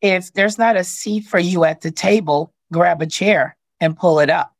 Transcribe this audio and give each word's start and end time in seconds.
if 0.00 0.32
there's 0.32 0.58
not 0.58 0.76
a 0.76 0.84
seat 0.84 1.24
for 1.24 1.38
you 1.38 1.64
at 1.64 1.80
the 1.80 1.90
table, 1.90 2.52
grab 2.72 3.02
a 3.02 3.06
chair 3.06 3.56
and 3.80 3.96
pull 3.96 4.20
it 4.20 4.30
up. 4.30 4.54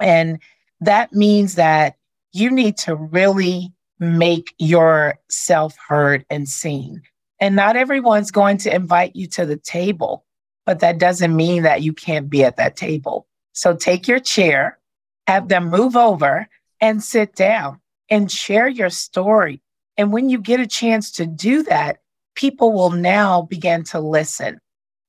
And 0.00 0.38
that 0.80 1.12
means 1.12 1.54
that 1.54 1.96
you 2.32 2.50
need 2.50 2.76
to 2.78 2.94
really 2.94 3.72
make 3.98 4.54
yourself 4.58 5.76
heard 5.88 6.24
and 6.28 6.48
seen. 6.48 7.02
And 7.40 7.56
not 7.56 7.76
everyone's 7.76 8.30
going 8.30 8.58
to 8.58 8.74
invite 8.74 9.14
you 9.14 9.26
to 9.28 9.46
the 9.46 9.56
table, 9.56 10.24
but 10.66 10.80
that 10.80 10.98
doesn't 10.98 11.34
mean 11.34 11.62
that 11.62 11.82
you 11.82 11.92
can't 11.92 12.28
be 12.28 12.44
at 12.44 12.56
that 12.56 12.76
table. 12.76 13.26
So 13.52 13.74
take 13.76 14.08
your 14.08 14.18
chair, 14.18 14.78
have 15.26 15.48
them 15.48 15.70
move 15.70 15.96
over 15.96 16.48
and 16.80 17.02
sit 17.02 17.34
down 17.34 17.80
and 18.10 18.30
share 18.30 18.68
your 18.68 18.90
story. 18.90 19.62
And 19.96 20.12
when 20.12 20.28
you 20.28 20.38
get 20.38 20.60
a 20.60 20.66
chance 20.66 21.12
to 21.12 21.26
do 21.26 21.62
that, 21.64 22.00
people 22.34 22.72
will 22.72 22.90
now 22.90 23.42
begin 23.42 23.84
to 23.84 24.00
listen. 24.00 24.60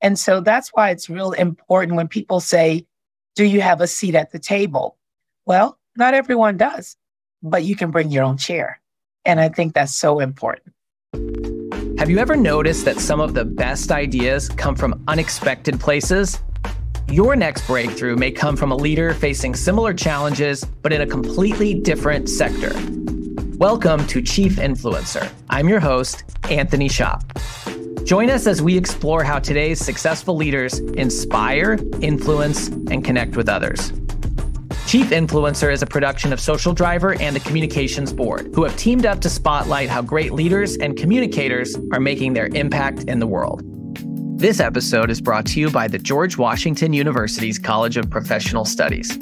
And 0.02 0.18
so 0.20 0.42
that's 0.42 0.70
why 0.70 0.90
it's 0.90 1.10
real 1.10 1.32
important 1.32 1.96
when 1.96 2.08
people 2.08 2.40
say, 2.40 2.86
Do 3.36 3.46
you 3.46 3.62
have 3.62 3.82
a 3.82 3.88
seat 3.88 4.16
at 4.16 4.32
the 4.32 4.40
table? 4.40 4.98
Well, 5.46 5.78
not 5.96 6.14
everyone 6.14 6.58
does, 6.58 6.96
but 7.42 7.64
you 7.64 7.76
can 7.76 7.92
bring 7.92 8.12
your 8.12 8.24
own 8.24 8.38
chair. 8.38 8.82
And 9.26 9.40
I 9.40 9.50
think 9.50 9.74
that's 9.74 9.98
so 9.98 10.20
important. 10.20 10.74
Have 11.98 12.10
you 12.10 12.20
ever 12.20 12.36
noticed 12.36 12.86
that 12.86 13.00
some 13.00 13.20
of 13.20 13.34
the 13.34 13.46
best 13.46 13.92
ideas 13.92 14.50
come 14.50 14.76
from 14.76 15.02
unexpected 15.08 15.80
places? 15.80 16.40
Your 17.10 17.36
next 17.36 17.66
breakthrough 17.68 18.16
may 18.16 18.32
come 18.32 18.56
from 18.56 18.72
a 18.72 18.76
leader 18.76 19.14
facing 19.14 19.56
similar 19.56 19.94
challenges, 19.94 20.64
but 20.64 20.92
in 20.92 21.02
a 21.02 21.08
completely 21.08 21.74
different 21.74 22.30
sector. 22.30 22.74
Welcome 23.60 24.06
to 24.08 24.22
Chief 24.22 24.58
Influencer. 24.58 25.32
I'm 25.50 25.70
your 25.70 25.80
host, 25.80 26.26
Anthony 26.50 26.90
Shop. 26.90 27.24
Join 28.04 28.30
us 28.30 28.48
as 28.48 28.62
we 28.62 28.78
explore 28.78 29.24
how 29.24 29.40
today's 29.40 29.80
successful 29.80 30.36
leaders 30.36 30.80
inspire, 30.80 31.80
influence, 32.02 32.68
and 32.68 33.06
connect 33.06 33.38
with 33.38 33.48
others. 33.48 33.94
Chief 34.88 35.08
Influencer 35.08 35.72
is 35.72 35.82
a 35.82 35.86
production 35.86 36.34
of 36.34 36.42
Social 36.42 36.74
Driver 36.74 37.14
and 37.22 37.34
the 37.34 37.40
Communications 37.40 38.12
Board, 38.12 38.52
who 38.54 38.66
have 38.66 38.76
teamed 38.76 39.06
up 39.06 39.22
to 39.22 39.30
spotlight 39.30 39.88
how 39.88 40.02
great 40.02 40.34
leaders 40.34 40.76
and 40.76 40.98
communicators 40.98 41.78
are 41.94 42.02
making 42.02 42.34
their 42.34 42.48
impact 42.48 43.06
in 43.06 43.20
the 43.20 43.28
world. 43.28 43.62
This 44.38 44.60
episode 44.60 45.10
is 45.10 45.22
brought 45.22 45.46
to 45.46 45.62
you 45.62 45.72
by 45.72 45.88
the 45.88 45.98
George 45.98 46.38
Washington 46.38 46.92
University's 46.92 47.58
College 47.58 47.96
of 47.96 48.10
Professional 48.10 48.66
Studies. 48.66 49.18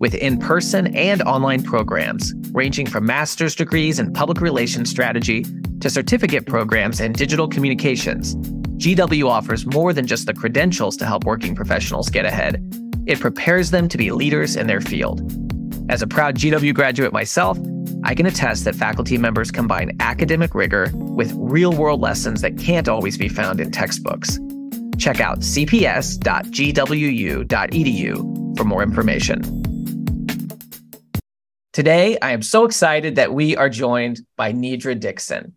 With 0.00 0.14
in 0.14 0.38
person 0.38 0.94
and 0.94 1.22
online 1.22 1.64
programs 1.64 2.32
ranging 2.52 2.86
from 2.86 3.04
master's 3.04 3.56
degrees 3.56 3.98
in 3.98 4.12
public 4.12 4.40
relations 4.40 4.88
strategy 4.90 5.44
to 5.80 5.90
certificate 5.90 6.46
programs 6.46 7.00
in 7.00 7.12
digital 7.12 7.48
communications, 7.48 8.36
GW 8.76 9.28
offers 9.28 9.66
more 9.66 9.92
than 9.92 10.06
just 10.06 10.26
the 10.26 10.34
credentials 10.34 10.96
to 10.98 11.04
help 11.04 11.24
working 11.24 11.56
professionals 11.56 12.10
get 12.10 12.24
ahead. 12.24 12.62
It 13.06 13.18
prepares 13.18 13.72
them 13.72 13.88
to 13.88 13.98
be 13.98 14.12
leaders 14.12 14.54
in 14.54 14.68
their 14.68 14.80
field. 14.80 15.20
As 15.90 16.00
a 16.00 16.06
proud 16.06 16.36
GW 16.36 16.72
graduate 16.74 17.12
myself, 17.12 17.58
I 18.04 18.14
can 18.14 18.26
attest 18.26 18.66
that 18.66 18.76
faculty 18.76 19.18
members 19.18 19.50
combine 19.50 19.96
academic 19.98 20.54
rigor 20.54 20.92
with 20.94 21.32
real 21.34 21.72
world 21.72 22.00
lessons 22.00 22.40
that 22.42 22.56
can't 22.56 22.88
always 22.88 23.18
be 23.18 23.28
found 23.28 23.58
in 23.60 23.72
textbooks. 23.72 24.38
Check 24.96 25.20
out 25.20 25.40
cps.gwu.edu 25.40 26.18
for 28.56 28.64
more 28.64 28.82
information. 28.84 29.67
Today, 31.78 32.18
I 32.20 32.32
am 32.32 32.42
so 32.42 32.64
excited 32.64 33.14
that 33.14 33.32
we 33.32 33.56
are 33.56 33.68
joined 33.68 34.22
by 34.36 34.52
Nedra 34.52 34.98
Dickson. 34.98 35.54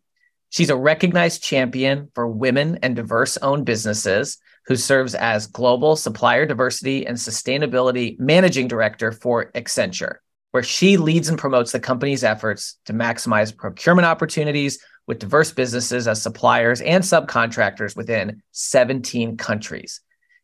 She's 0.52 0.70
a 0.70 0.76
recognized 0.76 1.42
champion 1.42 2.10
for 2.14 2.28
women 2.28 2.78
and 2.84 2.96
diverse 2.96 3.38
owned 3.38 3.66
businesses 3.66 4.38
who 4.68 4.76
serves 4.76 5.16
as 5.16 5.48
Global 5.48 5.96
Supplier 5.96 6.46
Diversity 6.46 7.08
and 7.08 7.18
Sustainability 7.18 8.20
Managing 8.20 8.68
Director 8.68 9.12
for 9.12 9.52
Accenture, 9.54 10.18
where 10.52 10.62
she 10.62 10.96
leads 10.96 11.28
and 11.28 11.40
promotes 11.40 11.72
the 11.72 11.80
company's 11.80 12.24
efforts 12.24 12.78
to 12.86 12.94
maximize 12.94 13.58
procurement 13.58 14.06
opportunities 14.06 14.78
with 15.08 15.18
diverse 15.18 15.52
businesses 15.52 16.08
as 16.08 16.22
suppliers 16.22 16.82
and 16.82 17.04
subcontractors 17.04 17.96
within 17.96 18.44
17 18.52 19.38
countries. 19.38 20.02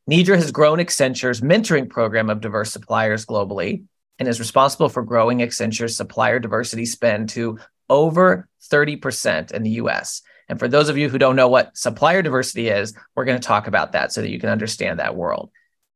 Nedra 0.09 0.37
has 0.37 0.51
grown 0.51 0.79
Accenture's 0.79 1.41
mentoring 1.41 1.87
program 1.87 2.31
of 2.31 2.41
diverse 2.41 2.71
suppliers 2.71 3.27
globally 3.27 3.83
and 4.19 4.27
is 4.27 4.39
responsible 4.39 4.89
for 4.89 5.03
growing 5.03 5.41
Accenture's 5.41 5.97
supplier 5.97 6.39
diversity 6.39 6.85
spend 6.85 7.29
to 7.29 7.59
over 7.89 8.47
30% 8.71 9.51
in 9.51 9.63
the 9.63 9.71
US. 9.71 10.21
And 10.49 10.59
for 10.59 10.67
those 10.67 10.89
of 10.89 10.97
you 10.97 11.09
who 11.09 11.17
don't 11.17 11.35
know 11.35 11.47
what 11.47 11.75
supplier 11.77 12.21
diversity 12.21 12.69
is, 12.69 12.93
we're 13.15 13.25
going 13.25 13.39
to 13.39 13.47
talk 13.47 13.67
about 13.67 13.91
that 13.91 14.11
so 14.11 14.21
that 14.21 14.29
you 14.29 14.39
can 14.39 14.49
understand 14.49 14.99
that 14.99 15.15
world. 15.15 15.51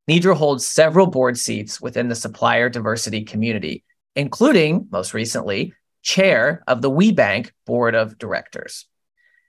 Nedra 0.09 0.35
holds 0.35 0.65
several 0.65 1.07
board 1.07 1.37
seats 1.37 1.79
within 1.79 2.09
the 2.09 2.15
supplier 2.15 2.69
diversity 2.69 3.23
community, 3.23 3.83
including, 4.15 4.87
most 4.91 5.13
recently, 5.13 5.73
chair 6.01 6.63
of 6.67 6.81
the 6.81 6.89
WBENC 6.89 7.51
board 7.65 7.95
of 7.95 8.17
directors. 8.17 8.87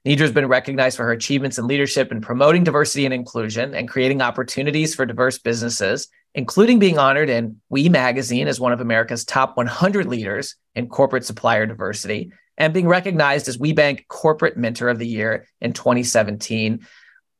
Nedra 0.07 0.21
has 0.21 0.33
been 0.33 0.49
recognized 0.49 0.97
for 0.97 1.05
her 1.05 1.13
achievements 1.13 1.59
in 1.59 1.67
leadership 1.67 2.11
in 2.11 2.21
promoting 2.21 2.65
diversity 2.65 3.05
and 3.05 3.15
inclusion 3.15 3.75
and 3.75 3.89
creating 3.89 4.21
opportunities 4.21 4.95
for 4.95 5.07
diverse 5.07 5.39
businesses 5.39 6.09
including 6.35 6.79
being 6.79 6.99
honored 6.99 7.29
in 7.29 7.61
We 7.69 7.89
Magazine 7.89 8.49
as 8.49 8.61
one 8.61 8.73
of 8.73 8.81
America's 8.81 9.25
top 9.25 9.57
100 9.57 10.07
leaders 10.07 10.57
in 10.75 10.89
corporate 10.89 11.25
supplier 11.25 11.67
diversity, 11.67 12.33
and 12.57 12.73
being 12.73 12.89
recognized 12.89 13.49
as 13.49 13.59
WBENC 13.59 14.07
Corporate 14.09 14.57
Mentor 14.57 14.89
of 14.89 14.99
the 14.99 15.07
Year 15.07 15.47
in 15.61 15.73
2017. 15.73 16.87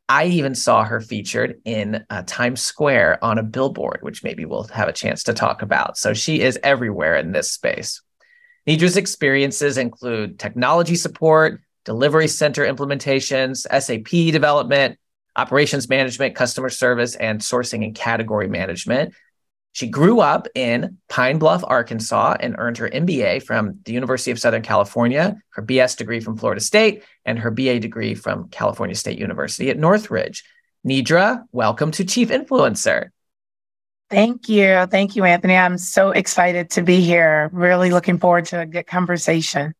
I 0.09 0.27
even 0.27 0.55
saw 0.55 0.85
her 0.85 1.01
featured 1.01 1.61
in 1.65 2.05
uh, 2.11 2.23
Times 2.27 2.61
Square 2.61 3.25
on 3.25 3.39
a 3.39 3.43
billboard, 3.43 4.01
which 4.03 4.25
maybe 4.25 4.45
we'll 4.45 4.65
have 4.65 4.89
a 4.89 4.93
chance 4.93 5.23
to 5.25 5.33
talk 5.33 5.63
about. 5.63 5.97
So 5.97 6.13
she 6.13 6.41
is 6.41 6.59
everywhere 6.63 7.17
in 7.17 7.33
this 7.33 7.51
space. 7.51 8.03
Nedra's 8.67 8.97
experiences 8.97 9.79
include 9.79 10.39
technology 10.39 10.97
support, 10.97 11.63
delivery 11.85 12.29
center 12.29 12.65
implementations, 12.65 13.67
SAP 13.71 14.33
development, 14.33 14.99
operations 15.37 15.89
management, 15.89 16.35
customer 16.35 16.69
service, 16.69 17.15
and 17.17 17.41
sourcing 17.41 17.85
and 17.85 17.95
category 17.95 18.49
management. 18.49 19.15
She 19.75 19.89
grew 19.89 20.21
up 20.21 20.49
in 20.55 20.99
Pine 21.09 21.39
Bluff, 21.39 21.65
Arkansas, 21.67 22.37
and 22.41 22.57
earned 22.59 22.77
her 22.77 22.91
MBA 22.91 23.43
from 23.43 23.79
the 23.85 23.93
University 23.93 24.31
of 24.31 24.39
Southern 24.39 24.61
California, 24.61 25.41
her 25.51 25.63
BS 25.63 25.97
degree 25.97 26.21
from 26.21 26.37
Florida 26.37 26.61
State, 26.61 27.05
and 27.25 27.39
her 27.39 27.51
BA 27.51 27.81
degree 27.81 28.15
from 28.15 28.49
California 28.51 28.95
State 28.95 29.19
University 29.19 29.71
at 29.71 29.79
Northridge. 29.79 30.45
Nedra, 30.87 31.45
welcome 31.53 31.91
to 31.93 32.05
Chief 32.05 32.29
Influencer. 32.29 33.09
Thank 34.11 34.51
you. 34.51 34.85
Thank 34.91 35.17
you, 35.17 35.25
Anthony. 35.25 35.57
I'm 35.57 35.79
so 35.79 36.11
excited 36.11 36.69
to 36.73 36.83
be 36.83 37.01
here. 37.01 37.49
Really 37.51 37.91
looking 37.91 38.19
forward 38.19 38.45
to 38.47 38.61
a 38.61 38.67
good 38.67 38.87
conversation. 38.87 39.75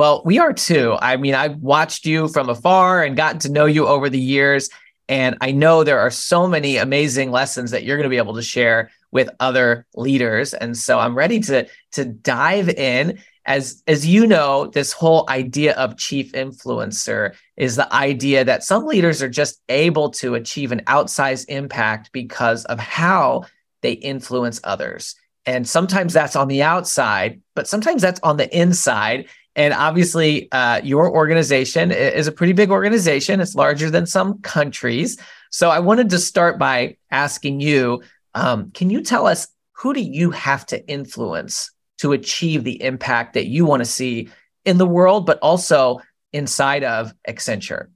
Well, 0.00 0.22
we 0.24 0.38
are 0.38 0.54
too. 0.54 0.96
I 0.98 1.18
mean, 1.18 1.34
I've 1.34 1.58
watched 1.58 2.06
you 2.06 2.28
from 2.28 2.48
afar 2.48 3.04
and 3.04 3.18
gotten 3.18 3.38
to 3.40 3.52
know 3.52 3.66
you 3.66 3.86
over 3.86 4.08
the 4.08 4.18
years. 4.18 4.70
And 5.10 5.36
I 5.42 5.52
know 5.52 5.84
there 5.84 5.98
are 5.98 6.10
so 6.10 6.46
many 6.46 6.78
amazing 6.78 7.30
lessons 7.30 7.70
that 7.72 7.84
you're 7.84 7.98
going 7.98 8.04
to 8.04 8.08
be 8.08 8.16
able 8.16 8.36
to 8.36 8.42
share 8.42 8.90
with 9.10 9.28
other 9.40 9.86
leaders. 9.94 10.54
And 10.54 10.74
so 10.74 10.98
I'm 10.98 11.14
ready 11.14 11.38
to, 11.40 11.68
to 11.92 12.06
dive 12.06 12.70
in. 12.70 13.18
As, 13.44 13.82
as 13.86 14.06
you 14.06 14.26
know, 14.26 14.68
this 14.68 14.90
whole 14.90 15.28
idea 15.28 15.74
of 15.74 15.98
chief 15.98 16.32
influencer 16.32 17.34
is 17.58 17.76
the 17.76 17.92
idea 17.92 18.42
that 18.42 18.64
some 18.64 18.86
leaders 18.86 19.20
are 19.20 19.28
just 19.28 19.60
able 19.68 20.12
to 20.12 20.34
achieve 20.34 20.72
an 20.72 20.80
outsized 20.86 21.44
impact 21.50 22.10
because 22.10 22.64
of 22.64 22.80
how 22.80 23.44
they 23.82 23.92
influence 23.92 24.62
others. 24.64 25.14
And 25.44 25.68
sometimes 25.68 26.12
that's 26.12 26.36
on 26.36 26.48
the 26.48 26.62
outside, 26.62 27.42
but 27.54 27.68
sometimes 27.68 28.00
that's 28.00 28.20
on 28.22 28.36
the 28.36 28.58
inside. 28.58 29.28
And 29.60 29.74
obviously, 29.74 30.50
uh, 30.52 30.80
your 30.82 31.14
organization 31.14 31.92
is 31.92 32.26
a 32.26 32.32
pretty 32.32 32.54
big 32.54 32.70
organization. 32.70 33.40
It's 33.40 33.54
larger 33.54 33.90
than 33.90 34.06
some 34.06 34.40
countries. 34.40 35.20
So 35.50 35.68
I 35.68 35.80
wanted 35.80 36.08
to 36.10 36.18
start 36.18 36.58
by 36.58 36.96
asking 37.10 37.60
you 37.60 38.02
um, 38.34 38.70
can 38.70 38.88
you 38.88 39.02
tell 39.02 39.26
us 39.26 39.48
who 39.72 39.92
do 39.92 40.00
you 40.00 40.30
have 40.30 40.64
to 40.66 40.88
influence 40.88 41.72
to 41.98 42.12
achieve 42.12 42.64
the 42.64 42.82
impact 42.82 43.34
that 43.34 43.48
you 43.48 43.66
want 43.66 43.80
to 43.80 43.84
see 43.84 44.30
in 44.64 44.78
the 44.78 44.86
world, 44.86 45.26
but 45.26 45.38
also 45.40 46.00
inside 46.32 46.82
of 46.82 47.12
Accenture? 47.28 47.88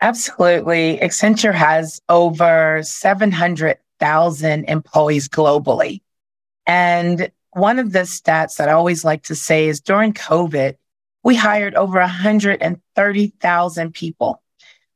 Absolutely. 0.00 1.00
Accenture 1.02 1.52
has 1.52 2.00
over 2.08 2.80
700,000 2.82 4.64
employees 4.64 5.28
globally. 5.28 6.00
And 6.66 7.30
one 7.52 7.78
of 7.78 7.92
the 7.92 8.00
stats 8.00 8.56
that 8.56 8.68
I 8.68 8.72
always 8.72 9.04
like 9.04 9.22
to 9.24 9.34
say 9.34 9.68
is 9.68 9.80
during 9.80 10.12
COVID, 10.12 10.76
we 11.22 11.34
hired 11.34 11.74
over 11.74 11.98
130,000 11.98 13.94
people. 13.94 14.42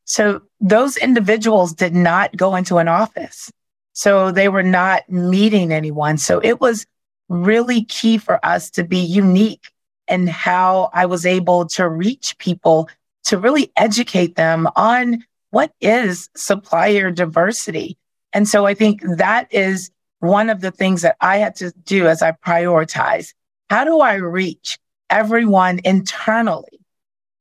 So 0.05 0.43
those 0.61 0.97
individuals 0.97 1.73
did 1.73 1.95
not 1.95 2.37
go 2.37 2.55
into 2.57 2.79
an 2.79 2.89
office. 2.89 3.51
So 3.93 4.31
they 4.31 4.49
were 4.49 4.63
not 4.63 5.09
meeting 5.09 5.73
anyone. 5.73 6.19
So 6.19 6.41
it 6.41 6.61
was 6.61 6.87
really 7.29 7.85
key 7.85 8.19
for 8.19 8.45
us 8.45 8.71
to 8.71 8.85
be 8.85 8.99
unique 8.99 9.71
in 10.09 10.27
how 10.27 10.91
I 10.93 11.07
was 11.07 11.25
able 11.25 11.67
to 11.69 11.89
reach 11.89 12.37
people 12.39 12.89
to 13.25 13.39
really 13.39 13.73
educate 13.77 14.37
them 14.37 14.69
on 14.77 15.25
what 15.51 15.73
is 15.81 16.29
supplier 16.37 17.11
diversity? 17.11 17.97
And 18.33 18.49
so 18.49 18.67
I 18.67 18.75
think 18.75 19.01
that 19.17 19.47
is 19.53 19.91
one 20.25 20.51
of 20.51 20.61
the 20.61 20.71
things 20.71 21.03
that 21.03 21.17
I 21.21 21.39
had 21.39 21.57
to 21.57 21.73
do 21.85 22.07
as 22.07 22.23
I 22.23 22.33
prioritize. 22.33 23.35
How 23.71 23.85
do 23.85 24.01
I 24.01 24.15
reach 24.15 24.79
everyone 25.11 25.81
internally 25.85 26.81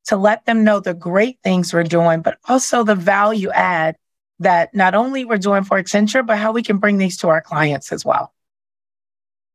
to 0.05 0.17
let 0.17 0.45
them 0.45 0.63
know 0.63 0.79
the 0.79 0.93
great 0.93 1.39
things 1.43 1.73
we're 1.73 1.83
doing, 1.83 2.21
but 2.21 2.37
also 2.47 2.83
the 2.83 2.95
value 2.95 3.49
add 3.51 3.95
that 4.39 4.75
not 4.75 4.95
only 4.95 5.23
we're 5.23 5.37
doing 5.37 5.63
for 5.63 5.81
Accenture, 5.81 6.25
but 6.25 6.37
how 6.37 6.51
we 6.51 6.61
can 6.61 6.77
bring 6.77 6.97
these 6.97 7.17
to 7.17 7.29
our 7.29 7.41
clients 7.41 7.91
as 7.91 8.03
well. 8.03 8.33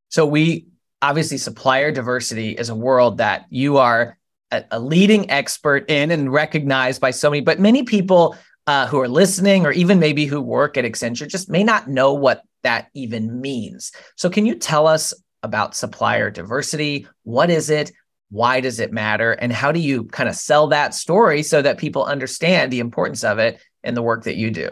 So 0.09 0.25
we 0.25 0.67
obviously 1.03 1.37
supplier 1.37 1.93
diversity 1.93 2.53
is 2.53 2.71
a 2.71 2.75
world 2.75 3.19
that 3.19 3.47
you 3.51 3.77
are 3.77 4.17
a, 4.51 4.65
a 4.71 4.81
leading 4.81 5.31
expert 5.31 5.91
in 5.91 6.11
and 6.11 6.33
recognized 6.33 7.01
by 7.01 7.11
so 7.11 7.31
many, 7.31 7.43
but 7.43 7.61
many 7.61 7.83
people 7.83 8.37
uh, 8.67 8.87
who 8.87 9.01
are 9.01 9.09
listening 9.09 9.67
or 9.67 9.73
even 9.73 9.99
maybe 9.99 10.25
who 10.25 10.41
work 10.41 10.77
at 10.77 10.85
Accenture 10.85 11.29
just 11.29 11.51
may 11.51 11.63
not 11.63 11.89
know 11.89 12.15
what 12.15 12.43
that 12.63 12.89
even 12.95 13.41
means. 13.41 13.93
So 14.17 14.31
can 14.31 14.47
you 14.47 14.55
tell 14.55 14.87
us 14.87 15.15
about 15.43 15.77
supplier 15.77 16.31
diversity? 16.31 17.07
What 17.23 17.51
is 17.51 17.71
it? 17.71 17.93
Why 18.31 18.61
does 18.61 18.81
it 18.81 18.93
matter? 18.93 19.33
And 19.33 19.53
how 19.53 19.73
do 19.73 19.81
you 19.81 20.05
kind 20.05 20.29
of 20.29 20.35
sell 20.35 20.67
that 20.69 20.95
story 20.95 21.43
so 21.43 21.63
that 21.63 21.79
people 21.79 22.05
understand 22.05 22.73
the 22.73 22.81
importance 22.81 23.25
of 23.25 23.39
it 23.39 23.61
and 23.83 23.97
the 23.97 24.03
work 24.03 24.25
that 24.25 24.37
you 24.37 24.51
do? 24.51 24.69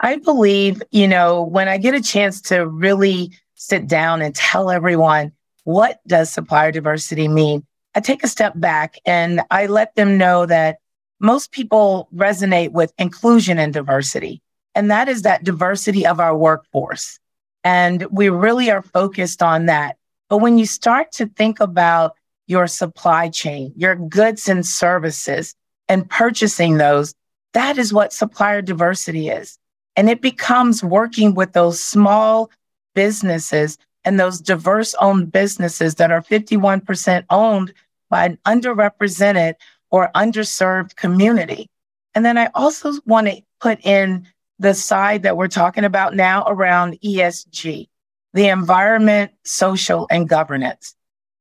I 0.00 0.16
believe, 0.16 0.82
you 0.90 1.06
know, 1.06 1.42
when 1.42 1.68
I 1.68 1.78
get 1.78 1.94
a 1.94 2.02
chance 2.02 2.40
to 2.42 2.66
really 2.66 3.30
sit 3.54 3.86
down 3.86 4.20
and 4.22 4.34
tell 4.34 4.70
everyone 4.70 5.32
what 5.62 6.00
does 6.06 6.32
supplier 6.32 6.72
diversity 6.72 7.28
mean, 7.28 7.64
I 7.94 8.00
take 8.00 8.24
a 8.24 8.28
step 8.28 8.52
back 8.56 8.96
and 9.06 9.40
I 9.50 9.66
let 9.66 9.94
them 9.94 10.18
know 10.18 10.46
that 10.46 10.78
most 11.20 11.52
people 11.52 12.08
resonate 12.14 12.72
with 12.72 12.92
inclusion 12.98 13.58
and 13.58 13.72
diversity. 13.72 14.42
And 14.74 14.90
that 14.90 15.08
is 15.08 15.22
that 15.22 15.44
diversity 15.44 16.06
of 16.06 16.20
our 16.20 16.36
workforce. 16.36 17.18
And 17.62 18.06
we 18.10 18.28
really 18.28 18.70
are 18.70 18.82
focused 18.82 19.42
on 19.42 19.66
that. 19.66 19.96
But 20.28 20.38
when 20.38 20.58
you 20.58 20.66
start 20.66 21.12
to 21.12 21.26
think 21.26 21.60
about 21.60 22.16
your 22.46 22.66
supply 22.66 23.28
chain, 23.28 23.72
your 23.76 23.94
goods 23.94 24.48
and 24.48 24.66
services, 24.66 25.54
and 25.88 26.08
purchasing 26.08 26.76
those, 26.76 27.14
that 27.52 27.78
is 27.78 27.92
what 27.92 28.12
supplier 28.12 28.60
diversity 28.62 29.28
is. 29.28 29.58
And 29.96 30.10
it 30.10 30.20
becomes 30.20 30.82
working 30.82 31.34
with 31.34 31.52
those 31.52 31.82
small 31.82 32.50
businesses 32.94 33.78
and 34.04 34.18
those 34.18 34.40
diverse 34.40 34.94
owned 34.94 35.32
businesses 35.32 35.94
that 35.96 36.10
are 36.10 36.22
51% 36.22 37.24
owned 37.30 37.72
by 38.10 38.26
an 38.26 38.38
underrepresented 38.46 39.54
or 39.90 40.10
underserved 40.14 40.96
community. 40.96 41.70
And 42.14 42.24
then 42.24 42.36
I 42.36 42.50
also 42.54 42.92
want 43.06 43.28
to 43.28 43.42
put 43.60 43.84
in 43.84 44.26
the 44.58 44.74
side 44.74 45.22
that 45.22 45.36
we're 45.36 45.48
talking 45.48 45.84
about 45.84 46.14
now 46.14 46.44
around 46.46 46.98
ESG, 47.04 47.88
the 48.32 48.48
environment, 48.48 49.32
social, 49.44 50.06
and 50.10 50.28
governance. 50.28 50.94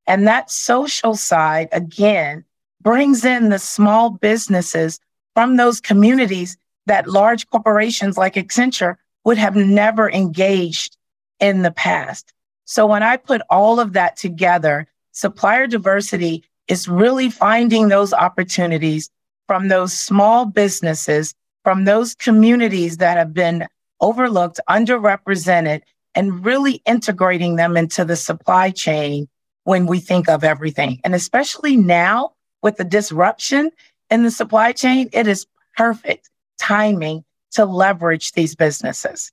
And 0.07 0.27
that 0.27 0.51
social 0.51 1.15
side, 1.15 1.69
again, 1.71 2.43
brings 2.81 3.23
in 3.23 3.49
the 3.49 3.59
small 3.59 4.09
businesses 4.09 4.99
from 5.33 5.57
those 5.57 5.79
communities 5.79 6.57
that 6.85 7.07
large 7.07 7.49
corporations 7.49 8.17
like 8.17 8.35
Accenture 8.35 8.95
would 9.23 9.37
have 9.37 9.55
never 9.55 10.11
engaged 10.11 10.97
in 11.39 11.61
the 11.61 11.71
past. 11.71 12.33
So 12.65 12.85
when 12.85 13.03
I 13.03 13.17
put 13.17 13.41
all 13.49 13.79
of 13.79 13.93
that 13.93 14.17
together, 14.17 14.87
supplier 15.11 15.67
diversity 15.67 16.43
is 16.67 16.87
really 16.87 17.29
finding 17.29 17.87
those 17.87 18.13
opportunities 18.13 19.09
from 19.47 19.67
those 19.67 19.93
small 19.93 20.45
businesses, 20.45 21.33
from 21.63 21.85
those 21.85 22.15
communities 22.15 22.97
that 22.97 23.17
have 23.17 23.33
been 23.33 23.67
overlooked, 24.01 24.59
underrepresented, 24.69 25.81
and 26.15 26.45
really 26.45 26.81
integrating 26.85 27.55
them 27.55 27.77
into 27.77 28.05
the 28.05 28.15
supply 28.15 28.69
chain 28.69 29.27
when 29.63 29.87
we 29.87 29.99
think 29.99 30.29
of 30.29 30.43
everything. 30.43 30.99
And 31.03 31.15
especially 31.15 31.77
now 31.77 32.33
with 32.61 32.77
the 32.77 32.83
disruption 32.83 33.71
in 34.09 34.23
the 34.23 34.31
supply 34.31 34.73
chain, 34.73 35.09
it 35.13 35.27
is 35.27 35.47
perfect 35.75 36.29
timing 36.59 37.23
to 37.51 37.65
leverage 37.65 38.33
these 38.33 38.55
businesses. 38.55 39.31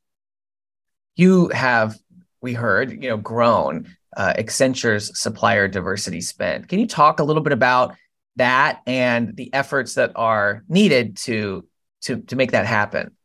You 1.17 1.49
have, 1.49 1.99
we 2.41 2.55
heard, 2.55 3.03
you 3.03 3.11
know, 3.11 3.17
grown 3.17 3.89
uh, 4.17 4.35
Accenture's 4.39 5.19
supplier 5.19 5.69
diversity 5.69 6.21
spend. 6.21 6.69
Can 6.69 6.79
you 6.79 6.87
talk 6.87 7.21
a 7.21 7.25
little 7.25 7.43
bit 7.43 7.53
about 7.53 7.97
that 8.37 8.81
and 8.87 9.37
the 9.37 9.53
efforts 9.53 9.95
that 9.95 10.13
are 10.17 10.65
needed 10.69 11.17
to 11.19 11.65
to 12.03 12.21
to 12.23 12.37
make 12.37 12.53
that 12.53 12.67
happen? 12.67 13.17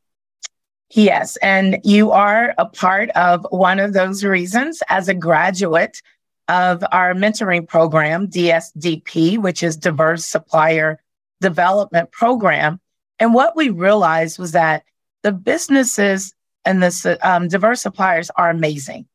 Yes, 0.91 1.35
and 1.37 1.79
you 1.83 2.11
are 2.11 2.53
a 2.57 2.65
part 2.65 3.09
of 3.11 3.45
one 3.49 3.79
of 3.79 3.93
those 3.93 4.23
reasons 4.23 4.83
as 4.87 5.07
a 5.07 5.13
graduate 5.13 6.01
of 6.47 6.83
our 6.91 7.13
mentoring 7.13 7.67
program, 7.67 8.27
DSDP, 8.27 9.37
which 9.39 9.63
is 9.63 9.75
Diverse 9.75 10.25
Supplier 10.25 11.01
Development 11.41 12.11
Program. 12.11 12.79
And 13.19 13.33
what 13.33 13.55
we 13.55 13.69
realized 13.69 14.37
was 14.37 14.51
that 14.51 14.83
the 15.23 15.31
businesses 15.31 16.33
and 16.65 16.81
the 16.83 17.17
um, 17.21 17.47
diverse 17.47 17.81
suppliers 17.81 18.29
are 18.35 18.49
amazing. 18.49 19.07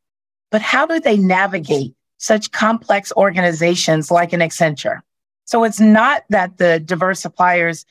But 0.50 0.62
how 0.62 0.86
do 0.86 0.98
they 0.98 1.16
navigate 1.16 1.94
such 2.18 2.50
complex 2.50 3.12
organizations 3.16 4.10
like 4.10 4.32
an 4.32 4.40
Accenture? 4.40 5.00
So 5.44 5.64
it's 5.64 5.80
not 5.80 6.24
that 6.30 6.58
the 6.58 6.80
diverse 6.80 7.20
suppliers 7.20 7.84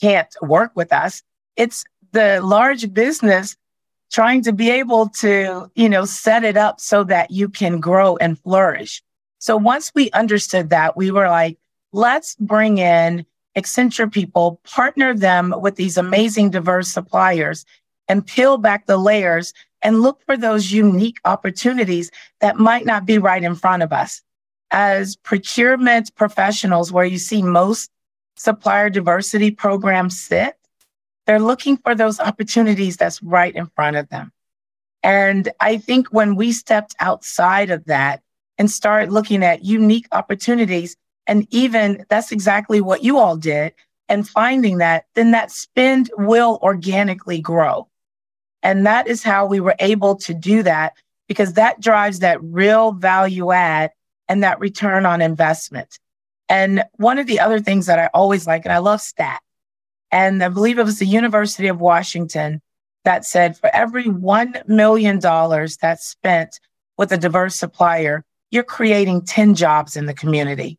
can't 0.00 0.34
work 0.42 0.72
with 0.74 0.92
us. 0.92 1.22
It's 1.56 1.84
the 2.12 2.40
large 2.42 2.92
business 2.92 3.56
trying 4.10 4.42
to 4.42 4.52
be 4.52 4.70
able 4.70 5.08
to, 5.08 5.70
you 5.74 5.88
know, 5.88 6.04
set 6.04 6.44
it 6.44 6.56
up 6.56 6.80
so 6.80 7.04
that 7.04 7.30
you 7.30 7.48
can 7.48 7.80
grow 7.80 8.16
and 8.18 8.38
flourish. 8.38 9.02
So 9.38 9.56
once 9.56 9.92
we 9.94 10.10
understood 10.12 10.70
that, 10.70 10.96
we 10.96 11.10
were 11.10 11.28
like, 11.28 11.58
let's 11.92 12.36
bring 12.36 12.78
in 12.78 13.26
Accenture 13.56 14.12
people, 14.12 14.60
partner 14.64 15.14
them 15.14 15.54
with 15.58 15.76
these 15.76 15.96
amazing 15.96 16.50
diverse 16.50 16.88
suppliers 16.88 17.64
and 18.06 18.26
peel 18.26 18.58
back 18.58 18.86
the 18.86 18.98
layers 18.98 19.54
and 19.82 20.02
look 20.02 20.22
for 20.24 20.36
those 20.36 20.72
unique 20.72 21.16
opportunities 21.24 22.10
that 22.40 22.56
might 22.56 22.84
not 22.84 23.06
be 23.06 23.18
right 23.18 23.42
in 23.42 23.54
front 23.54 23.82
of 23.82 23.92
us. 23.92 24.20
As 24.72 25.16
procurement 25.16 26.14
professionals, 26.16 26.92
where 26.92 27.04
you 27.04 27.18
see 27.18 27.42
most 27.42 27.90
supplier 28.36 28.90
diversity 28.90 29.50
programs 29.50 30.20
sit, 30.20 30.54
they're 31.26 31.40
looking 31.40 31.76
for 31.78 31.94
those 31.94 32.20
opportunities 32.20 32.96
that's 32.96 33.22
right 33.22 33.54
in 33.54 33.66
front 33.74 33.96
of 33.96 34.08
them. 34.08 34.32
And 35.02 35.50
I 35.60 35.76
think 35.78 36.08
when 36.08 36.36
we 36.36 36.52
stepped 36.52 36.94
outside 37.00 37.70
of 37.70 37.84
that 37.84 38.22
and 38.58 38.70
started 38.70 39.12
looking 39.12 39.42
at 39.42 39.64
unique 39.64 40.06
opportunities, 40.12 40.96
and 41.26 41.46
even 41.50 42.04
that's 42.08 42.32
exactly 42.32 42.80
what 42.80 43.02
you 43.02 43.18
all 43.18 43.36
did, 43.36 43.72
and 44.08 44.28
finding 44.28 44.78
that, 44.78 45.06
then 45.14 45.32
that 45.32 45.50
spend 45.50 46.10
will 46.16 46.58
organically 46.62 47.40
grow. 47.40 47.88
And 48.62 48.86
that 48.86 49.06
is 49.08 49.22
how 49.22 49.46
we 49.46 49.60
were 49.60 49.76
able 49.78 50.16
to 50.16 50.34
do 50.34 50.62
that 50.62 50.94
because 51.28 51.54
that 51.54 51.80
drives 51.80 52.20
that 52.20 52.42
real 52.42 52.92
value 52.92 53.52
add 53.52 53.90
and 54.28 54.42
that 54.42 54.60
return 54.60 55.06
on 55.06 55.22
investment. 55.22 55.98
And 56.48 56.84
one 56.96 57.18
of 57.18 57.26
the 57.26 57.40
other 57.40 57.60
things 57.60 57.86
that 57.86 57.98
I 57.98 58.08
always 58.14 58.46
like, 58.46 58.64
and 58.64 58.72
I 58.72 58.78
love 58.78 59.00
stat, 59.00 59.40
and 60.12 60.42
I 60.42 60.48
believe 60.48 60.78
it 60.78 60.84
was 60.84 60.98
the 60.98 61.06
University 61.06 61.68
of 61.68 61.80
Washington 61.80 62.62
that 63.04 63.24
said 63.24 63.56
for 63.56 63.70
every 63.74 64.04
$1 64.04 64.68
million 64.68 65.18
that's 65.20 66.06
spent 66.06 66.60
with 66.98 67.12
a 67.12 67.18
diverse 67.18 67.54
supplier, 67.56 68.24
you're 68.50 68.64
creating 68.64 69.22
10 69.24 69.54
jobs 69.54 69.96
in 69.96 70.06
the 70.06 70.14
community. 70.14 70.78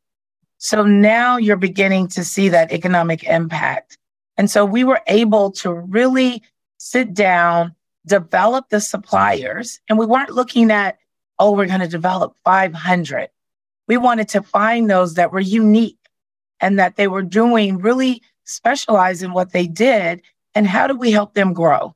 So 0.57 0.83
now 0.83 1.37
you're 1.37 1.57
beginning 1.57 2.07
to 2.09 2.23
see 2.23 2.49
that 2.49 2.71
economic 2.71 3.23
impact. 3.23 3.97
And 4.37 4.49
so 4.49 4.65
we 4.65 4.83
were 4.83 5.01
able 5.07 5.51
to 5.51 5.73
really 5.73 6.43
sit 6.77 7.13
down, 7.13 7.75
develop 8.05 8.69
the 8.69 8.81
suppliers, 8.81 9.79
and 9.87 9.97
we 9.97 10.05
weren't 10.05 10.31
looking 10.31 10.71
at, 10.71 10.97
oh, 11.39 11.51
we're 11.51 11.67
going 11.67 11.81
to 11.81 11.87
develop 11.87 12.35
500. 12.43 13.29
We 13.87 13.97
wanted 13.97 14.29
to 14.29 14.41
find 14.41 14.89
those 14.89 15.15
that 15.15 15.31
were 15.31 15.39
unique 15.39 15.97
and 16.59 16.77
that 16.79 16.95
they 16.95 17.07
were 17.07 17.21
doing 17.23 17.77
really 17.77 18.21
specialized 18.43 19.23
in 19.23 19.33
what 19.33 19.51
they 19.51 19.67
did. 19.67 20.21
And 20.55 20.67
how 20.67 20.87
do 20.87 20.95
we 20.95 21.11
help 21.11 21.33
them 21.33 21.53
grow? 21.53 21.95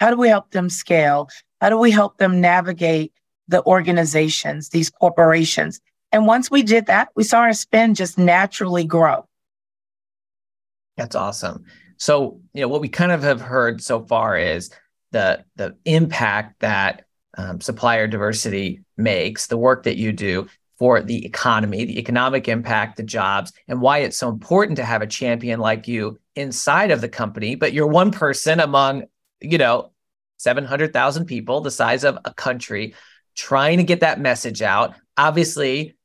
How 0.00 0.10
do 0.10 0.16
we 0.16 0.28
help 0.28 0.50
them 0.50 0.68
scale? 0.68 1.28
How 1.60 1.70
do 1.70 1.78
we 1.78 1.90
help 1.90 2.18
them 2.18 2.40
navigate 2.40 3.12
the 3.48 3.64
organizations, 3.64 4.68
these 4.68 4.90
corporations? 4.90 5.80
And 6.12 6.26
once 6.26 6.50
we 6.50 6.62
did 6.62 6.86
that, 6.86 7.08
we 7.16 7.24
saw 7.24 7.40
our 7.40 7.52
spend 7.52 7.96
just 7.96 8.18
naturally 8.18 8.84
grow. 8.84 9.26
That's 10.96 11.16
awesome. 11.16 11.64
So, 11.96 12.40
you 12.52 12.60
know, 12.60 12.68
what 12.68 12.80
we 12.80 12.88
kind 12.88 13.12
of 13.12 13.22
have 13.22 13.40
heard 13.40 13.82
so 13.82 14.04
far 14.04 14.36
is 14.36 14.70
the 15.10 15.44
the 15.56 15.76
impact 15.84 16.60
that 16.60 17.04
um, 17.36 17.60
supplier 17.60 18.06
diversity 18.06 18.82
makes, 18.96 19.46
the 19.46 19.56
work 19.56 19.84
that 19.84 19.96
you 19.96 20.12
do 20.12 20.46
for 20.84 21.00
the 21.00 21.24
economy, 21.24 21.86
the 21.86 21.98
economic 21.98 22.46
impact, 22.46 22.98
the 22.98 23.02
jobs, 23.02 23.54
and 23.68 23.80
why 23.80 24.00
it's 24.00 24.18
so 24.18 24.28
important 24.28 24.76
to 24.76 24.84
have 24.84 25.00
a 25.00 25.06
champion 25.06 25.58
like 25.58 25.88
you 25.88 26.18
inside 26.36 26.90
of 26.90 27.00
the 27.00 27.08
company. 27.08 27.54
But 27.54 27.72
you're 27.72 27.86
one 27.86 28.10
person 28.10 28.60
among, 28.60 29.04
you 29.40 29.56
know, 29.56 29.92
700,000 30.36 31.24
people, 31.24 31.62
the 31.62 31.70
size 31.70 32.04
of 32.04 32.18
a 32.26 32.34
country, 32.34 32.94
trying 33.34 33.78
to 33.78 33.82
get 33.82 34.00
that 34.00 34.20
message 34.20 34.60
out. 34.60 34.94
Obviously, 35.16 35.96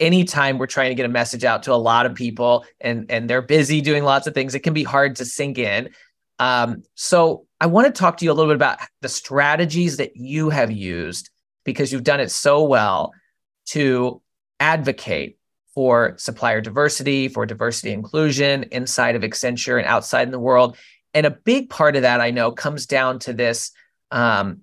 anytime 0.00 0.58
we're 0.58 0.66
trying 0.66 0.90
to 0.90 0.96
get 0.96 1.06
a 1.06 1.08
message 1.08 1.44
out 1.44 1.62
to 1.62 1.72
a 1.72 1.76
lot 1.76 2.04
of 2.04 2.16
people 2.16 2.64
and 2.80 3.08
and 3.12 3.30
they're 3.30 3.40
busy 3.40 3.80
doing 3.80 4.02
lots 4.02 4.26
of 4.26 4.34
things, 4.34 4.56
it 4.56 4.64
can 4.64 4.74
be 4.74 4.82
hard 4.82 5.14
to 5.14 5.24
sink 5.24 5.58
in. 5.58 5.90
Um, 6.40 6.82
so 6.96 7.46
I 7.60 7.66
want 7.66 7.86
to 7.86 7.96
talk 7.96 8.16
to 8.16 8.24
you 8.24 8.32
a 8.32 8.34
little 8.34 8.50
bit 8.50 8.56
about 8.56 8.80
the 9.00 9.08
strategies 9.08 9.98
that 9.98 10.16
you 10.16 10.50
have 10.50 10.72
used 10.72 11.30
because 11.62 11.92
you've 11.92 12.02
done 12.02 12.18
it 12.18 12.32
so 12.32 12.64
well 12.64 13.12
to 13.66 14.20
advocate 14.64 15.36
for 15.74 16.14
supplier 16.16 16.62
diversity, 16.62 17.28
for 17.28 17.44
diversity 17.44 17.92
inclusion 17.92 18.62
inside 18.72 19.14
of 19.14 19.20
Accenture 19.20 19.76
and 19.78 19.86
outside 19.86 20.22
in 20.22 20.30
the 20.30 20.38
world. 20.38 20.78
And 21.12 21.26
a 21.26 21.30
big 21.30 21.68
part 21.68 21.96
of 21.96 22.02
that 22.02 22.22
I 22.22 22.30
know 22.30 22.50
comes 22.50 22.86
down 22.86 23.18
to 23.20 23.34
this 23.34 23.72
um, 24.10 24.62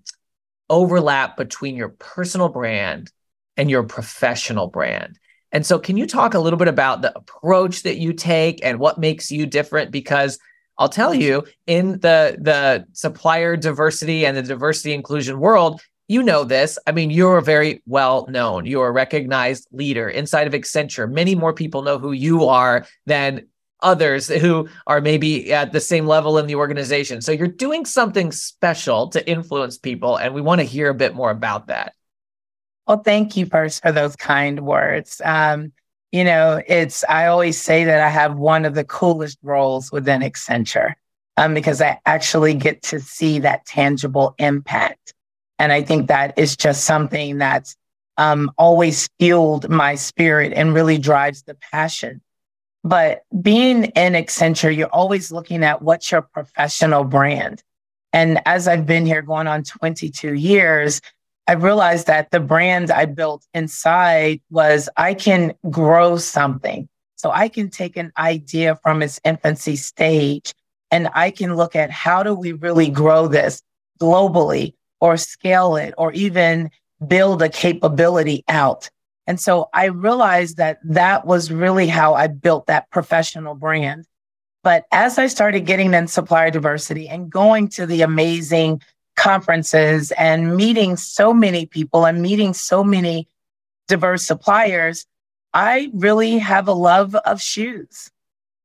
overlap 0.72 1.38
between 1.38 1.75
your 1.75 1.89
personal 1.89 2.50
brand 2.50 3.12
and 3.58 3.70
your 3.70 3.84
professional 3.84 4.67
brand. 4.67 5.20
And 5.51 5.65
so, 5.65 5.77
can 5.77 5.98
you 5.98 6.08
talk 6.08 6.34
a 6.34 6.39
little 6.39 6.58
bit 6.58 6.67
about 6.67 7.03
the 7.03 7.15
approach 7.15 7.84
that 7.84 7.98
you 7.98 8.13
take 8.13 8.65
and 8.65 8.79
what 8.79 8.98
makes 8.98 9.31
you 9.31 9.46
different? 9.46 9.91
Because 9.91 10.39
I'll 10.79 10.89
tell 10.89 11.13
you, 11.13 11.43
in 11.67 12.00
the 12.00 12.38
the 12.39 12.86
supplier 12.93 13.55
diversity 13.55 14.25
and 14.25 14.36
the 14.36 14.41
diversity 14.41 14.93
inclusion 14.93 15.39
world, 15.39 15.81
you 16.12 16.22
know 16.22 16.44
this. 16.44 16.77
I 16.86 16.91
mean, 16.91 17.10
you're 17.10 17.39
very 17.39 17.82
well 17.86 18.27
known. 18.27 18.65
You're 18.65 18.89
a 18.89 18.91
recognized 18.91 19.68
leader 19.72 20.10
inside 20.10 20.46
of 20.46 20.53
Accenture. 20.53 21.10
Many 21.10 21.36
more 21.36 21.53
people 21.53 21.84
know 21.84 21.98
who 21.98 22.12
you 22.12 22.46
are 22.46 22.86
than 23.06 23.48
others 23.82 24.27
who 24.27 24.68
are 24.88 25.00
maybe 25.00 25.53
at 25.53 25.72
the 25.72 25.80
same 25.80 26.06
level 26.06 26.38
in 26.38 26.48
the 26.48 26.56
organization. 26.56 27.22
So 27.22 27.32
you're 27.32 27.48
doing 27.48 27.86
something 27.86 28.34
special 28.34 29.08
to 29.08 29.27
influence 29.27 29.77
people. 29.77 30.18
And 30.18 30.34
we 30.34 30.41
want 30.41 30.60
to 30.60 30.65
hear 30.65 30.89
a 30.89 30.94
bit 30.94 31.15
more 31.15 31.32
about 31.32 31.68
that. 31.68 31.94
Well, 32.88 33.01
thank 33.03 33.38
you 33.38 33.46
first 33.46 33.82
for 33.82 33.94
those 33.94 34.18
kind 34.18 34.65
words. 34.65 35.22
Um, 35.24 35.72
you 36.12 36.25
know, 36.25 36.62
it's, 36.68 37.06
I 37.08 37.27
always 37.27 37.60
say 37.60 37.86
that 37.86 38.01
I 38.01 38.10
have 38.10 38.38
one 38.38 38.65
of 38.65 38.75
the 38.75 38.84
coolest 38.84 39.39
roles 39.44 39.94
within 39.94 40.22
Accenture 40.22 40.96
um, 41.38 41.53
because 41.53 41.82
I 41.82 42.00
actually 42.06 42.53
get 42.53 42.82
to 42.84 43.00
see 43.00 43.39
that 43.39 43.65
tangible 43.65 44.36
impact. 44.38 45.13
And 45.62 45.72
I 45.72 45.82
think 45.82 46.08
that 46.08 46.38
is 46.38 46.58
just 46.58 46.84
something 46.84 47.38
that's 47.38 47.75
um, 48.18 48.51
always 48.58 49.10
fueled 49.20 49.70
my 49.70 49.96
spirit 49.96 50.51
and 50.53 50.74
really 50.74 50.98
drives 50.98 51.44
the 51.44 51.56
passion 51.56 52.22
but 52.84 53.24
being 53.41 53.86
in 53.86 54.13
Accenture, 54.13 54.75
you're 54.75 54.88
always 54.88 55.32
looking 55.32 55.63
at 55.63 55.82
what's 55.82 56.12
your 56.12 56.24
professional 56.24 57.03
brand. 57.03 57.63
And 58.13 58.41
as 58.46 58.68
I've 58.68 58.86
been 58.86 59.06
here 59.06 59.22
going 59.22 59.48
on 59.48 59.63
22 59.63 60.34
years, 60.34 61.00
I 61.48 61.53
realized 61.53 62.08
that 62.08 62.32
the 62.32 62.39
brand 62.39 62.91
I 62.91 63.06
built 63.06 63.46
inside 63.53 64.41
was 64.50 64.89
I 64.98 65.13
can 65.13 65.53
grow 65.70 66.18
something. 66.18 66.89
So 67.15 67.30
I 67.32 67.50
can 67.50 67.70
take 67.70 67.98
an 67.98 68.12
idea 68.18 68.80
from 68.82 69.03
its 69.03 69.20
infancy 69.24 69.75
stage 69.75 70.53
and 70.89 71.08
I 71.13 71.30
can 71.30 71.56
look 71.56 71.75
at 71.75 71.91
how 71.91 72.24
do 72.24 72.34
we 72.34 72.53
really 72.53 72.89
grow 72.89 73.27
this 73.27 73.62
globally 74.00 74.74
or 75.01 75.17
scale 75.17 75.75
it 75.75 75.93
or 75.98 76.13
even 76.13 76.72
build 77.05 77.41
a 77.41 77.50
capability 77.50 78.43
out. 78.48 78.89
And 79.27 79.39
so 79.39 79.70
I 79.74 79.86
realized 79.86 80.58
that 80.58 80.79
that 80.84 81.25
was 81.25 81.51
really 81.51 81.88
how 81.88 82.13
I 82.13 82.27
built 82.27 82.67
that 82.67 82.89
professional 82.91 83.55
brand. 83.55 84.05
But 84.63 84.86
as 84.91 85.17
I 85.17 85.27
started 85.27 85.62
getting 85.62 85.93
in 85.93 86.08
supplier 86.08 86.51
diversity 86.51 87.08
and 87.08 87.29
going 87.29 87.67
to 87.70 87.86
the 87.86 88.01
amazing 88.01 88.81
conferences 89.15 90.12
and 90.12 90.55
meeting 90.55 90.96
so 90.98 91.34
many 91.34 91.65
people 91.65 92.05
and 92.05 92.22
meeting 92.22 92.53
so 92.53 92.84
many 92.84 93.27
diverse 93.88 94.24
suppliers, 94.24 95.05
I 95.53 95.89
really 95.93 96.38
have 96.38 96.67
a 96.67 96.74
love 96.74 97.15
of 97.15 97.41
shoes. 97.41 98.12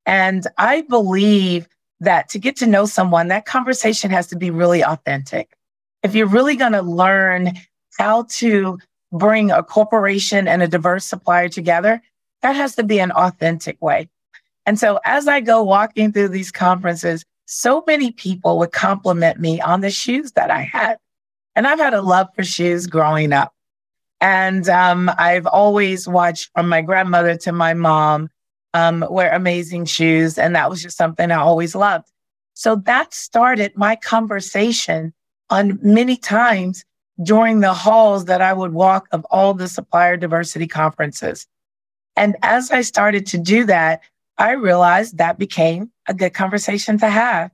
And 0.04 0.46
I 0.56 0.82
believe 0.82 1.66
that 2.00 2.28
to 2.30 2.38
get 2.38 2.56
to 2.56 2.66
know 2.66 2.86
someone, 2.86 3.28
that 3.28 3.46
conversation 3.46 4.10
has 4.10 4.26
to 4.28 4.36
be 4.36 4.50
really 4.50 4.84
authentic. 4.84 5.56
If 6.02 6.14
you're 6.14 6.26
really 6.26 6.56
going 6.56 6.72
to 6.72 6.82
learn 6.82 7.52
how 7.98 8.26
to 8.30 8.78
bring 9.12 9.50
a 9.50 9.62
corporation 9.62 10.46
and 10.48 10.62
a 10.62 10.68
diverse 10.68 11.04
supplier 11.04 11.48
together, 11.48 12.02
that 12.42 12.56
has 12.56 12.76
to 12.76 12.84
be 12.84 12.98
an 12.98 13.12
authentic 13.12 13.80
way. 13.80 14.08
And 14.66 14.78
so 14.78 15.00
as 15.04 15.28
I 15.28 15.40
go 15.40 15.62
walking 15.62 16.12
through 16.12 16.28
these 16.28 16.50
conferences, 16.50 17.24
so 17.46 17.84
many 17.86 18.10
people 18.10 18.58
would 18.58 18.72
compliment 18.72 19.40
me 19.40 19.60
on 19.60 19.80
the 19.80 19.90
shoes 19.90 20.32
that 20.32 20.50
I 20.50 20.62
had. 20.62 20.98
And 21.54 21.66
I've 21.66 21.78
had 21.78 21.94
a 21.94 22.02
love 22.02 22.28
for 22.34 22.44
shoes 22.44 22.86
growing 22.86 23.32
up. 23.32 23.54
And 24.20 24.68
um, 24.68 25.10
I've 25.18 25.46
always 25.46 26.08
watched 26.08 26.50
from 26.54 26.68
my 26.68 26.82
grandmother 26.82 27.36
to 27.38 27.52
my 27.52 27.74
mom 27.74 28.28
um, 28.74 29.04
wear 29.08 29.32
amazing 29.32 29.86
shoes. 29.86 30.38
And 30.38 30.54
that 30.56 30.68
was 30.68 30.82
just 30.82 30.96
something 30.96 31.30
I 31.30 31.36
always 31.36 31.74
loved. 31.74 32.08
So 32.54 32.76
that 32.76 33.14
started 33.14 33.76
my 33.76 33.96
conversation 33.96 35.14
on 35.50 35.78
many 35.82 36.16
times 36.16 36.84
during 37.22 37.60
the 37.60 37.72
halls 37.72 38.26
that 38.26 38.42
I 38.42 38.52
would 38.52 38.72
walk 38.72 39.08
of 39.12 39.24
all 39.30 39.54
the 39.54 39.68
supplier 39.68 40.16
diversity 40.16 40.66
conferences. 40.66 41.46
And 42.16 42.36
as 42.42 42.70
I 42.70 42.82
started 42.82 43.26
to 43.26 43.38
do 43.38 43.64
that, 43.64 44.00
I 44.38 44.52
realized 44.52 45.18
that 45.18 45.38
became 45.38 45.90
a 46.08 46.14
good 46.14 46.34
conversation 46.34 46.98
to 46.98 47.08
have. 47.08 47.50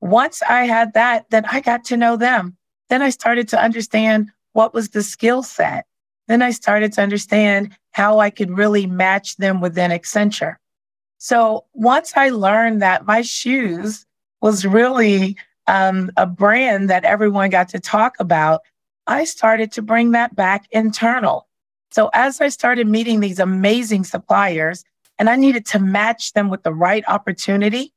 Once 0.00 0.42
I 0.42 0.64
had 0.64 0.94
that, 0.94 1.26
then 1.30 1.44
I 1.46 1.60
got 1.60 1.84
to 1.84 1.96
know 1.96 2.16
them. 2.16 2.56
Then 2.88 3.02
I 3.02 3.10
started 3.10 3.48
to 3.48 3.62
understand 3.62 4.30
what 4.52 4.74
was 4.74 4.90
the 4.90 5.02
skill 5.02 5.42
set. 5.42 5.86
Then 6.28 6.42
I 6.42 6.50
started 6.50 6.92
to 6.94 7.02
understand 7.02 7.76
how 7.92 8.18
I 8.18 8.30
could 8.30 8.50
really 8.50 8.86
match 8.86 9.36
them 9.36 9.60
within 9.60 9.90
Accenture. 9.90 10.56
So 11.18 11.64
once 11.72 12.12
I 12.16 12.30
learned 12.30 12.82
that 12.82 13.06
my 13.06 13.22
shoes 13.22 14.04
was 14.40 14.66
really 14.66 15.36
um, 15.66 16.10
a 16.16 16.26
brand 16.26 16.90
that 16.90 17.04
everyone 17.04 17.50
got 17.50 17.68
to 17.70 17.80
talk 17.80 18.14
about, 18.18 18.60
I 19.06 19.24
started 19.24 19.72
to 19.72 19.82
bring 19.82 20.12
that 20.12 20.34
back 20.34 20.66
internal. 20.70 21.46
So 21.90 22.10
as 22.12 22.40
I 22.40 22.48
started 22.48 22.86
meeting 22.86 23.20
these 23.20 23.38
amazing 23.38 24.04
suppliers 24.04 24.84
and 25.18 25.30
I 25.30 25.36
needed 25.36 25.64
to 25.66 25.78
match 25.78 26.32
them 26.32 26.50
with 26.50 26.62
the 26.62 26.74
right 26.74 27.04
opportunity, 27.08 27.92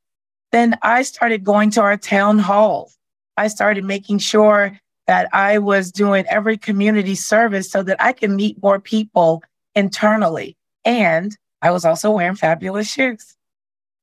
then 0.52 0.78
I 0.82 1.02
started 1.02 1.44
going 1.44 1.70
to 1.72 1.82
our 1.82 1.96
town 1.96 2.38
halls. 2.38 2.96
I 3.36 3.48
started 3.48 3.84
making 3.84 4.18
sure 4.18 4.78
that 5.06 5.28
I 5.32 5.58
was 5.58 5.90
doing 5.90 6.24
every 6.28 6.56
community 6.56 7.14
service 7.14 7.70
so 7.70 7.82
that 7.82 8.00
I 8.00 8.12
could 8.12 8.30
meet 8.30 8.62
more 8.62 8.78
people 8.78 9.42
internally. 9.74 10.56
And 10.84 11.36
I 11.62 11.70
was 11.70 11.84
also 11.84 12.10
wearing 12.10 12.36
fabulous 12.36 12.90
shoes. 12.90 13.36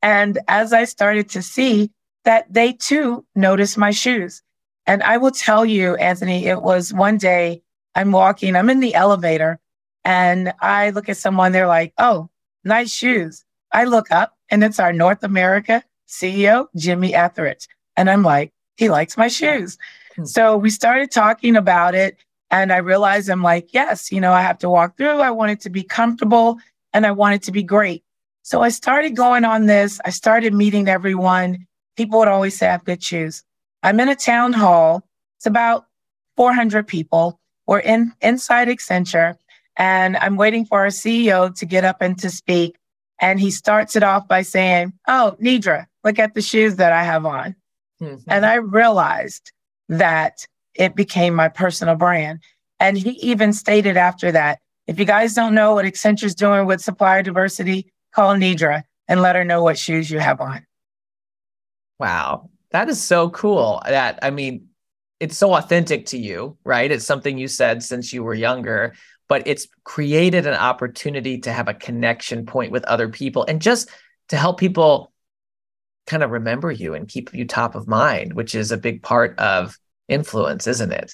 And 0.01 0.39
as 0.47 0.73
I 0.73 0.83
started 0.83 1.29
to 1.29 1.41
see 1.41 1.91
that 2.27 2.53
they 2.53 2.73
too 2.73 3.25
noticed 3.35 3.77
my 3.77 3.91
shoes, 3.91 4.43
and 4.85 5.01
I 5.01 5.15
will 5.15 5.31
tell 5.31 5.65
you, 5.65 5.95
Anthony, 5.95 6.45
it 6.45 6.61
was 6.61 6.93
one 6.93 7.17
day 7.17 7.61
I'm 7.95 8.11
walking, 8.11 8.55
I'm 8.55 8.69
in 8.69 8.81
the 8.81 8.95
elevator, 8.95 9.59
and 10.03 10.53
I 10.61 10.89
look 10.91 11.09
at 11.09 11.17
someone, 11.17 11.51
they're 11.51 11.67
like, 11.67 11.93
oh, 11.97 12.29
nice 12.63 12.91
shoes. 12.91 13.43
I 13.73 13.85
look 13.85 14.11
up 14.11 14.37
and 14.49 14.63
it's 14.63 14.79
our 14.79 14.93
North 14.93 15.23
America 15.23 15.83
CEO, 16.07 16.67
Jimmy 16.75 17.11
Etheredge. 17.11 17.67
And 17.95 18.09
I'm 18.09 18.23
like, 18.23 18.53
he 18.77 18.89
likes 18.89 19.17
my 19.17 19.27
shoes. 19.27 19.77
Hmm. 20.15 20.25
So 20.25 20.57
we 20.57 20.69
started 20.69 21.11
talking 21.11 21.55
about 21.55 21.95
it. 21.95 22.17
And 22.49 22.71
I 22.71 22.77
realized 22.77 23.29
I'm 23.29 23.43
like, 23.43 23.73
yes, 23.73 24.11
you 24.11 24.21
know, 24.21 24.31
I 24.31 24.41
have 24.41 24.57
to 24.59 24.69
walk 24.69 24.95
through. 24.95 25.19
I 25.19 25.31
want 25.31 25.51
it 25.51 25.59
to 25.61 25.69
be 25.69 25.83
comfortable 25.83 26.59
and 26.93 27.05
I 27.05 27.11
want 27.11 27.35
it 27.35 27.41
to 27.43 27.51
be 27.51 27.63
great. 27.63 28.03
So 28.43 28.61
I 28.61 28.69
started 28.69 29.17
going 29.17 29.43
on 29.43 29.65
this. 29.65 29.99
I 30.05 30.11
started 30.11 30.53
meeting 30.53 30.87
everyone. 30.87 31.67
People 31.97 32.19
would 32.19 32.27
always 32.27 32.57
say 32.57 32.67
I 32.67 32.71
have 32.71 32.85
good 32.85 33.03
shoes. 33.03 33.43
I'm 33.83 33.99
in 33.99 34.07
a 34.07 34.15
town 34.15 34.53
hall. 34.53 35.03
It's 35.37 35.45
about 35.45 35.87
400 36.37 36.87
people. 36.87 37.39
We're 37.65 37.79
in 37.79 38.13
inside 38.21 38.69
Accenture, 38.69 39.35
and 39.75 40.15
I'm 40.17 40.37
waiting 40.37 40.65
for 40.65 40.79
our 40.79 40.87
CEO 40.87 41.53
to 41.55 41.65
get 41.65 41.83
up 41.83 42.01
and 42.01 42.17
to 42.19 42.29
speak. 42.29 42.77
And 43.19 43.39
he 43.39 43.51
starts 43.51 43.95
it 43.95 44.03
off 44.03 44.27
by 44.27 44.43
saying, 44.43 44.93
"Oh, 45.07 45.35
Nedra, 45.41 45.87
look 46.03 46.19
at 46.19 46.33
the 46.33 46.41
shoes 46.41 46.75
that 46.77 46.93
I 46.93 47.03
have 47.03 47.25
on." 47.25 47.55
Mm-hmm. 48.01 48.29
And 48.29 48.45
I 48.45 48.55
realized 48.55 49.51
that 49.89 50.47
it 50.75 50.95
became 50.95 51.33
my 51.33 51.49
personal 51.49 51.95
brand. 51.95 52.39
And 52.79 52.97
he 52.97 53.11
even 53.11 53.53
stated 53.53 53.97
after 53.97 54.31
that, 54.31 54.59
if 54.85 54.99
you 54.99 55.05
guys 55.05 55.33
don't 55.33 55.55
know 55.55 55.73
what 55.73 55.85
Accenture's 55.85 56.35
doing 56.35 56.67
with 56.67 56.79
supplier 56.79 57.23
diversity, 57.23 57.91
call 58.13 58.35
Nedra 58.35 58.83
and 59.07 59.21
let 59.21 59.35
her 59.35 59.43
know 59.43 59.63
what 59.63 59.79
shoes 59.79 60.11
you 60.11 60.19
have 60.19 60.39
on. 60.39 60.66
Wow. 61.99 62.49
That 62.71 62.89
is 62.89 63.01
so 63.03 63.29
cool. 63.29 63.81
That 63.85 64.19
I 64.21 64.29
mean, 64.29 64.67
it's 65.19 65.37
so 65.37 65.53
authentic 65.55 66.07
to 66.07 66.17
you, 66.17 66.57
right? 66.63 66.91
It's 66.91 67.05
something 67.05 67.37
you 67.37 67.47
said 67.47 67.83
since 67.83 68.13
you 68.13 68.23
were 68.23 68.35
younger. 68.35 68.93
but 69.27 69.43
it's 69.45 69.67
created 69.83 70.47
an 70.47 70.53
opportunity 70.53 71.37
to 71.39 71.51
have 71.51 71.67
a 71.67 71.73
connection 71.73 72.45
point 72.45 72.71
with 72.71 72.85
other 72.85 73.09
people 73.09 73.45
and 73.47 73.61
just 73.61 73.89
to 74.29 74.37
help 74.37 74.59
people 74.59 75.11
kind 76.05 76.23
of 76.23 76.31
remember 76.31 76.71
you 76.71 76.93
and 76.93 77.09
keep 77.09 77.33
you 77.33 77.45
top 77.45 77.75
of 77.75 77.87
mind, 77.87 78.33
which 78.33 78.55
is 78.55 78.71
a 78.71 78.77
big 78.77 79.03
part 79.03 79.37
of 79.39 79.77
influence, 80.07 80.67
isn't 80.67 80.93
it? 80.93 81.13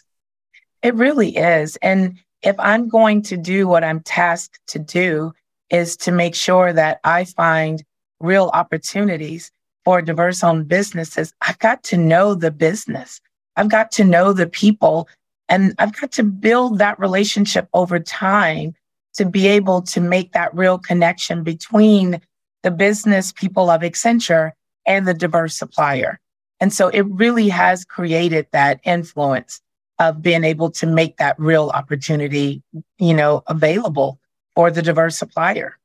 It 0.83 0.93
really 0.95 1.35
is. 1.35 1.75
And 1.77 2.19
if 2.43 2.55
I'm 2.59 2.87
going 2.87 3.23
to 3.23 3.37
do 3.37 3.67
what 3.67 3.83
I'm 3.83 4.01
tasked 4.01 4.59
to 4.67 4.79
do, 4.79 5.33
is 5.69 5.97
to 5.97 6.11
make 6.11 6.35
sure 6.35 6.71
that 6.71 6.99
I 7.03 7.25
find 7.25 7.83
real 8.19 8.51
opportunities 8.53 9.51
for 9.85 10.01
diverse 10.01 10.43
owned 10.43 10.67
businesses. 10.67 11.33
I've 11.41 11.59
got 11.59 11.83
to 11.83 11.97
know 11.97 12.35
the 12.35 12.51
business. 12.51 13.21
I've 13.55 13.69
got 13.69 13.91
to 13.93 14.03
know 14.03 14.33
the 14.33 14.47
people 14.47 15.07
and 15.49 15.75
I've 15.77 15.99
got 15.99 16.11
to 16.13 16.23
build 16.23 16.79
that 16.79 16.99
relationship 16.99 17.67
over 17.73 17.99
time 17.99 18.73
to 19.15 19.25
be 19.25 19.47
able 19.47 19.81
to 19.83 20.01
make 20.01 20.33
that 20.33 20.53
real 20.55 20.79
connection 20.79 21.43
between 21.43 22.19
the 22.63 22.71
business 22.71 23.31
people 23.31 23.69
of 23.69 23.81
Accenture 23.81 24.51
and 24.87 25.07
the 25.07 25.13
diverse 25.13 25.55
supplier. 25.55 26.19
And 26.59 26.73
so 26.73 26.87
it 26.87 27.01
really 27.01 27.49
has 27.49 27.85
created 27.85 28.47
that 28.51 28.79
influence 28.83 29.61
of 29.99 30.21
being 30.21 30.43
able 30.43 30.71
to 30.71 30.87
make 30.87 31.17
that 31.17 31.37
real 31.37 31.69
opportunity, 31.69 32.63
you 32.97 33.13
know, 33.13 33.43
available 33.47 34.19
for 34.55 34.71
the 34.71 34.81
diverse 34.81 35.17
supplier. 35.17 35.77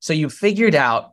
So 0.00 0.12
you 0.12 0.28
figured 0.28 0.74
out 0.74 1.11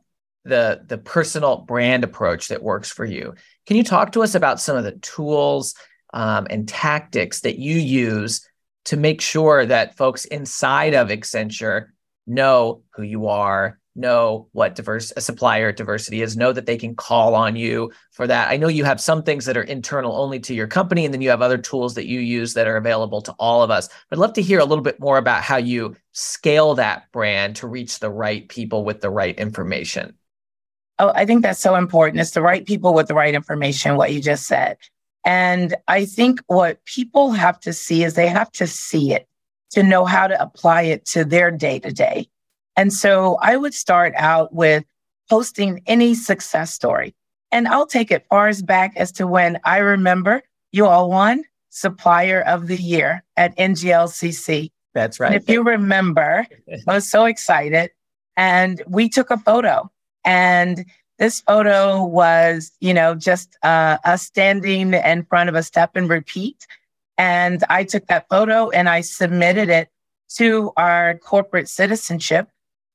the 0.49 0.83
the 0.85 0.97
personal 0.97 1.57
brand 1.57 2.03
approach 2.03 2.49
that 2.49 2.61
works 2.61 2.91
for 2.91 3.05
you. 3.05 3.33
Can 3.65 3.77
you 3.77 3.83
talk 3.83 4.11
to 4.13 4.23
us 4.23 4.35
about 4.35 4.59
some 4.59 4.75
of 4.75 4.83
the 4.83 4.93
tools 4.93 5.75
um, 6.13 6.47
and 6.49 6.67
tactics 6.67 7.41
that 7.41 7.59
you 7.59 7.75
use 7.75 8.47
to 8.85 8.97
make 8.97 9.21
sure 9.21 9.65
that 9.65 9.97
folks 9.97 10.25
inside 10.25 10.95
of 10.95 11.09
Accenture 11.09 11.87
know 12.25 12.81
who 12.95 13.03
you 13.03 13.27
are, 13.27 13.79
know 13.95 14.47
what 14.53 14.75
diverse 14.75 15.11
a 15.15 15.21
supplier 15.21 15.71
diversity 15.71 16.21
is, 16.21 16.37
know 16.37 16.51
that 16.51 16.65
they 16.65 16.77
can 16.77 16.95
call 16.95 17.35
on 17.35 17.55
you 17.55 17.91
for 18.11 18.25
that. 18.25 18.49
I 18.49 18.57
know 18.57 18.67
you 18.67 18.83
have 18.85 19.01
some 19.01 19.23
things 19.23 19.45
that 19.45 19.57
are 19.57 19.63
internal 19.63 20.15
only 20.15 20.39
to 20.41 20.53
your 20.53 20.67
company, 20.67 21.05
and 21.05 21.13
then 21.13 21.21
you 21.21 21.29
have 21.29 21.41
other 21.41 21.57
tools 21.57 21.95
that 21.95 22.07
you 22.07 22.19
use 22.19 22.53
that 22.53 22.67
are 22.67 22.77
available 22.77 23.21
to 23.23 23.33
all 23.33 23.61
of 23.61 23.71
us. 23.71 23.87
But 24.09 24.17
I'd 24.17 24.21
love 24.21 24.33
to 24.33 24.41
hear 24.41 24.59
a 24.59 24.65
little 24.65 24.83
bit 24.83 24.99
more 24.99 25.17
about 25.17 25.43
how 25.43 25.57
you 25.57 25.95
scale 26.13 26.75
that 26.75 27.11
brand 27.11 27.57
to 27.57 27.67
reach 27.67 27.99
the 27.99 28.09
right 28.09 28.47
people 28.47 28.85
with 28.85 29.01
the 29.01 29.09
right 29.09 29.37
information. 29.37 30.15
Oh, 30.99 31.11
I 31.15 31.25
think 31.25 31.41
that's 31.41 31.59
so 31.59 31.75
important. 31.75 32.19
It's 32.19 32.31
the 32.31 32.41
right 32.41 32.65
people 32.65 32.93
with 32.93 33.07
the 33.07 33.13
right 33.13 33.33
information, 33.33 33.95
what 33.95 34.13
you 34.13 34.21
just 34.21 34.47
said. 34.47 34.77
And 35.25 35.75
I 35.87 36.05
think 36.05 36.41
what 36.47 36.83
people 36.85 37.31
have 37.31 37.59
to 37.61 37.73
see 37.73 38.03
is 38.03 38.13
they 38.13 38.27
have 38.27 38.51
to 38.53 38.67
see 38.67 39.13
it 39.13 39.27
to 39.71 39.83
know 39.83 40.05
how 40.05 40.27
to 40.27 40.41
apply 40.41 40.83
it 40.83 41.05
to 41.07 41.23
their 41.23 41.51
day 41.51 41.79
to 41.79 41.91
day. 41.91 42.27
And 42.75 42.93
so 42.93 43.37
I 43.41 43.57
would 43.57 43.73
start 43.73 44.13
out 44.17 44.53
with 44.53 44.83
posting 45.29 45.81
any 45.85 46.15
success 46.15 46.73
story. 46.73 47.15
And 47.51 47.67
I'll 47.67 47.87
take 47.87 48.11
it 48.11 48.25
far 48.29 48.47
as 48.47 48.61
back 48.61 48.93
as 48.95 49.11
to 49.13 49.27
when 49.27 49.59
I 49.65 49.77
remember 49.77 50.43
you 50.71 50.85
all 50.85 51.09
won 51.09 51.43
Supplier 51.69 52.41
of 52.41 52.67
the 52.67 52.77
Year 52.77 53.23
at 53.37 53.55
NGLCC. 53.57 54.71
That's 54.93 55.19
right. 55.19 55.33
And 55.33 55.41
if 55.41 55.49
you 55.49 55.63
remember, 55.63 56.47
I 56.87 56.93
was 56.93 57.09
so 57.09 57.25
excited. 57.25 57.91
And 58.37 58.81
we 58.87 59.09
took 59.09 59.29
a 59.29 59.37
photo. 59.37 59.91
And 60.25 60.85
this 61.17 61.41
photo 61.41 62.03
was, 62.03 62.71
you 62.79 62.93
know, 62.93 63.13
just 63.13 63.57
uh, 63.63 63.97
us 64.05 64.23
standing 64.23 64.93
in 64.93 65.25
front 65.25 65.49
of 65.49 65.55
a 65.55 65.63
step 65.63 65.95
and 65.95 66.09
repeat. 66.09 66.65
And 67.17 67.63
I 67.69 67.83
took 67.83 68.07
that 68.07 68.29
photo 68.29 68.69
and 68.69 68.87
I 68.87 69.01
submitted 69.01 69.69
it 69.69 69.89
to 70.35 70.71
our 70.77 71.17
corporate 71.17 71.67
citizenship 71.67 72.47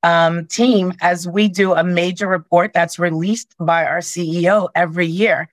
um, 0.02 0.46
team 0.46 0.94
as 1.00 1.26
we 1.26 1.48
do 1.48 1.74
a 1.74 1.84
major 1.84 2.26
report 2.26 2.72
that's 2.72 2.98
released 2.98 3.54
by 3.58 3.84
our 3.84 3.98
CEO 3.98 4.68
every 4.74 5.06
year. 5.06 5.48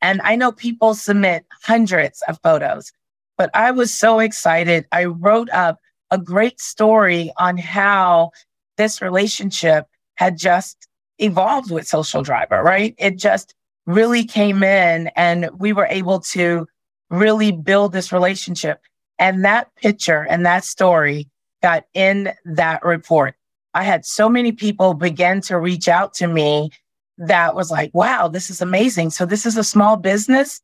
And 0.00 0.20
I 0.22 0.36
know 0.36 0.52
people 0.52 0.94
submit 0.94 1.46
hundreds 1.62 2.22
of 2.28 2.38
photos, 2.42 2.92
but 3.38 3.50
I 3.54 3.70
was 3.70 3.92
so 3.92 4.18
excited. 4.18 4.86
I 4.92 5.06
wrote 5.06 5.48
up 5.50 5.78
a 6.10 6.18
great 6.18 6.60
story 6.60 7.32
on 7.38 7.56
how 7.56 8.32
this 8.76 9.00
relationship 9.00 9.86
had 10.16 10.36
just 10.36 10.86
evolved 11.18 11.70
with 11.70 11.86
Social 11.86 12.22
Driver, 12.22 12.62
right? 12.62 12.94
It 12.98 13.16
just 13.16 13.54
really 13.86 14.24
came 14.24 14.62
in 14.62 15.08
and 15.16 15.48
we 15.58 15.72
were 15.72 15.86
able 15.86 16.20
to 16.20 16.66
really 17.10 17.52
build 17.52 17.92
this 17.92 18.12
relationship. 18.12 18.80
And 19.18 19.44
that 19.44 19.74
picture 19.76 20.26
and 20.28 20.44
that 20.44 20.64
story 20.64 21.28
got 21.62 21.84
in 21.94 22.32
that 22.44 22.84
report. 22.84 23.34
I 23.74 23.82
had 23.82 24.04
so 24.04 24.28
many 24.28 24.52
people 24.52 24.94
begin 24.94 25.40
to 25.42 25.58
reach 25.58 25.88
out 25.88 26.14
to 26.14 26.26
me 26.26 26.70
that 27.18 27.54
was 27.54 27.70
like, 27.70 27.92
wow, 27.94 28.28
this 28.28 28.50
is 28.50 28.60
amazing. 28.60 29.10
So 29.10 29.26
this 29.26 29.46
is 29.46 29.56
a 29.56 29.64
small 29.64 29.96
business. 29.96 30.60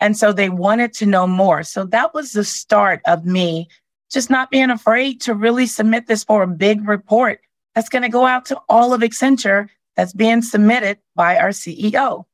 And 0.00 0.16
so 0.16 0.32
they 0.32 0.48
wanted 0.48 0.94
to 0.94 1.06
know 1.06 1.26
more. 1.26 1.62
So 1.62 1.84
that 1.84 2.14
was 2.14 2.32
the 2.32 2.44
start 2.44 3.00
of 3.06 3.26
me 3.26 3.68
just 4.10 4.30
not 4.30 4.50
being 4.50 4.70
afraid 4.70 5.20
to 5.22 5.34
really 5.34 5.66
submit 5.66 6.06
this 6.06 6.24
for 6.24 6.42
a 6.42 6.48
big 6.48 6.88
report 6.88 7.40
that's 7.74 7.88
going 7.88 8.02
to 8.02 8.08
go 8.08 8.26
out 8.26 8.44
to 8.46 8.58
all 8.68 8.92
of 8.92 9.02
Accenture 9.02 9.68
that's 9.96 10.12
being 10.12 10.42
submitted 10.42 10.98
by 11.14 11.36
our 11.38 11.50
CEO. 11.50 12.24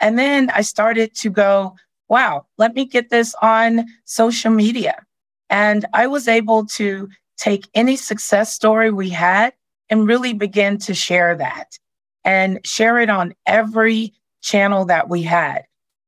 And 0.00 0.18
then 0.18 0.50
I 0.50 0.62
started 0.62 1.14
to 1.16 1.30
go, 1.30 1.76
wow, 2.08 2.46
let 2.58 2.74
me 2.74 2.84
get 2.86 3.10
this 3.10 3.34
on 3.42 3.86
social 4.04 4.50
media. 4.50 5.04
And 5.48 5.84
I 5.92 6.06
was 6.06 6.28
able 6.28 6.66
to 6.66 7.08
take 7.36 7.68
any 7.74 7.96
success 7.96 8.52
story 8.52 8.90
we 8.90 9.08
had 9.08 9.52
and 9.88 10.06
really 10.06 10.32
begin 10.32 10.78
to 10.78 10.94
share 10.94 11.36
that 11.36 11.78
and 12.24 12.64
share 12.64 12.98
it 12.98 13.10
on 13.10 13.34
every 13.46 14.12
channel 14.42 14.84
that 14.86 15.08
we 15.08 15.22
had. 15.22 15.64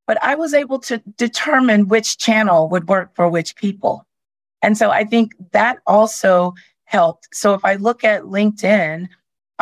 But 0.07 0.21
I 0.23 0.35
was 0.35 0.53
able 0.53 0.79
to 0.79 0.97
determine 1.17 1.87
which 1.87 2.17
channel 2.17 2.69
would 2.69 2.87
work 2.87 3.15
for 3.15 3.29
which 3.29 3.55
people. 3.55 4.05
And 4.61 4.77
so 4.77 4.91
I 4.91 5.03
think 5.03 5.33
that 5.51 5.79
also 5.87 6.53
helped. 6.85 7.29
So 7.33 7.53
if 7.53 7.63
I 7.65 7.75
look 7.75 8.03
at 8.03 8.23
LinkedIn, 8.23 9.07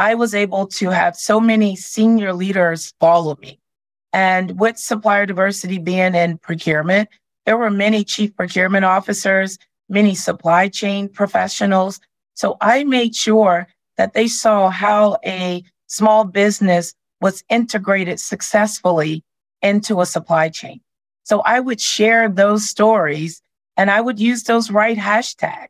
I 0.02 0.16
was 0.16 0.34
able 0.34 0.66
to 0.66 0.90
have 0.90 1.16
so 1.16 1.40
many 1.40 1.76
senior 1.76 2.34
leaders 2.34 2.92
follow 3.00 3.38
me. 3.40 3.60
And 4.12 4.60
with 4.60 4.80
supplier 4.80 5.28
diversity 5.28 5.78
being 5.78 6.16
in 6.16 6.40
procurement, 6.40 7.08
there 7.46 7.56
were 7.56 7.70
many 7.70 8.04
chief 8.04 8.36
procurement 8.36 8.84
officers, 8.84 9.60
many 9.90 10.16
supply 10.16 10.70
chain 10.70 11.08
professionals. 11.08 12.00
So 12.34 12.58
I 12.62 12.84
made 12.84 13.16
sure 13.16 13.68
that 13.98 14.14
they 14.14 14.28
saw 14.28 14.72
how 14.72 15.18
a 15.24 15.64
small 15.86 16.24
business 16.24 16.96
was 17.22 17.44
integrated 17.48 18.20
successfully 18.20 19.24
into 19.62 20.02
a 20.02 20.08
supply 20.08 20.50
chain. 20.50 20.82
So 21.26 21.42
I 21.42 21.60
would 21.60 21.80
share 21.80 22.28
those 22.28 22.68
stories 22.68 23.40
and 23.78 23.92
I 23.92 24.02
would 24.02 24.20
use 24.20 24.46
those 24.46 24.72
right 24.72 24.98
hashtags, 24.98 25.68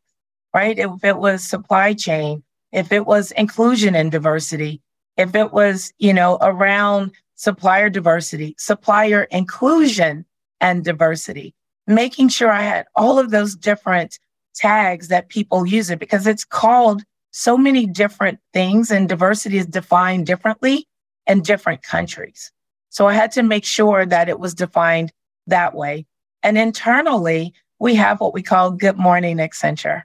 right? 0.53 0.79
If 0.79 1.03
it 1.03 1.17
was 1.17 1.43
supply 1.43 1.93
chain, 1.93 2.43
if 2.71 2.91
it 2.91 3.05
was 3.05 3.31
inclusion 3.31 3.95
and 3.95 4.11
diversity, 4.11 4.81
if 5.17 5.35
it 5.35 5.51
was, 5.51 5.93
you 5.99 6.13
know, 6.13 6.37
around 6.41 7.11
supplier 7.35 7.89
diversity, 7.89 8.55
supplier 8.57 9.23
inclusion 9.23 10.25
and 10.59 10.83
diversity, 10.83 11.53
making 11.87 12.29
sure 12.29 12.51
I 12.51 12.61
had 12.61 12.85
all 12.95 13.19
of 13.19 13.31
those 13.31 13.55
different 13.55 14.19
tags 14.55 15.07
that 15.07 15.29
people 15.29 15.65
use 15.65 15.89
it 15.89 15.99
because 15.99 16.27
it's 16.27 16.45
called 16.45 17.03
so 17.31 17.57
many 17.57 17.85
different 17.85 18.39
things 18.53 18.91
and 18.91 19.07
diversity 19.07 19.57
is 19.57 19.65
defined 19.65 20.25
differently 20.25 20.87
in 21.27 21.41
different 21.41 21.81
countries. 21.81 22.51
So 22.89 23.07
I 23.07 23.13
had 23.13 23.31
to 23.33 23.43
make 23.43 23.65
sure 23.65 24.05
that 24.05 24.27
it 24.27 24.39
was 24.39 24.53
defined 24.53 25.13
that 25.47 25.73
way. 25.73 26.05
And 26.43 26.57
internally, 26.57 27.53
we 27.79 27.95
have 27.95 28.19
what 28.19 28.33
we 28.33 28.43
call 28.43 28.71
Good 28.71 28.97
Morning 28.97 29.37
Accenture. 29.37 30.03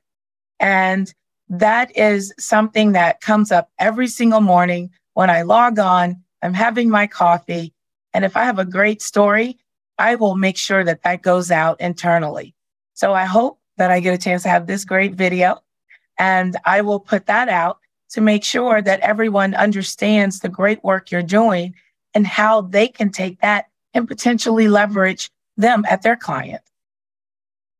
And 0.60 1.12
that 1.48 1.96
is 1.96 2.32
something 2.38 2.92
that 2.92 3.20
comes 3.20 3.52
up 3.52 3.70
every 3.78 4.08
single 4.08 4.40
morning 4.40 4.90
when 5.14 5.30
I 5.30 5.42
log 5.42 5.78
on. 5.78 6.22
I'm 6.42 6.54
having 6.54 6.90
my 6.90 7.06
coffee. 7.06 7.72
And 8.12 8.24
if 8.24 8.36
I 8.36 8.44
have 8.44 8.58
a 8.58 8.64
great 8.64 9.02
story, 9.02 9.58
I 9.98 10.14
will 10.16 10.36
make 10.36 10.56
sure 10.56 10.84
that 10.84 11.02
that 11.02 11.22
goes 11.22 11.50
out 11.50 11.80
internally. 11.80 12.54
So 12.94 13.12
I 13.12 13.24
hope 13.24 13.60
that 13.76 13.90
I 13.90 14.00
get 14.00 14.14
a 14.14 14.18
chance 14.18 14.42
to 14.42 14.48
have 14.48 14.66
this 14.66 14.84
great 14.84 15.14
video 15.14 15.62
and 16.18 16.56
I 16.64 16.80
will 16.80 17.00
put 17.00 17.26
that 17.26 17.48
out 17.48 17.78
to 18.10 18.20
make 18.20 18.44
sure 18.44 18.80
that 18.80 19.00
everyone 19.00 19.54
understands 19.54 20.40
the 20.40 20.48
great 20.48 20.82
work 20.82 21.10
you're 21.10 21.22
doing 21.22 21.74
and 22.14 22.26
how 22.26 22.62
they 22.62 22.88
can 22.88 23.10
take 23.10 23.40
that 23.40 23.66
and 23.92 24.08
potentially 24.08 24.68
leverage 24.68 25.30
them 25.56 25.84
at 25.88 26.02
their 26.02 26.16
client. 26.16 26.62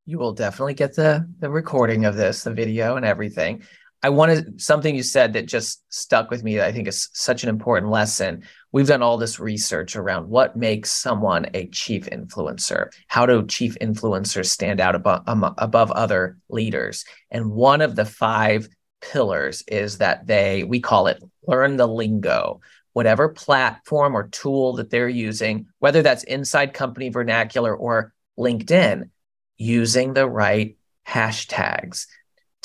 You 0.07 0.19
will 0.19 0.33
definitely 0.33 0.75
get 0.75 0.95
the 0.95 1.29
the 1.41 1.51
recording 1.51 2.05
of 2.05 2.17
this, 2.17 2.45
the 2.45 2.55
video 2.55 2.97
and 2.97 3.05
everything. 3.05 3.65
I 4.05 4.11
wanted 4.11 4.61
something 4.61 4.95
you 4.95 5.03
said 5.03 5.33
that 5.33 5.47
just 5.47 5.83
stuck 5.93 6.31
with 6.31 6.45
me 6.45 6.57
that 6.57 6.67
I 6.67 6.71
think 6.71 6.87
is 6.87 7.09
such 7.13 7.43
an 7.43 7.49
important 7.49 7.91
lesson. 7.91 8.45
We've 8.71 8.87
done 8.87 9.03
all 9.03 9.17
this 9.17 9.41
research 9.41 9.97
around 9.97 10.29
what 10.29 10.55
makes 10.55 10.93
someone 10.93 11.47
a 11.55 11.67
chief 11.69 12.07
influencer. 12.07 12.93
How 13.09 13.27
do 13.27 13.45
chief 13.47 13.77
influencers 13.81 14.47
stand 14.47 14.81
out 14.81 14.95
above, 14.95 15.25
above 15.27 15.91
other 15.91 16.39
leaders? 16.49 17.05
And 17.33 17.51
one 17.51 17.81
of 17.81 17.97
the 17.97 18.05
five 18.05 18.69
pillars 19.01 19.63
is 19.67 19.99
that 19.99 20.29
they, 20.29 20.63
we 20.63 20.79
call 20.79 21.09
it 21.09 21.21
learn 21.49 21.77
the 21.77 21.89
lingo. 21.89 22.61
Whatever 22.93 23.29
platform 23.31 24.17
or 24.17 24.29
tool 24.29 24.75
that 24.75 24.89
they're 24.89 25.09
using, 25.09 25.67
whether 25.81 26.03
that's 26.03 26.23
inside 26.23 26.75
company 26.75 27.09
vernacular 27.09 27.75
or 27.75 28.15
LinkedIn, 28.39 29.11
using 29.59 30.15
the 30.15 30.29
right 30.29 30.77
hashtags 31.07 32.07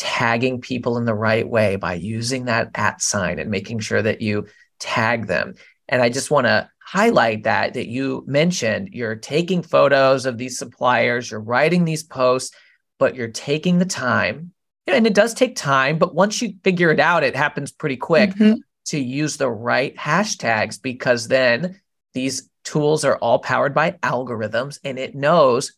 tagging 0.01 0.59
people 0.59 0.97
in 0.97 1.05
the 1.05 1.13
right 1.13 1.47
way 1.47 1.75
by 1.75 1.93
using 1.93 2.45
that 2.45 2.71
at 2.73 3.03
sign 3.03 3.37
and 3.37 3.51
making 3.51 3.77
sure 3.77 4.01
that 4.01 4.19
you 4.19 4.47
tag 4.79 5.27
them. 5.27 5.53
And 5.87 6.01
I 6.01 6.09
just 6.09 6.31
want 6.31 6.47
to 6.47 6.67
highlight 6.79 7.43
that 7.43 7.75
that 7.75 7.87
you 7.87 8.23
mentioned 8.25 8.89
you're 8.93 9.15
taking 9.15 9.61
photos 9.61 10.25
of 10.25 10.39
these 10.39 10.57
suppliers, 10.57 11.29
you're 11.29 11.39
writing 11.39 11.85
these 11.85 12.01
posts, 12.01 12.55
but 12.97 13.15
you're 13.15 13.27
taking 13.27 13.77
the 13.77 13.85
time. 13.85 14.53
And 14.87 15.05
it 15.05 15.13
does 15.13 15.35
take 15.35 15.55
time, 15.55 15.99
but 15.99 16.15
once 16.15 16.41
you 16.41 16.55
figure 16.63 16.89
it 16.89 16.99
out, 16.99 17.23
it 17.23 17.35
happens 17.35 17.71
pretty 17.71 17.97
quick 17.97 18.31
mm-hmm. 18.31 18.55
to 18.85 18.99
use 18.99 19.37
the 19.37 19.51
right 19.51 19.95
hashtags 19.95 20.81
because 20.81 21.27
then 21.27 21.79
these 22.13 22.49
tools 22.63 23.05
are 23.05 23.17
all 23.17 23.37
powered 23.37 23.75
by 23.75 23.91
algorithms 24.03 24.79
and 24.83 24.97
it 24.97 25.13
knows 25.13 25.73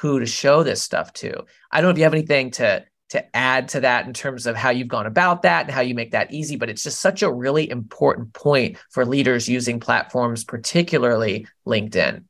who 0.00 0.20
to 0.20 0.26
show 0.26 0.62
this 0.62 0.82
stuff 0.82 1.12
to. 1.14 1.44
I 1.70 1.80
don't 1.80 1.88
know 1.88 1.90
if 1.90 1.98
you 1.98 2.04
have 2.04 2.14
anything 2.14 2.50
to 2.52 2.84
to 3.10 3.36
add 3.36 3.68
to 3.68 3.80
that 3.80 4.06
in 4.06 4.12
terms 4.12 4.46
of 4.46 4.56
how 4.56 4.70
you've 4.70 4.88
gone 4.88 5.06
about 5.06 5.42
that 5.42 5.66
and 5.66 5.74
how 5.74 5.82
you 5.82 5.94
make 5.94 6.10
that 6.12 6.32
easy. 6.32 6.56
But 6.56 6.68
it's 6.68 6.82
just 6.82 7.00
such 7.00 7.22
a 7.22 7.32
really 7.32 7.70
important 7.70 8.32
point 8.32 8.76
for 8.90 9.04
leaders 9.04 9.48
using 9.48 9.78
platforms, 9.78 10.42
particularly 10.42 11.46
LinkedIn. 11.66 12.24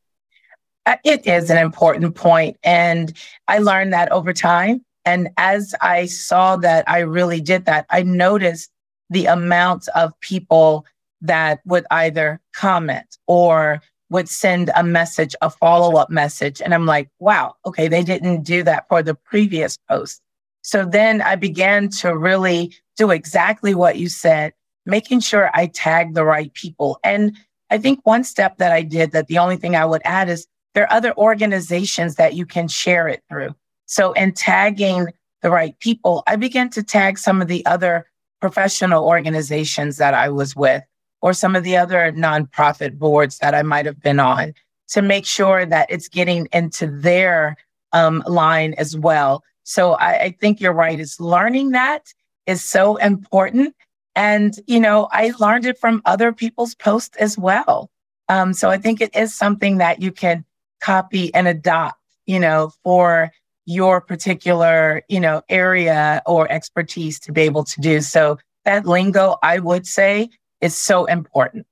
Uh, 0.85 0.97
it 1.05 1.27
is 1.27 1.49
an 1.49 1.57
important 1.57 2.15
point, 2.15 2.59
And 2.63 3.17
I 3.49 3.59
learned 3.59 3.95
that 3.95 4.13
over 4.13 4.35
time. 4.35 4.85
And 5.07 5.31
as 5.39 5.75
I 5.81 6.07
saw 6.07 6.57
that 6.57 6.89
I 6.89 6.99
really 7.01 7.41
did 7.41 7.65
that, 7.67 7.87
I 7.89 8.03
noticed 8.03 8.71
the 9.09 9.27
amount 9.27 9.89
of 9.95 10.19
people 10.21 10.85
that 11.23 11.61
would 11.65 11.87
either 11.91 12.41
comment 12.55 13.17
or 13.27 13.81
would 14.11 14.29
send 14.29 14.71
a 14.77 14.85
message, 14.85 15.35
a 15.41 15.51
follow 15.51 15.97
up 15.97 16.11
message. 16.11 16.61
And 16.61 16.75
I'm 16.75 16.87
like, 16.87 17.09
wow, 17.19 17.55
okay, 17.67 17.89
they 17.89 18.03
didn't 18.03 18.43
do 18.43 18.63
that 18.63 18.87
for 18.89 19.03
the 19.03 19.15
previous 19.15 19.77
post. 19.89 20.21
So 20.63 20.85
then 20.85 21.21
I 21.21 21.37
began 21.37 21.89
to 21.91 22.17
really 22.17 22.75
do 22.97 23.11
exactly 23.11 23.75
what 23.75 23.97
you 23.97 24.09
said, 24.09 24.53
making 24.87 25.21
sure 25.21 25.51
I 25.53 25.67
tagged 25.67 26.15
the 26.15 26.25
right 26.25 26.53
people. 26.55 26.99
And 27.03 27.37
I 27.71 27.79
think 27.79 28.01
one 28.05 28.25
step 28.25 28.59
that 28.59 28.73
I 28.73 28.83
did 28.83 29.13
that 29.13 29.27
the 29.27 29.39
only 29.39 29.57
thing 29.57 29.75
I 29.77 29.85
would 29.85 30.03
add 30.05 30.29
is 30.29 30.47
there 30.75 30.85
are 30.85 30.93
other 30.93 31.17
organizations 31.17 32.17
that 32.17 32.35
you 32.35 32.47
can 32.47 32.69
share 32.69 33.09
it 33.09 33.23
through. 33.29 33.55
So 33.87 34.13
in 34.13 34.33
tagging 34.33 35.09
the 35.43 35.51
right 35.51 35.79
people, 35.81 36.23
I 36.27 36.37
began 36.37 36.71
to 36.71 36.83
tag 36.83 37.19
some 37.19 37.43
of 37.43 37.49
the 37.49 37.65
other 37.67 38.07
professional 38.41 39.05
organizations 39.05 39.97
that 39.99 40.15
I 40.15 40.29
was 40.29 40.55
with 40.55 40.83
or 41.25 41.33
some 41.33 41.57
of 41.57 41.65
the 41.65 41.75
other 41.75 42.13
nonprofit 42.13 42.99
boards 42.99 43.39
that 43.39 43.55
I 43.55 43.63
might 43.63 43.87
have 43.87 43.99
been 44.03 44.21
on 44.21 44.53
to 44.89 45.01
make 45.01 45.25
sure 45.25 45.65
that 45.65 45.91
it's 45.91 46.07
getting 46.07 46.47
into 46.53 46.87
their 46.87 47.57
um, 47.95 48.23
line 48.27 48.75
as 48.75 48.95
well. 48.95 49.43
So 49.63 49.93
I, 49.95 50.19
I 50.25 50.37
think 50.39 50.61
you're 50.61 50.75
right. 50.75 51.01
Is 51.01 51.19
learning 51.19 51.71
that 51.71 52.13
is 52.45 52.63
so 52.63 52.97
important. 52.97 53.75
And, 54.15 54.61
you 54.67 54.79
know, 54.79 55.09
I 55.13 55.33
learned 55.41 55.65
it 55.65 55.79
from 55.79 56.03
other 56.05 56.31
people's 56.31 56.75
posts 56.75 57.17
as 57.17 57.39
well. 57.39 57.91
Um, 58.29 58.53
so 58.53 58.69
I 58.69 58.77
think 58.77 59.01
it 59.01 59.17
is 59.17 59.35
something 59.35 59.79
that 59.79 60.03
you 60.03 60.13
can 60.13 60.45
copy 60.83 61.35
and 61.35 61.49
adopt, 61.49 61.99
you 62.27 62.39
know, 62.39 62.71
for 62.83 63.33
your 63.65 64.03
particular, 64.03 65.01
you 65.09 65.21
know, 65.21 65.41
area 65.49 66.21
or 66.27 66.53
expertise 66.53 67.19
to 67.21 67.33
be 67.33 67.41
able 67.41 67.65
to 67.65 67.81
do. 67.81 68.03
So 68.03 68.39
that 68.67 68.85
lingo, 68.85 69.37
I 69.43 69.59
would 69.59 69.87
say, 69.87 70.29
is 70.65 70.77
so 70.77 71.05
important. 71.05 71.67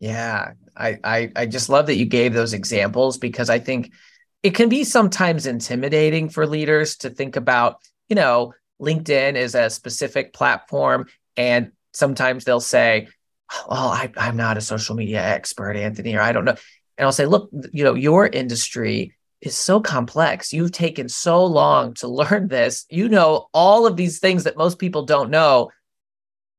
Yeah. 0.00 0.52
I, 0.76 0.98
I, 1.04 1.32
I 1.36 1.46
just 1.46 1.68
love 1.68 1.86
that 1.86 1.96
you 1.96 2.04
gave 2.04 2.34
those 2.34 2.52
examples 2.52 3.16
because 3.16 3.48
I 3.48 3.60
think 3.60 3.92
it 4.42 4.54
can 4.54 4.68
be 4.68 4.82
sometimes 4.82 5.46
intimidating 5.46 6.28
for 6.28 6.46
leaders 6.46 6.96
to 6.98 7.10
think 7.10 7.36
about, 7.36 7.78
you 8.08 8.16
know, 8.16 8.52
LinkedIn 8.82 9.36
is 9.36 9.54
a 9.54 9.70
specific 9.70 10.32
platform. 10.32 11.06
And 11.36 11.70
sometimes 11.92 12.44
they'll 12.44 12.60
say, 12.60 13.06
well, 13.68 13.88
I, 13.88 14.10
I'm 14.16 14.36
not 14.36 14.58
a 14.58 14.60
social 14.60 14.96
media 14.96 15.22
expert, 15.22 15.76
Anthony, 15.76 16.16
or 16.16 16.20
I 16.20 16.32
don't 16.32 16.44
know. 16.44 16.56
And 16.98 17.06
I'll 17.06 17.12
say, 17.12 17.26
look, 17.26 17.50
you 17.72 17.84
know, 17.84 17.94
your 17.94 18.26
industry 18.26 19.14
is 19.40 19.56
so 19.56 19.80
complex. 19.80 20.52
You've 20.52 20.72
taken 20.72 21.08
so 21.08 21.44
long 21.44 21.94
to 21.94 22.08
learn 22.20 22.48
this. 22.48 22.84
You 22.90 23.08
know 23.08 23.46
all 23.54 23.86
of 23.86 23.96
these 23.96 24.18
things 24.18 24.42
that 24.44 24.56
most 24.56 24.80
people 24.80 25.04
don't 25.04 25.30
know 25.30 25.70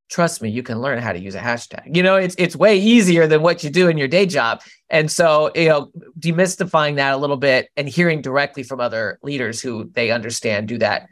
trust 0.09 0.41
me, 0.41 0.49
you 0.49 0.63
can 0.63 0.79
learn 0.79 0.99
how 0.99 1.11
to 1.11 1.19
use 1.19 1.35
a 1.35 1.39
hashtag. 1.39 1.95
You 1.95 2.03
know, 2.03 2.15
it's 2.15 2.35
it's 2.37 2.55
way 2.55 2.77
easier 2.77 3.27
than 3.27 3.41
what 3.41 3.63
you 3.63 3.69
do 3.69 3.87
in 3.89 3.97
your 3.97 4.07
day 4.07 4.25
job. 4.25 4.61
And 4.89 5.09
so, 5.09 5.51
you 5.55 5.69
know, 5.69 5.91
demystifying 6.19 6.95
that 6.97 7.13
a 7.13 7.17
little 7.17 7.37
bit 7.37 7.69
and 7.75 7.89
hearing 7.89 8.21
directly 8.21 8.63
from 8.63 8.79
other 8.79 9.19
leaders 9.23 9.61
who 9.61 9.89
they 9.93 10.11
understand 10.11 10.67
do 10.67 10.77
that 10.77 11.07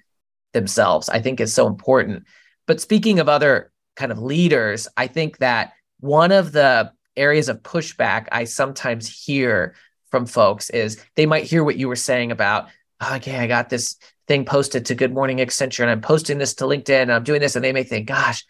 themselves, 0.53 1.09
I 1.09 1.19
think 1.19 1.39
is 1.39 1.53
so 1.53 1.67
important. 1.67 2.23
But 2.67 2.81
speaking 2.81 3.19
of 3.19 3.27
other 3.27 3.71
kind 3.95 4.11
of 4.11 4.19
leaders, 4.19 4.87
I 4.95 5.07
think 5.07 5.39
that 5.39 5.73
one 5.99 6.31
of 6.31 6.51
the 6.51 6.91
areas 7.15 7.49
of 7.49 7.61
pushback 7.61 8.27
I 8.31 8.45
sometimes 8.45 9.07
hear 9.07 9.75
from 10.11 10.25
folks 10.25 10.69
is 10.69 11.03
they 11.15 11.25
might 11.25 11.43
hear 11.43 11.63
what 11.63 11.77
you 11.77 11.87
were 11.87 11.95
saying 11.95 12.31
about, 12.31 12.67
oh, 13.01 13.15
okay, 13.15 13.37
I 13.37 13.47
got 13.47 13.69
this 13.69 13.97
thing 14.27 14.45
posted 14.45 14.85
to 14.85 14.95
Good 14.95 15.13
Morning 15.13 15.37
Accenture 15.37 15.81
and 15.81 15.91
I'm 15.91 16.01
posting 16.01 16.37
this 16.37 16.53
to 16.55 16.65
LinkedIn 16.65 17.03
and 17.03 17.11
I'm 17.11 17.23
doing 17.23 17.41
this. 17.41 17.55
And 17.55 17.65
they 17.65 17.73
may 17.73 17.83
think, 17.83 18.07
gosh, 18.07 18.45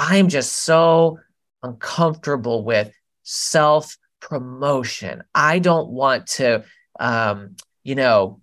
I'm 0.00 0.28
just 0.28 0.64
so 0.64 1.18
uncomfortable 1.62 2.64
with 2.64 2.90
self 3.22 3.98
promotion. 4.20 5.22
I 5.34 5.58
don't 5.58 5.90
want 5.90 6.26
to, 6.28 6.64
um, 6.98 7.56
you 7.82 7.96
know, 7.96 8.40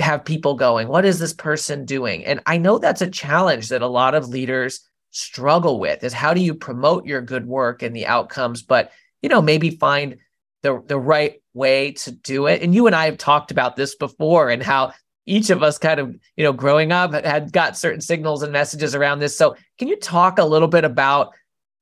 have 0.00 0.24
people 0.24 0.54
going, 0.54 0.88
what 0.88 1.04
is 1.04 1.20
this 1.20 1.32
person 1.32 1.84
doing? 1.84 2.24
And 2.24 2.40
I 2.46 2.58
know 2.58 2.78
that's 2.78 3.00
a 3.00 3.10
challenge 3.10 3.68
that 3.68 3.80
a 3.80 3.86
lot 3.86 4.16
of 4.16 4.28
leaders 4.28 4.80
struggle 5.12 5.78
with 5.78 6.02
is 6.02 6.12
how 6.12 6.34
do 6.34 6.40
you 6.40 6.52
promote 6.52 7.06
your 7.06 7.22
good 7.22 7.46
work 7.46 7.84
and 7.84 7.94
the 7.94 8.06
outcomes, 8.08 8.62
but, 8.62 8.90
you 9.22 9.28
know, 9.28 9.40
maybe 9.40 9.70
find 9.70 10.16
the, 10.64 10.82
the 10.84 10.98
right 10.98 11.40
way 11.54 11.92
to 11.92 12.10
do 12.10 12.46
it. 12.46 12.60
And 12.60 12.74
you 12.74 12.88
and 12.88 12.96
I 12.96 13.04
have 13.04 13.18
talked 13.18 13.52
about 13.52 13.76
this 13.76 13.94
before 13.94 14.50
and 14.50 14.64
how 14.64 14.94
each 15.28 15.50
of 15.50 15.62
us 15.62 15.78
kind 15.78 16.00
of, 16.00 16.16
you 16.36 16.44
know, 16.44 16.52
growing 16.52 16.92
up 16.92 17.12
had 17.12 17.52
got 17.52 17.76
certain 17.76 18.00
signals 18.00 18.42
and 18.42 18.52
messages 18.52 18.94
around 18.94 19.18
this. 19.18 19.36
So, 19.36 19.56
can 19.78 19.88
you 19.88 19.96
talk 19.96 20.38
a 20.38 20.44
little 20.44 20.68
bit 20.68 20.84
about 20.84 21.34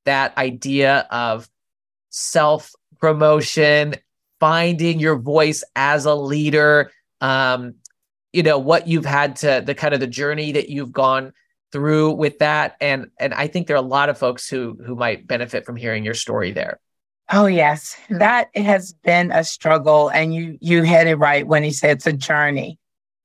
that 0.05 0.37
idea 0.37 1.07
of 1.09 1.49
self 2.09 2.71
promotion, 2.99 3.95
finding 4.39 4.99
your 4.99 5.17
voice 5.17 5.63
as 5.75 6.05
a 6.05 6.15
leader? 6.15 6.91
Um, 7.21 7.75
you 8.33 8.43
know, 8.43 8.59
what 8.59 8.87
you've 8.87 9.05
had 9.05 9.37
to 9.37 9.63
the 9.65 9.73
kind 9.73 9.93
of 9.93 9.99
the 9.99 10.07
journey 10.07 10.51
that 10.51 10.69
you've 10.69 10.91
gone 10.91 11.33
through 11.71 12.11
with 12.11 12.39
that, 12.39 12.75
and 12.81 13.07
and 13.19 13.33
I 13.33 13.47
think 13.47 13.67
there 13.67 13.75
are 13.75 13.79
a 13.79 13.87
lot 13.87 14.09
of 14.09 14.17
folks 14.17 14.47
who 14.49 14.77
who 14.85 14.95
might 14.95 15.27
benefit 15.27 15.65
from 15.65 15.75
hearing 15.75 16.03
your 16.03 16.13
story 16.13 16.51
there. 16.51 16.79
Oh 17.31 17.45
yes, 17.45 17.97
that 18.09 18.49
has 18.55 18.93
been 18.93 19.31
a 19.31 19.43
struggle, 19.43 20.09
and 20.09 20.33
you 20.33 20.57
you 20.61 20.83
hit 20.83 21.07
it 21.07 21.15
right 21.15 21.45
when 21.45 21.63
you 21.63 21.71
said 21.71 21.97
it's 21.97 22.07
a 22.07 22.13
journey. 22.13 22.79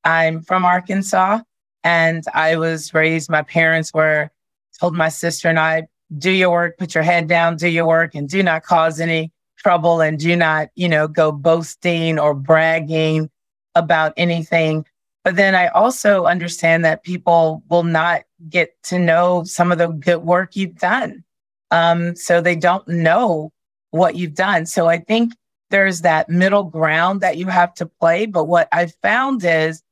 I'm 0.04 0.42
from 0.42 0.64
Arkansas 0.64 1.40
and 1.84 2.24
I 2.34 2.56
was 2.56 2.94
raised, 2.94 3.30
my 3.30 3.42
parents 3.42 3.92
were 3.92 4.30
told 4.78 4.94
my 4.94 5.08
sister 5.08 5.48
and 5.48 5.58
I, 5.58 5.88
do 6.18 6.30
your 6.30 6.50
work, 6.50 6.78
put 6.78 6.94
your 6.94 7.04
head 7.04 7.26
down, 7.26 7.56
do 7.56 7.68
your 7.68 7.86
work, 7.86 8.14
and 8.14 8.28
do 8.28 8.42
not 8.42 8.62
cause 8.62 9.00
any 9.00 9.32
trouble 9.56 10.00
and 10.00 10.18
do 10.18 10.36
not, 10.36 10.68
you 10.74 10.88
know, 10.88 11.08
go 11.08 11.32
boasting 11.32 12.18
or 12.18 12.34
bragging 12.34 13.30
about 13.74 14.12
anything. 14.16 14.84
But 15.24 15.36
then 15.36 15.54
I 15.54 15.68
also 15.68 16.26
understand 16.26 16.84
that 16.84 17.04
people 17.04 17.62
will 17.68 17.84
not 17.84 18.24
get 18.48 18.70
to 18.84 18.98
know 18.98 19.44
some 19.44 19.70
of 19.70 19.78
the 19.78 19.88
good 19.88 20.22
work 20.22 20.56
you've 20.56 20.78
done. 20.78 21.24
Um, 21.70 22.16
so 22.16 22.40
they 22.40 22.56
don't 22.56 22.86
know 22.88 23.52
what 23.90 24.16
you've 24.16 24.34
done. 24.34 24.66
So 24.66 24.88
I 24.88 24.98
think 24.98 25.32
there's 25.70 26.02
that 26.02 26.28
middle 26.28 26.64
ground 26.64 27.20
that 27.20 27.38
you 27.38 27.46
have 27.46 27.72
to 27.74 27.86
play. 27.86 28.26
But 28.26 28.44
what 28.44 28.68
I've 28.72 28.94
found 29.00 29.42
is 29.44 29.82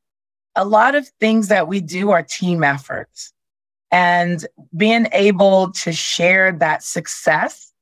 a 0.57 0.65
lot 0.65 0.95
of 0.95 1.09
things 1.21 1.49
that 1.49 1.69
we 1.69 1.81
do 1.81 2.11
are 2.11 2.23
team 2.23 2.65
efforts. 2.65 3.33
And 3.93 4.47
being 4.77 5.09
able 5.13 5.73
to 5.73 5.93
share 5.93 6.53
that 6.53 6.83
success 6.83 7.73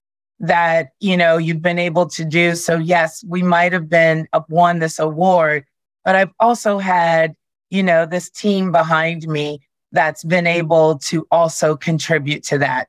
that, 0.40 0.90
you 1.00 1.16
know, 1.16 1.37
you've 1.37 1.62
been 1.62 1.78
able 1.78 2.07
to 2.07 2.24
do. 2.24 2.54
So 2.54 2.78
yes, 2.78 3.24
we 3.26 3.42
might 3.42 3.72
have 3.72 3.88
been 3.88 4.28
won 4.48 4.78
this 4.78 4.98
award, 4.98 5.64
but 6.04 6.16
I've 6.16 6.33
also 6.40 6.78
had, 6.78 7.35
you 7.70 7.83
know, 7.83 8.07
this 8.07 8.31
team 8.31 8.72
behind 8.72 9.26
me 9.26 9.61
that's 9.92 10.24
been 10.24 10.46
able 10.46 10.98
to 10.98 11.26
also 11.31 11.76
contribute 11.76 12.42
to 12.44 12.59
that. 12.59 12.88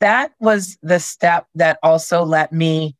That 0.00 0.32
was 0.40 0.76
the 0.82 1.00
step 1.00 1.46
that 1.54 1.78
also 1.82 2.24
let 2.24 2.52
me 2.52 2.96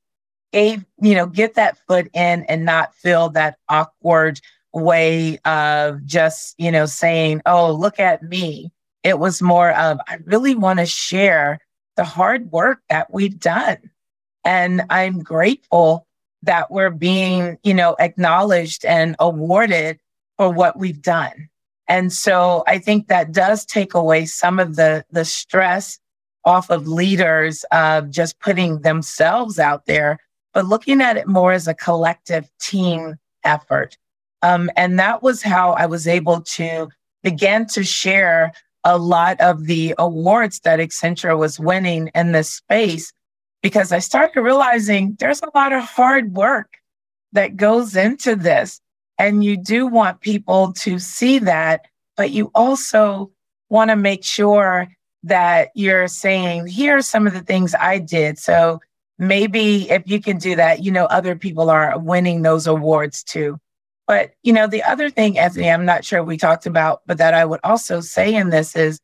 gave, 0.53 0.85
you 1.01 1.15
know, 1.15 1.27
get 1.27 1.55
that 1.55 1.79
foot 1.87 2.09
in 2.15 2.45
and 2.45 2.65
not 2.65 2.95
feel 2.95 3.29
that 3.31 3.59
awkward 3.69 4.41
way 4.73 5.39
of 5.45 6.05
just, 6.07 6.55
you 6.59 6.71
know, 6.71 6.87
saying, 6.87 7.43
oh, 7.47 7.73
look 7.73 8.01
at 8.01 8.23
me. 8.23 8.73
It 9.03 9.19
was 9.19 9.43
more 9.43 9.73
of, 9.73 9.99
I 10.09 10.19
really 10.25 10.55
want 10.55 10.79
to 10.79 10.87
share 10.87 11.59
the 11.97 12.05
hard 12.05 12.51
work 12.53 12.81
that 12.89 13.13
we've 13.13 13.39
done. 13.39 13.79
And 14.45 14.83
I'm 14.91 15.21
grateful 15.21 16.07
that 16.43 16.71
we're 16.71 16.91
being, 16.91 17.59
you 17.63 17.75
know, 17.75 17.97
acknowledged 17.99 18.85
and 18.85 19.15
awarded 19.19 19.99
for 20.37 20.51
what 20.51 20.79
we've 20.79 21.03
done. 21.03 21.49
And 21.89 22.13
so 22.13 22.65
I 22.67 22.79
think 22.79 23.09
that 23.09 23.33
does 23.33 23.65
take 23.65 23.95
away 23.95 24.25
some 24.27 24.59
of 24.59 24.77
the, 24.77 25.05
the 25.11 25.25
stress 25.25 25.99
off 26.45 26.71
of 26.71 26.89
leaders 26.89 27.65
of 27.71 28.11
just 28.11 28.41
putting 28.41 28.81
themselves 28.81 29.59
out 29.59 29.87
there, 29.87 30.19
but 30.53 30.67
looking 30.67 31.01
at 31.01 31.17
it 31.17 31.29
more 31.29 31.53
as 31.53 31.69
a 31.69 31.75
collective 31.75 32.51
team 32.59 33.17
effort. 33.45 33.97
Um, 34.43 34.71
and 34.77 34.99
that 34.99 35.23
was 35.23 35.43
how 35.43 35.73
I 35.73 35.87
was 35.87 36.07
able 36.07 36.43
to 36.43 36.89
begin 37.23 37.67
to 37.69 37.85
share 37.85 38.53
a 38.85 38.99
lot 38.99 39.41
of 39.41 39.67
the 39.67 39.95
awards 39.99 40.61
that 40.61 40.81
Accenture 40.81 41.39
was 41.39 41.61
winning 41.61 42.11
in 42.15 42.33
this 42.33 42.51
space 42.51 43.13
because 43.63 43.93
I 43.93 44.01
started 44.01 44.41
realizing 44.41 45.17
there's 45.21 45.43
a 45.43 45.51
lot 45.55 45.73
of 45.73 45.85
hard 45.85 46.35
work 46.35 46.79
that 47.33 47.57
goes 47.57 47.97
into 47.97 48.35
this. 48.35 48.81
And 49.19 49.45
you 49.45 49.57
do 49.57 49.87
want 49.87 50.21
people 50.21 50.73
to 50.75 50.99
see 50.99 51.39
that, 51.41 51.87
but 52.17 52.33
you 52.33 52.51
also 52.55 53.31
want 53.69 53.91
to 53.91 53.97
make 53.97 54.25
sure 54.25 54.89
that 55.23 55.71
you're 55.75 56.09
saying, 56.09 56.67
here 56.67 56.97
are 56.97 57.03
some 57.03 57.29
of 57.29 57.33
the 57.33 57.41
things 57.41 57.75
I 57.79 57.99
did. 57.99 58.39
So 58.39 58.81
maybe 59.19 59.89
if 59.89 60.03
you 60.07 60.21
can 60.21 60.39
do 60.39 60.57
that, 60.57 60.83
you 60.83 60.91
know, 60.91 61.05
other 61.05 61.37
people 61.37 61.71
are 61.71 61.97
winning 61.99 62.43
those 62.43 62.67
awards 62.67 63.23
too. 63.23 63.59
But, 64.07 64.33
you 64.43 64.53
know, 64.53 64.67
the 64.67 64.83
other 64.83 65.11
thing, 65.11 65.39
Anthony, 65.39 65.71
I'm 65.71 65.85
not 65.85 66.05
sure 66.05 66.23
we 66.23 66.37
talked 66.37 66.67
about, 66.67 67.03
but 67.07 67.19
that 67.19 67.35
I 67.35 67.45
would 67.45 67.61
also 67.63 68.01
say 68.01 68.35
in 68.35 68.51
this 68.51 68.75
is 68.75 69.01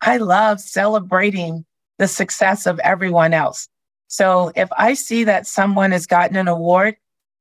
I 0.00 0.18
love 0.18 0.60
celebrating 0.60 1.64
the 1.98 2.08
success 2.08 2.66
of 2.66 2.78
everyone 2.80 3.32
else. 3.32 3.68
So 4.08 4.52
if 4.54 4.68
I 4.76 4.94
see 4.94 5.24
that 5.24 5.46
someone 5.46 5.92
has 5.92 6.06
gotten 6.06 6.36
an 6.36 6.48
award, 6.48 6.96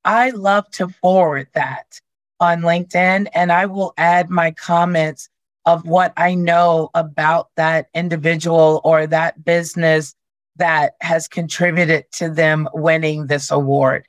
I 0.06 0.30
love 0.32 0.70
to 0.72 0.88
forward 0.90 1.48
that 1.54 2.00
on 2.40 2.62
LinkedIn 2.62 3.28
and 3.34 3.52
I 3.52 3.66
will 3.66 3.94
add 3.98 4.30
my 4.30 4.52
comments 4.52 5.30
of 5.66 5.86
what 5.86 6.14
I 6.18 6.36
know 6.36 6.90
about 6.94 7.50
that 7.56 7.88
individual 7.94 8.82
or 8.84 9.08
that 9.08 9.44
business 9.46 10.14
that 10.58 10.96
has 11.02 11.28
contributed 11.28 12.06
to 12.14 12.30
them 12.30 12.68
winning 12.74 13.28
this 13.28 13.50
award. 13.50 14.06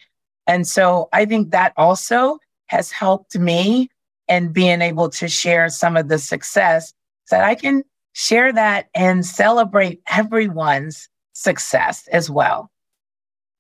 And 0.47 0.67
so 0.67 1.09
I 1.13 1.25
think 1.25 1.53
that 1.53 1.73
also 1.77 2.39
has 2.67 2.91
helped 2.91 3.39
me 3.39 3.89
in 4.29 4.53
being 4.53 4.81
able 4.81 5.11
to 5.11 5.29
share 5.29 5.69
some 5.69 5.97
of 5.97 6.09
the 6.09 6.19
success 6.19 6.93
so 7.27 7.37
that 7.37 7.45
I 7.45 7.55
can 7.55 7.83
share 8.13 8.53
that 8.53 8.87
and 8.95 9.25
celebrate 9.25 10.01
everyone's 10.09 11.09
success 11.33 12.07
as 12.09 12.31
well. 12.31 12.71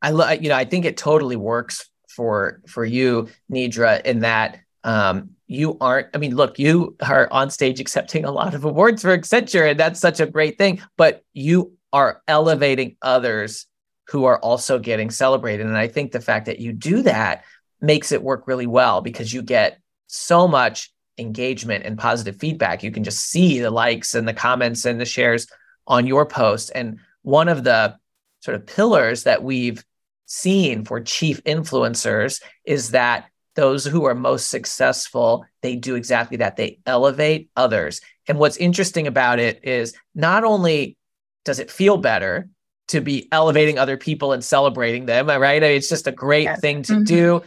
I 0.01 0.11
love, 0.11 0.43
you 0.43 0.49
know, 0.49 0.57
I 0.57 0.64
think 0.64 0.85
it 0.85 0.97
totally 0.97 1.37
works 1.37 1.88
for 2.09 2.61
for 2.67 2.85
you, 2.85 3.29
Nedra, 3.51 4.03
in 4.05 4.21
that 4.21 4.61
um, 4.85 5.31
you 5.47 5.77
aren't. 5.81 6.09
I 6.14 6.19
mean, 6.19 6.37
look, 6.37 6.59
you 6.59 6.97
are 7.01 7.29
on 7.33 7.51
stage 7.51 7.81
accepting 7.81 8.25
a 8.25 8.31
lot 8.31 8.55
of 8.55 8.64
awards 8.64 9.03
for 9.03 9.17
Accenture, 9.17 9.71
and 9.71 9.81
that's 9.81 10.01
such 10.01 10.21
a 10.21 10.27
great 10.27 10.59
thing. 10.59 10.81
But 10.97 11.25
you 11.33 11.77
are 11.93 12.23
elevating 12.29 12.97
others 13.03 13.67
who 14.09 14.25
are 14.25 14.38
also 14.38 14.79
getting 14.79 15.11
celebrated, 15.11 15.67
and 15.67 15.77
I 15.77 15.88
think 15.88 16.12
the 16.12 16.21
fact 16.21 16.47
that 16.47 16.61
you 16.61 16.73
do 16.73 17.03
that 17.03 17.45
makes 17.85 18.12
it 18.12 18.23
work 18.23 18.47
really 18.47 18.66
well 18.66 19.01
because 19.01 19.33
you 19.33 19.42
get 19.42 19.79
so 20.07 20.49
much 20.49 20.92
engagement 21.18 21.85
and 21.85 21.99
positive 21.99 22.37
feedback. 22.37 22.83
You 22.83 22.90
can 22.90 23.05
just 23.05 23.20
see 23.31 23.61
the 23.61 23.70
likes 23.70 24.14
and 24.14 24.27
the 24.27 24.35
comments 24.35 24.85
and 24.85 25.01
the 25.01 25.05
shares 25.05 25.47
on 25.87 26.07
your 26.07 26.27
post. 26.27 26.73
And 26.75 26.99
one 27.23 27.49
of 27.49 27.64
the 27.64 27.97
sort 28.40 28.57
of 28.57 28.66
pillars 28.66 29.25
that 29.25 29.42
we've 29.42 29.85
seen 30.27 30.85
for 30.85 31.01
chief 31.01 31.42
influencers 31.44 32.42
is 32.64 32.90
that 32.90 33.27
those 33.55 33.85
who 33.85 34.05
are 34.05 34.14
most 34.14 34.51
successful, 34.51 35.44
they 35.62 35.77
do 35.77 35.94
exactly 35.94 36.38
that. 36.38 36.57
They 36.57 36.81
elevate 36.87 37.51
others. 37.55 38.01
And 38.27 38.38
what's 38.38 38.57
interesting 38.57 39.07
about 39.07 39.38
it 39.38 39.61
is 39.62 39.94
not 40.14 40.44
only 40.44 40.97
does 41.44 41.61
it 41.61 41.70
feel 41.70 41.97
better 41.97 42.49
to 42.88 43.01
be 43.01 43.29
elevating 43.31 43.79
other 43.79 43.97
people 43.97 44.33
and 44.33 44.44
celebrating 44.44 45.07
them, 45.07 45.29
right? 45.29 45.62
I 45.62 45.68
mean, 45.68 45.77
it's 45.77 45.88
just 45.88 46.07
a 46.07 46.12
great 46.12 46.44
yes. 46.44 46.61
thing 46.61 46.83
to 46.83 46.92
mm-hmm. 46.94 47.05
do 47.05 47.42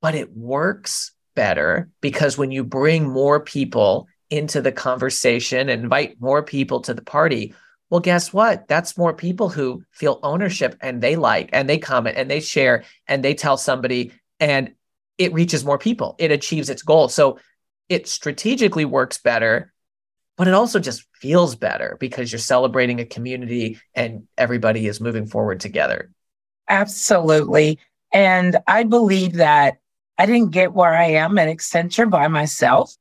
but 0.00 0.14
it 0.14 0.36
works 0.36 1.12
better 1.34 1.88
because 2.00 2.36
when 2.36 2.50
you 2.50 2.64
bring 2.64 3.08
more 3.08 3.40
people 3.40 4.08
into 4.30 4.60
the 4.60 4.72
conversation 4.72 5.68
and 5.68 5.84
invite 5.84 6.20
more 6.20 6.42
people 6.42 6.80
to 6.80 6.94
the 6.94 7.02
party, 7.02 7.54
well, 7.90 8.00
guess 8.00 8.32
what? 8.32 8.66
That's 8.66 8.98
more 8.98 9.14
people 9.14 9.48
who 9.48 9.84
feel 9.92 10.18
ownership 10.22 10.76
and 10.80 11.00
they 11.00 11.14
like 11.14 11.50
and 11.52 11.68
they 11.68 11.78
comment 11.78 12.16
and 12.16 12.28
they 12.28 12.40
share 12.40 12.84
and 13.06 13.22
they 13.22 13.34
tell 13.34 13.56
somebody 13.56 14.12
and 14.40 14.74
it 15.18 15.32
reaches 15.32 15.64
more 15.64 15.78
people. 15.78 16.16
It 16.18 16.32
achieves 16.32 16.68
its 16.68 16.82
goal. 16.82 17.08
So 17.08 17.38
it 17.88 18.08
strategically 18.08 18.84
works 18.84 19.18
better, 19.18 19.72
but 20.36 20.48
it 20.48 20.54
also 20.54 20.80
just 20.80 21.06
feels 21.14 21.54
better 21.54 21.96
because 22.00 22.32
you're 22.32 22.38
celebrating 22.40 23.00
a 23.00 23.06
community 23.06 23.78
and 23.94 24.26
everybody 24.36 24.86
is 24.86 25.00
moving 25.00 25.26
forward 25.26 25.60
together. 25.60 26.10
Absolutely. 26.68 27.78
And 28.12 28.56
I 28.66 28.82
believe 28.82 29.34
that 29.34 29.78
I 30.18 30.26
didn't 30.26 30.50
get 30.50 30.72
where 30.72 30.94
I 30.94 31.10
am 31.12 31.38
at 31.38 31.48
Accenture 31.48 32.10
by 32.10 32.28
myself. 32.28 32.94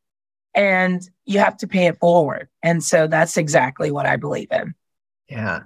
And 0.54 1.08
you 1.26 1.40
have 1.40 1.58
to 1.58 1.68
pay 1.68 1.88
it 1.88 2.00
forward. 2.00 2.48
And 2.64 2.84
so 2.84 3.08
that's 3.08 3.36
exactly 3.36 3.92
what 3.92 4.06
I 4.06 4.16
believe 4.16 4.48
in. 4.52 4.74
Yeah. 5.28 5.64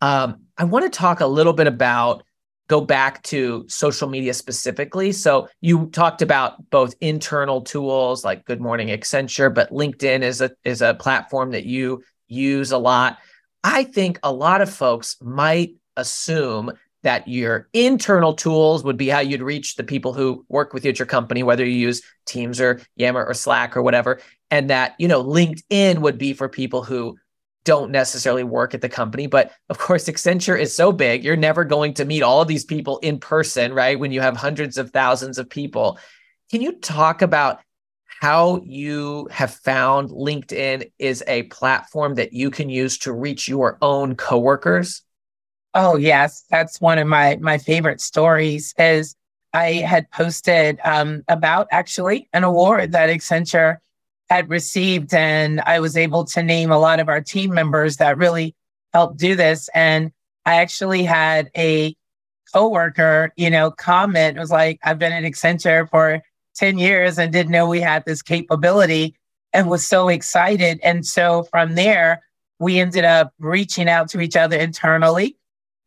Um, 0.00 0.42
I 0.56 0.64
want 0.64 0.90
to 0.90 0.98
talk 0.98 1.20
a 1.20 1.26
little 1.26 1.52
bit 1.52 1.66
about 1.66 2.22
go 2.70 2.80
back 2.80 3.20
to 3.24 3.64
social 3.68 4.08
media 4.08 4.32
specifically. 4.32 5.10
So 5.10 5.48
you 5.60 5.86
talked 5.86 6.22
about 6.22 6.70
both 6.70 6.94
internal 7.00 7.62
tools 7.62 8.24
like 8.24 8.44
Good 8.44 8.60
Morning 8.60 8.88
Accenture, 8.88 9.52
but 9.52 9.72
LinkedIn 9.72 10.22
is 10.22 10.40
a 10.40 10.52
is 10.64 10.80
a 10.80 10.94
platform 10.94 11.50
that 11.50 11.64
you 11.64 12.04
use 12.28 12.70
a 12.70 12.78
lot. 12.78 13.18
I 13.64 13.82
think 13.82 14.20
a 14.22 14.32
lot 14.32 14.60
of 14.60 14.72
folks 14.72 15.16
might 15.20 15.74
assume 15.96 16.70
that 17.02 17.26
your 17.26 17.68
internal 17.72 18.34
tools 18.34 18.84
would 18.84 18.96
be 18.96 19.08
how 19.08 19.20
you'd 19.20 19.42
reach 19.42 19.76
the 19.76 19.84
people 19.84 20.12
who 20.12 20.44
work 20.48 20.74
with 20.74 20.84
you 20.84 20.90
at 20.90 20.98
your 20.98 21.06
company, 21.06 21.42
whether 21.42 21.64
you 21.64 21.72
use 21.72 22.02
Teams 22.26 22.60
or 22.60 22.80
Yammer 22.96 23.24
or 23.24 23.34
Slack 23.34 23.76
or 23.76 23.82
whatever. 23.82 24.20
And 24.50 24.70
that, 24.70 24.94
you 24.98 25.08
know, 25.08 25.24
LinkedIn 25.24 25.98
would 25.98 26.18
be 26.18 26.32
for 26.34 26.48
people 26.48 26.82
who 26.82 27.16
don't 27.64 27.90
necessarily 27.90 28.44
work 28.44 28.74
at 28.74 28.80
the 28.80 28.88
company. 28.88 29.26
But 29.26 29.52
of 29.68 29.78
course, 29.78 30.08
Accenture 30.08 30.58
is 30.58 30.74
so 30.74 30.92
big, 30.92 31.24
you're 31.24 31.36
never 31.36 31.64
going 31.64 31.94
to 31.94 32.04
meet 32.04 32.22
all 32.22 32.42
of 32.42 32.48
these 32.48 32.64
people 32.64 32.98
in 32.98 33.18
person, 33.18 33.72
right? 33.72 33.98
When 33.98 34.12
you 34.12 34.20
have 34.20 34.36
hundreds 34.36 34.78
of 34.78 34.90
thousands 34.90 35.38
of 35.38 35.48
people. 35.48 35.98
Can 36.50 36.62
you 36.62 36.72
talk 36.72 37.22
about 37.22 37.60
how 38.20 38.60
you 38.64 39.28
have 39.30 39.54
found 39.54 40.10
LinkedIn 40.10 40.90
is 40.98 41.22
a 41.26 41.44
platform 41.44 42.16
that 42.16 42.32
you 42.32 42.50
can 42.50 42.68
use 42.68 42.98
to 42.98 43.12
reach 43.12 43.48
your 43.48 43.78
own 43.80 44.16
coworkers? 44.16 45.02
Oh 45.74 45.96
yes, 45.96 46.44
that's 46.50 46.80
one 46.80 46.98
of 46.98 47.06
my 47.06 47.36
my 47.40 47.58
favorite 47.58 48.00
stories. 48.00 48.74
Is 48.78 49.14
I 49.52 49.74
had 49.74 50.10
posted 50.10 50.80
um, 50.84 51.22
about 51.28 51.68
actually 51.70 52.28
an 52.32 52.44
award 52.44 52.92
that 52.92 53.08
Accenture 53.10 53.78
had 54.28 54.50
received, 54.50 55.14
and 55.14 55.60
I 55.62 55.80
was 55.80 55.96
able 55.96 56.24
to 56.26 56.42
name 56.42 56.70
a 56.72 56.78
lot 56.78 57.00
of 57.00 57.08
our 57.08 57.20
team 57.20 57.54
members 57.54 57.96
that 57.98 58.18
really 58.18 58.54
helped 58.92 59.18
do 59.18 59.36
this. 59.36 59.68
And 59.74 60.12
I 60.46 60.56
actually 60.56 61.04
had 61.04 61.50
a 61.56 61.94
coworker, 62.52 63.32
you 63.36 63.50
know, 63.50 63.70
comment 63.70 64.36
it 64.36 64.40
was 64.40 64.50
like, 64.50 64.80
"I've 64.84 64.98
been 64.98 65.12
at 65.12 65.24
Accenture 65.24 65.88
for 65.88 66.20
ten 66.54 66.78
years 66.78 67.18
and 67.18 67.32
didn't 67.32 67.52
know 67.52 67.68
we 67.68 67.80
had 67.80 68.04
this 68.06 68.22
capability," 68.22 69.14
and 69.52 69.68
was 69.70 69.86
so 69.86 70.08
excited. 70.08 70.80
And 70.82 71.06
so 71.06 71.44
from 71.44 71.76
there, 71.76 72.22
we 72.58 72.80
ended 72.80 73.04
up 73.04 73.32
reaching 73.38 73.88
out 73.88 74.08
to 74.10 74.20
each 74.20 74.36
other 74.36 74.56
internally 74.56 75.36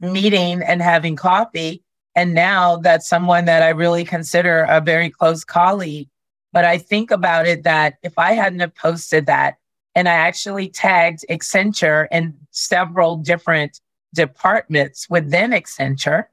meeting 0.04 0.62
and 0.62 0.82
having 0.82 1.16
coffee. 1.16 1.84
And 2.16 2.34
now 2.34 2.78
that's 2.78 3.08
someone 3.08 3.46
that 3.46 3.64
I 3.64 3.70
really 3.70 4.04
consider 4.04 4.66
a 4.70 4.82
very 4.82 5.10
close 5.10 5.44
colleague. 5.44 6.10
But 6.52 6.66
I 6.66 6.78
think 6.78 7.10
about 7.10 7.48
it 7.48 7.64
that 7.64 7.96
if 8.04 8.14
I 8.18 8.34
hadn't 8.34 8.60
have 8.60 8.76
posted 8.76 9.26
that 9.26 9.58
and 9.96 10.08
I 10.08 10.14
actually 10.14 10.70
tagged 10.70 11.26
Accenture 11.30 12.08
in 12.12 12.36
several 12.52 13.18
different 13.18 13.80
departments 14.14 15.10
within 15.10 15.52
Accenture, 15.52 16.26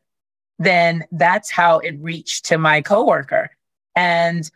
then 0.59 1.05
that's 1.13 1.51
how 1.51 1.79
it 1.79 1.97
reached 2.01 2.45
to 2.47 2.59
my 2.59 2.83
coworker. 2.83 3.51
And 3.97 4.51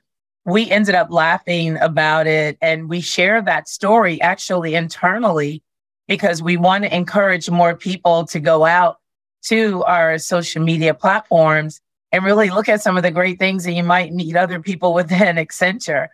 we 0.45 0.71
ended 0.71 0.95
up 0.95 1.11
laughing 1.11 1.79
about 1.79 2.27
it 2.27 2.59
and 2.61 2.89
we 2.89 3.01
share 3.01 3.41
that 3.41 3.69
story 3.69 4.21
actually 4.21 4.75
internally 4.75 5.63
because 6.07 6.43
we 6.43 6.59
want 6.59 6.85
to 6.85 6.95
encourage 6.95 7.49
more 7.49 7.75
people 7.75 8.27
to 8.27 8.41
go 8.41 8.67
out 8.67 8.99
to 9.45 9.83
our 9.85 10.19
social 10.19 10.63
media 10.63 10.95
platforms 10.95 11.81
and 12.13 12.25
really 12.25 12.51
look 12.51 12.69
at 12.69 12.83
some 12.83 12.97
of 12.97 13.03
the 13.03 13.11
great 13.11 13.39
things 13.39 13.65
that 13.65 13.73
you 13.73 13.83
might 13.83 14.13
meet 14.13 14.37
other 14.37 14.61
people 14.61 14.95
within 14.95 15.37
Accenture. 15.37 16.09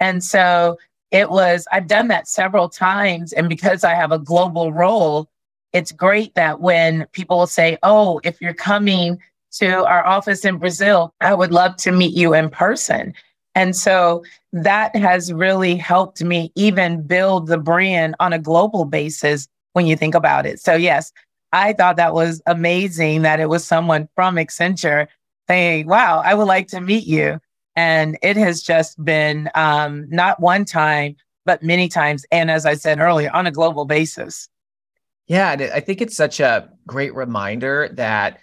And 0.00 0.22
so 0.22 0.78
it 1.10 1.30
was, 1.30 1.66
I've 1.72 1.86
done 1.86 2.08
that 2.08 2.28
several 2.28 2.68
times. 2.68 3.32
And 3.32 3.48
because 3.48 3.84
I 3.84 3.94
have 3.94 4.12
a 4.12 4.18
global 4.18 4.72
role, 4.72 5.28
it's 5.72 5.92
great 5.92 6.34
that 6.34 6.60
when 6.60 7.06
people 7.12 7.38
will 7.38 7.46
say, 7.46 7.78
Oh, 7.82 8.20
if 8.24 8.40
you're 8.40 8.54
coming 8.54 9.18
to 9.52 9.84
our 9.84 10.06
office 10.06 10.44
in 10.44 10.58
Brazil, 10.58 11.14
I 11.20 11.34
would 11.34 11.52
love 11.52 11.76
to 11.78 11.92
meet 11.92 12.14
you 12.14 12.34
in 12.34 12.50
person. 12.50 13.14
And 13.54 13.74
so 13.74 14.22
that 14.52 14.94
has 14.94 15.32
really 15.32 15.76
helped 15.76 16.22
me 16.22 16.52
even 16.54 17.02
build 17.02 17.46
the 17.46 17.56
brand 17.56 18.14
on 18.20 18.34
a 18.34 18.38
global 18.38 18.84
basis 18.84 19.48
when 19.72 19.86
you 19.86 19.96
think 19.96 20.14
about 20.14 20.44
it. 20.44 20.60
So, 20.60 20.74
yes, 20.74 21.12
I 21.52 21.72
thought 21.72 21.96
that 21.96 22.14
was 22.14 22.42
amazing 22.46 23.22
that 23.22 23.40
it 23.40 23.48
was 23.48 23.64
someone 23.64 24.08
from 24.14 24.36
Accenture 24.36 25.06
saying, 25.48 25.86
Wow, 25.86 26.22
I 26.24 26.34
would 26.34 26.46
like 26.46 26.68
to 26.68 26.80
meet 26.80 27.06
you. 27.06 27.40
And 27.74 28.18
it 28.22 28.36
has 28.36 28.62
just 28.62 29.02
been 29.02 29.50
um, 29.54 30.06
not 30.08 30.40
one 30.40 30.64
time, 30.64 31.16
but 31.44 31.62
many 31.62 31.88
times. 31.88 32.24
And 32.30 32.50
as 32.50 32.66
I 32.66 32.74
said 32.74 32.98
earlier, 32.98 33.30
on 33.32 33.46
a 33.46 33.50
global 33.50 33.84
basis. 33.84 34.48
Yeah. 35.26 35.50
I 35.74 35.80
think 35.80 36.00
it's 36.00 36.16
such 36.16 36.40
a 36.40 36.70
great 36.86 37.14
reminder 37.14 37.90
that 37.94 38.38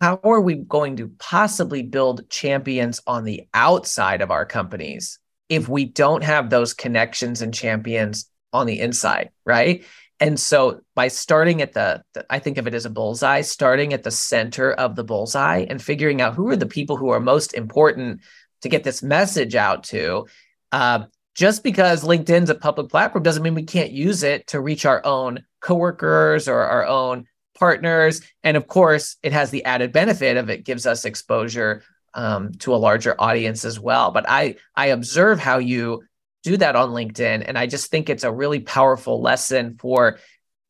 how 0.00 0.20
are 0.24 0.40
we 0.40 0.54
going 0.54 0.96
to 0.96 1.08
possibly 1.18 1.82
build 1.82 2.28
champions 2.28 3.00
on 3.06 3.24
the 3.24 3.46
outside 3.54 4.20
of 4.22 4.30
our 4.30 4.44
companies 4.44 5.18
if 5.48 5.68
we 5.68 5.84
don't 5.84 6.24
have 6.24 6.50
those 6.50 6.74
connections 6.74 7.42
and 7.42 7.54
champions 7.54 8.28
on 8.52 8.66
the 8.66 8.80
inside, 8.80 9.30
right? 9.44 9.84
And 10.20 10.38
so 10.38 10.80
by 10.94 11.08
starting 11.08 11.60
at 11.60 11.72
the, 11.72 12.02
the, 12.12 12.24
I 12.30 12.38
think 12.38 12.58
of 12.58 12.66
it 12.66 12.74
as 12.74 12.86
a 12.86 12.90
bullseye, 12.90 13.40
starting 13.40 13.92
at 13.92 14.04
the 14.04 14.10
center 14.10 14.72
of 14.72 14.94
the 14.94 15.04
bullseye 15.04 15.66
and 15.68 15.82
figuring 15.82 16.20
out 16.20 16.34
who 16.34 16.48
are 16.48 16.56
the 16.56 16.66
people 16.66 16.96
who 16.96 17.10
are 17.10 17.20
most 17.20 17.54
important 17.54 18.20
to 18.62 18.68
get 18.68 18.84
this 18.84 19.02
message 19.02 19.54
out 19.54 19.84
to. 19.84 20.26
Uh, 20.72 21.04
just 21.34 21.64
because 21.64 22.04
LinkedIn's 22.04 22.50
a 22.50 22.54
public 22.54 22.88
platform 22.88 23.24
doesn't 23.24 23.42
mean 23.42 23.54
we 23.54 23.64
can't 23.64 23.90
use 23.90 24.22
it 24.22 24.46
to 24.48 24.60
reach 24.60 24.86
our 24.86 25.04
own 25.04 25.44
coworkers 25.60 26.48
or 26.48 26.60
our 26.60 26.86
own 26.86 27.26
partners. 27.58 28.20
And 28.42 28.56
of 28.56 28.68
course, 28.68 29.16
it 29.22 29.32
has 29.32 29.50
the 29.50 29.64
added 29.64 29.92
benefit 29.92 30.36
of 30.36 30.48
it 30.48 30.64
gives 30.64 30.86
us 30.86 31.04
exposure 31.04 31.82
um, 32.14 32.52
to 32.60 32.74
a 32.74 32.76
larger 32.76 33.16
audience 33.18 33.64
as 33.64 33.80
well. 33.80 34.12
But 34.12 34.26
I 34.28 34.56
I 34.76 34.86
observe 34.86 35.40
how 35.40 35.58
you 35.58 36.04
do 36.44 36.56
that 36.58 36.76
on 36.76 36.90
LinkedIn, 36.90 37.44
and 37.46 37.58
I 37.58 37.66
just 37.66 37.90
think 37.90 38.08
it's 38.08 38.22
a 38.22 38.32
really 38.32 38.60
powerful 38.60 39.20
lesson 39.20 39.76
for 39.80 40.18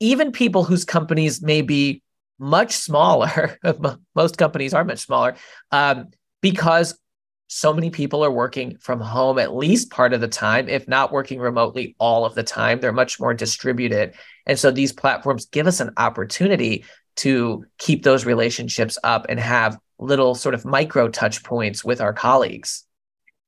even 0.00 0.32
people 0.32 0.64
whose 0.64 0.84
companies 0.84 1.42
may 1.42 1.60
be 1.60 2.02
much 2.38 2.72
smaller. 2.72 3.58
Most 4.14 4.38
companies 4.38 4.72
are 4.72 4.84
much 4.84 5.00
smaller 5.00 5.37
um, 5.70 6.08
because 6.40 6.98
so 7.48 7.72
many 7.72 7.90
people 7.90 8.24
are 8.24 8.30
working 8.30 8.76
from 8.78 9.00
home 9.00 9.38
at 9.38 9.54
least 9.54 9.90
part 9.90 10.12
of 10.12 10.20
the 10.20 10.28
time, 10.28 10.68
if 10.68 10.88
not 10.88 11.12
working 11.12 11.38
remotely 11.38 11.94
all 11.98 12.24
of 12.24 12.34
the 12.34 12.42
time. 12.42 12.80
They're 12.80 12.92
much 12.92 13.20
more 13.20 13.34
distributed. 13.34 14.14
And 14.46 14.58
so 14.58 14.70
these 14.70 14.92
platforms 14.92 15.46
give 15.46 15.66
us 15.66 15.80
an 15.80 15.90
opportunity 15.96 16.84
to 17.16 17.64
keep 17.78 18.02
those 18.02 18.24
relationships 18.24 18.98
up 19.04 19.26
and 19.28 19.38
have 19.38 19.78
little 19.98 20.34
sort 20.34 20.54
of 20.54 20.64
micro 20.64 21.08
touch 21.08 21.44
points 21.44 21.84
with 21.84 22.00
our 22.00 22.12
colleagues. 22.12 22.84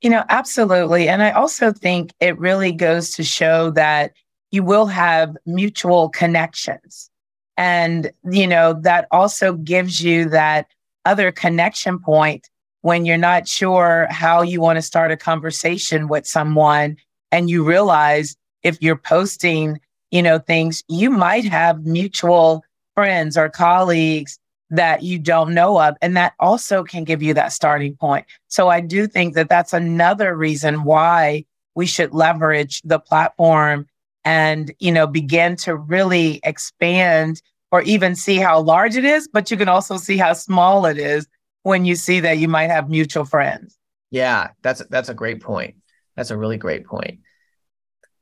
You 0.02 0.10
know, 0.10 0.24
absolutely. 0.28 1.08
And 1.08 1.22
I 1.22 1.30
also 1.30 1.72
think 1.72 2.12
it 2.20 2.38
really 2.38 2.72
goes 2.72 3.10
to 3.12 3.24
show 3.24 3.70
that 3.72 4.12
you 4.50 4.62
will 4.62 4.86
have 4.86 5.36
mutual 5.46 6.10
connections. 6.10 7.10
And, 7.56 8.10
you 8.30 8.46
know, 8.46 8.74
that 8.82 9.08
also 9.10 9.54
gives 9.54 10.02
you 10.02 10.28
that 10.28 10.66
other 11.06 11.32
connection 11.32 11.98
point 11.98 12.48
when 12.82 13.04
you're 13.04 13.16
not 13.16 13.48
sure 13.48 14.06
how 14.10 14.42
you 14.42 14.60
want 14.60 14.76
to 14.76 14.82
start 14.82 15.10
a 15.10 15.16
conversation 15.16 16.08
with 16.08 16.26
someone 16.26 16.96
and 17.32 17.48
you 17.50 17.64
realize 17.64 18.36
if 18.62 18.80
you're 18.82 18.96
posting, 18.96 19.80
you 20.10 20.22
know, 20.22 20.38
things, 20.38 20.84
you 20.88 21.10
might 21.10 21.44
have 21.44 21.84
mutual 21.84 22.62
friends 22.94 23.36
or 23.36 23.48
colleagues 23.48 24.38
that 24.70 25.02
you 25.02 25.18
don't 25.18 25.54
know 25.54 25.80
of. 25.80 25.96
And 26.02 26.16
that 26.16 26.34
also 26.40 26.82
can 26.82 27.04
give 27.04 27.22
you 27.22 27.34
that 27.34 27.52
starting 27.52 27.94
point. 27.96 28.26
So 28.48 28.68
I 28.68 28.80
do 28.80 29.06
think 29.06 29.34
that 29.34 29.48
that's 29.48 29.72
another 29.72 30.36
reason 30.36 30.84
why 30.84 31.44
we 31.74 31.86
should 31.86 32.12
leverage 32.12 32.82
the 32.82 32.98
platform 32.98 33.86
and, 34.24 34.74
you 34.80 34.90
know, 34.90 35.06
begin 35.06 35.56
to 35.56 35.76
really 35.76 36.40
expand 36.42 37.42
or 37.70 37.82
even 37.82 38.16
see 38.16 38.38
how 38.38 38.60
large 38.60 38.96
it 38.96 39.04
is, 39.04 39.28
but 39.28 39.50
you 39.50 39.56
can 39.56 39.68
also 39.68 39.96
see 39.96 40.16
how 40.16 40.32
small 40.32 40.86
it 40.86 40.98
is 40.98 41.28
when 41.62 41.84
you 41.84 41.94
see 41.94 42.20
that 42.20 42.38
you 42.38 42.48
might 42.48 42.70
have 42.70 42.88
mutual 42.88 43.24
friends. 43.24 43.76
Yeah, 44.10 44.50
that's 44.62 44.84
that's 44.88 45.08
a 45.08 45.14
great 45.14 45.42
point. 45.42 45.76
That's 46.14 46.30
a 46.30 46.36
really 46.36 46.56
great 46.56 46.86
point. 46.86 47.20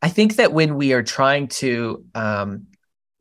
I 0.02 0.08
think 0.08 0.36
that 0.36 0.52
when 0.52 0.76
we 0.76 0.92
are 0.92 1.02
trying 1.02 1.48
to 1.48 2.04
um, 2.14 2.66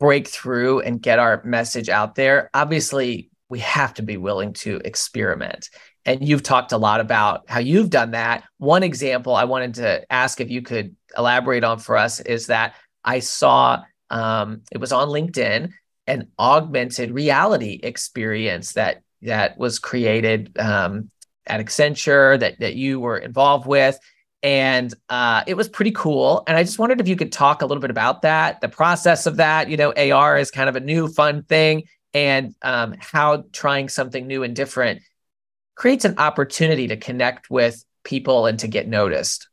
break 0.04 0.28
through 0.28 0.82
and 0.82 1.02
get 1.02 1.18
our 1.18 1.42
message 1.46 1.88
out 1.88 2.16
there, 2.16 2.50
obviously 2.54 3.30
we 3.48 3.60
have 3.60 3.94
to 3.94 4.04
be 4.04 4.18
willing 4.18 4.52
to 4.52 4.82
experiment. 4.84 5.70
And 6.04 6.28
you've 6.28 6.44
talked 6.44 6.74
a 6.74 6.78
lot 6.78 7.00
about 7.00 7.50
how 7.50 7.60
you've 7.62 7.90
done 7.90 8.12
that. 8.12 8.44
One 8.58 8.84
example 8.84 9.34
I 9.34 9.46
wanted 9.46 9.76
to 9.76 10.06
ask 10.12 10.42
if 10.42 10.52
you 10.52 10.62
could 10.62 10.94
elaborate 11.18 11.64
on 11.64 11.80
for 11.80 11.96
us 11.96 12.20
is 12.20 12.48
that 12.48 12.76
I 13.06 13.20
saw 13.20 13.84
um, 14.10 14.64
it 14.74 14.80
was 14.80 14.92
on 14.92 15.08
LinkedIn 15.08 15.72
an 16.06 16.28
augmented 16.38 17.12
reality 17.12 17.80
experience 17.82 18.74
that 18.74 19.04
that 19.22 19.58
was 19.58 19.80
created 19.80 20.60
um, 20.60 21.10
at 21.48 21.66
Accenture 21.66 22.38
that 22.42 22.60
that 22.60 22.76
you 22.76 23.00
were 23.00 23.18
involved 23.18 23.68
with, 23.68 23.98
and 24.44 24.94
uh, 25.08 25.44
it 25.48 25.56
was 25.56 25.70
pretty 25.70 25.92
cool. 25.92 26.44
And 26.48 26.58
I 26.58 26.64
just 26.64 26.78
wondered 26.78 27.00
if 27.00 27.08
you 27.08 27.16
could 27.16 27.32
talk 27.32 27.62
a 27.62 27.66
little 27.66 27.82
bit 27.82 27.90
about 27.90 28.22
that, 28.24 28.60
the 28.60 28.68
process 28.68 29.26
of 29.26 29.38
that. 29.38 29.70
You 29.70 29.78
know, 29.78 29.94
AR 29.94 30.38
is 30.38 30.52
kind 30.52 30.68
of 30.68 30.76
a 30.76 30.82
new 30.82 31.08
fun 31.08 31.44
thing, 31.44 31.84
and 32.14 32.54
um, 32.62 32.96
how 33.00 33.46
trying 33.54 33.90
something 33.90 34.28
new 34.28 34.44
and 34.44 34.56
different 34.56 35.02
creates 35.76 36.06
an 36.06 36.16
opportunity 36.20 36.88
to 36.90 36.98
connect 36.98 37.50
with 37.50 37.84
people 38.04 38.46
and 38.46 38.60
to 38.60 38.68
get 38.68 38.88
noticed. 38.88 39.48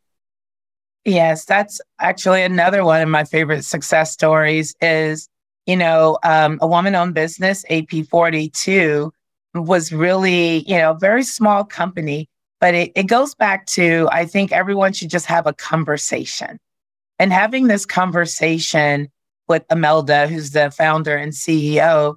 Yes, 1.04 1.46
that's 1.46 1.80
actually 1.98 2.42
another 2.42 2.84
one 2.84 3.00
of 3.00 3.08
my 3.08 3.24
favorite 3.24 3.64
success 3.64 4.12
stories. 4.12 4.74
Is 4.82 5.28
you 5.66 5.76
know 5.76 6.18
um, 6.24 6.58
a 6.60 6.66
woman-owned 6.66 7.14
business, 7.14 7.64
AP42 7.70 9.12
was 9.54 9.92
really, 9.92 10.58
you 10.68 10.76
know, 10.76 10.94
very 10.94 11.24
small 11.24 11.64
company, 11.64 12.28
but 12.60 12.74
it, 12.74 12.92
it 12.94 13.04
goes 13.04 13.34
back 13.34 13.66
to 13.66 14.08
I 14.12 14.26
think 14.26 14.52
everyone 14.52 14.92
should 14.92 15.10
just 15.10 15.26
have 15.26 15.46
a 15.46 15.54
conversation. 15.54 16.58
And 17.18 17.32
having 17.32 17.66
this 17.66 17.84
conversation 17.84 19.10
with 19.48 19.66
Amelda, 19.68 20.28
who's 20.28 20.52
the 20.52 20.70
founder 20.70 21.16
and 21.16 21.32
CEO, 21.32 22.14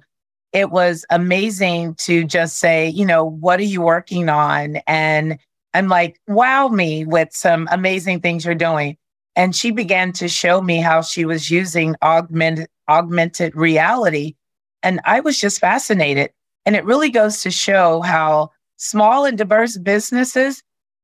it 0.52 0.70
was 0.70 1.04
amazing 1.10 1.96
to 1.96 2.24
just 2.24 2.58
say, 2.58 2.88
you 2.88 3.04
know, 3.04 3.24
what 3.24 3.58
are 3.58 3.64
you 3.64 3.82
working 3.82 4.28
on? 4.28 4.76
And 4.86 5.38
I'm 5.74 5.88
like, 5.88 6.20
wow 6.28 6.68
me 6.68 7.04
with 7.04 7.30
some 7.32 7.68
amazing 7.72 8.20
things 8.20 8.44
you're 8.44 8.54
doing. 8.54 8.96
And 9.34 9.56
she 9.56 9.72
began 9.72 10.12
to 10.12 10.28
show 10.28 10.62
me 10.62 10.76
how 10.76 11.02
she 11.02 11.24
was 11.24 11.50
using 11.50 11.96
augmented 12.02 12.68
augmented 12.88 13.56
reality. 13.56 14.36
And 14.82 15.00
I 15.04 15.20
was 15.20 15.40
just 15.40 15.58
fascinated. 15.58 16.30
And 16.66 16.76
it 16.76 16.84
really 16.84 17.10
goes 17.10 17.42
to 17.42 17.50
show 17.50 18.00
how 18.02 18.50
small 18.76 19.24
and 19.24 19.38
diverse 19.38 19.78
businesses 19.78 20.62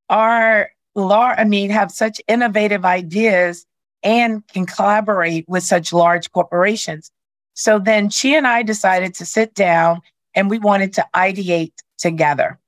are 0.09 0.71
large, 0.95 1.39
I 1.39 1.45
mean, 1.45 1.71
have 1.71 1.91
such 1.91 2.21
innovative 2.29 2.85
ideas 2.85 3.67
and 4.03 4.47
can 4.49 4.67
collaborate 4.67 5.49
with 5.49 5.63
such 5.63 5.93
large 5.93 6.31
corporations. 6.33 7.11
So 7.55 7.79
then 7.79 8.11
she 8.11 8.35
and 8.35 8.47
I 8.47 8.63
decided 8.63 9.15
to 9.17 9.27
sit 9.27 9.55
down 9.55 10.01
and 10.35 10.49
we 10.49 10.59
wanted 10.59 10.93
to 10.95 11.07
ideate 11.15 11.75
together. 11.99 12.59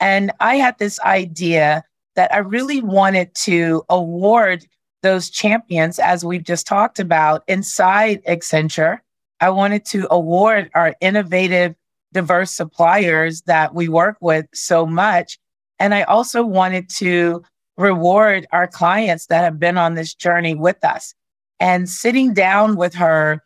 And 0.00 0.32
I 0.40 0.56
had 0.56 0.78
this 0.78 0.98
idea 1.00 1.84
that 2.16 2.32
I 2.34 2.38
really 2.38 2.80
wanted 2.80 3.34
to 3.36 3.84
award 3.88 4.66
those 5.02 5.30
champions, 5.30 5.98
as 5.98 6.24
we've 6.24 6.42
just 6.42 6.66
talked 6.66 6.98
about, 6.98 7.44
inside 7.46 8.22
Accenture. 8.24 8.98
I 9.40 9.50
wanted 9.50 9.84
to 9.86 10.06
award 10.10 10.70
our 10.74 10.94
innovative 11.00 11.74
diverse 12.12 12.50
suppliers 12.50 13.42
that 13.42 13.74
we 13.74 13.88
work 13.88 14.16
with 14.20 14.46
so 14.52 14.86
much. 14.86 15.38
And 15.78 15.94
I 15.94 16.02
also 16.02 16.44
wanted 16.44 16.88
to 16.96 17.42
reward 17.76 18.46
our 18.52 18.66
clients 18.66 19.26
that 19.26 19.42
have 19.42 19.58
been 19.58 19.78
on 19.78 19.94
this 19.94 20.14
journey 20.14 20.54
with 20.54 20.84
us. 20.84 21.14
And 21.58 21.88
sitting 21.88 22.34
down 22.34 22.76
with 22.76 22.94
her, 22.94 23.42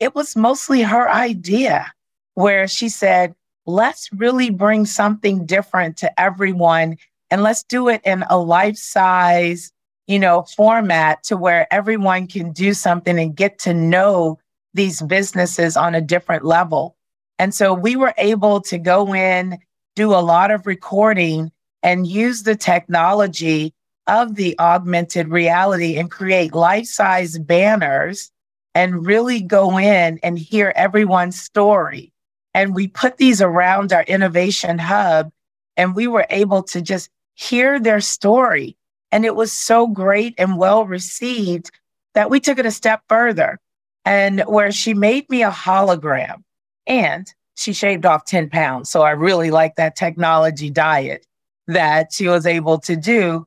it 0.00 0.14
was 0.14 0.36
mostly 0.36 0.82
her 0.82 1.08
idea 1.08 1.92
where 2.34 2.66
she 2.66 2.88
said, 2.88 3.34
let's 3.66 4.12
really 4.12 4.50
bring 4.50 4.86
something 4.86 5.46
different 5.46 5.96
to 5.98 6.20
everyone 6.20 6.96
and 7.30 7.42
let's 7.42 7.62
do 7.62 7.88
it 7.88 8.00
in 8.04 8.24
a 8.28 8.36
life 8.36 8.76
size, 8.76 9.72
you 10.06 10.18
know, 10.18 10.42
format 10.42 11.22
to 11.24 11.36
where 11.36 11.72
everyone 11.72 12.26
can 12.26 12.52
do 12.52 12.74
something 12.74 13.18
and 13.18 13.36
get 13.36 13.58
to 13.60 13.72
know 13.72 14.38
these 14.74 15.00
businesses 15.02 15.76
on 15.76 15.94
a 15.94 16.00
different 16.00 16.44
level. 16.44 16.96
And 17.42 17.52
so 17.52 17.74
we 17.74 17.96
were 17.96 18.14
able 18.18 18.60
to 18.60 18.78
go 18.78 19.12
in, 19.12 19.58
do 19.96 20.14
a 20.14 20.22
lot 20.22 20.52
of 20.52 20.64
recording 20.64 21.50
and 21.82 22.06
use 22.06 22.44
the 22.44 22.54
technology 22.54 23.74
of 24.06 24.36
the 24.36 24.56
augmented 24.60 25.26
reality 25.26 25.96
and 25.96 26.08
create 26.08 26.54
life 26.54 26.86
size 26.86 27.36
banners 27.40 28.30
and 28.76 29.04
really 29.04 29.40
go 29.40 29.76
in 29.76 30.20
and 30.22 30.38
hear 30.38 30.72
everyone's 30.76 31.36
story. 31.36 32.12
And 32.54 32.76
we 32.76 32.86
put 32.86 33.16
these 33.16 33.42
around 33.42 33.92
our 33.92 34.04
innovation 34.04 34.78
hub 34.78 35.32
and 35.76 35.96
we 35.96 36.06
were 36.06 36.26
able 36.30 36.62
to 36.62 36.80
just 36.80 37.10
hear 37.34 37.80
their 37.80 38.00
story. 38.00 38.76
And 39.10 39.24
it 39.24 39.34
was 39.34 39.52
so 39.52 39.88
great 39.88 40.36
and 40.38 40.58
well 40.58 40.86
received 40.86 41.72
that 42.14 42.30
we 42.30 42.38
took 42.38 42.60
it 42.60 42.66
a 42.66 42.70
step 42.70 43.02
further 43.08 43.58
and 44.04 44.42
where 44.42 44.70
she 44.70 44.94
made 44.94 45.28
me 45.28 45.42
a 45.42 45.50
hologram 45.50 46.44
and 46.86 47.32
she 47.54 47.72
shaved 47.72 48.06
off 48.06 48.24
10 48.24 48.50
pounds. 48.50 48.90
So 48.90 49.02
I 49.02 49.10
really 49.10 49.50
like 49.50 49.76
that 49.76 49.96
technology 49.96 50.70
diet 50.70 51.26
that 51.66 52.12
she 52.12 52.28
was 52.28 52.46
able 52.46 52.78
to 52.80 52.96
do. 52.96 53.46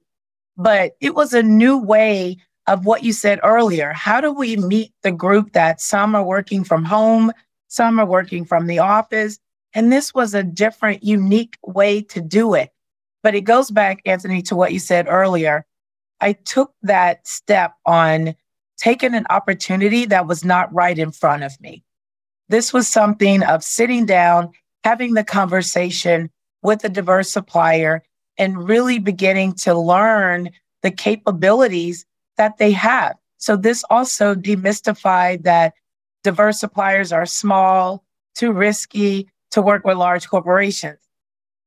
But 0.57 0.93
it 1.01 1.15
was 1.15 1.33
a 1.33 1.43
new 1.43 1.77
way 1.77 2.37
of 2.67 2.85
what 2.85 3.03
you 3.03 3.13
said 3.13 3.39
earlier. 3.43 3.93
How 3.93 4.21
do 4.21 4.31
we 4.31 4.57
meet 4.57 4.93
the 5.03 5.11
group 5.11 5.53
that 5.53 5.81
some 5.81 6.15
are 6.15 6.23
working 6.23 6.63
from 6.63 6.85
home, 6.85 7.31
some 7.67 7.99
are 7.99 8.05
working 8.05 8.45
from 8.45 8.67
the 8.67 8.79
office? 8.79 9.39
And 9.73 9.91
this 9.91 10.13
was 10.13 10.33
a 10.33 10.43
different, 10.43 11.03
unique 11.03 11.57
way 11.65 12.01
to 12.03 12.21
do 12.21 12.53
it. 12.53 12.71
But 13.21 13.35
it 13.35 13.41
goes 13.41 13.71
back, 13.71 14.01
Anthony, 14.05 14.41
to 14.43 14.55
what 14.55 14.71
you 14.71 14.79
said 14.79 15.07
earlier. 15.09 15.65
I 16.21 16.33
took 16.33 16.73
that 16.83 17.27
step 17.27 17.73
on 17.85 18.35
taking 18.77 19.13
an 19.13 19.25
opportunity 19.29 20.05
that 20.05 20.27
was 20.27 20.45
not 20.45 20.73
right 20.73 20.97
in 20.97 21.11
front 21.11 21.43
of 21.43 21.59
me. 21.59 21.83
This 22.49 22.73
was 22.73 22.87
something 22.87 23.43
of 23.43 23.63
sitting 23.63 24.05
down, 24.05 24.51
having 24.83 25.13
the 25.13 25.23
conversation 25.23 26.29
with 26.61 26.83
a 26.83 26.89
diverse 26.89 27.31
supplier, 27.31 28.03
and 28.37 28.67
really 28.67 28.99
beginning 28.99 29.53
to 29.53 29.73
learn 29.73 30.49
the 30.81 30.91
capabilities 30.91 32.05
that 32.37 32.57
they 32.57 32.71
have. 32.71 33.15
So 33.37 33.55
this 33.55 33.83
also 33.89 34.35
demystified 34.35 35.43
that 35.43 35.73
diverse 36.23 36.59
suppliers 36.59 37.11
are 37.11 37.25
small, 37.25 38.03
too 38.35 38.51
risky 38.51 39.29
to 39.51 39.61
work 39.61 39.85
with 39.85 39.97
large 39.97 40.27
corporations. 40.27 40.99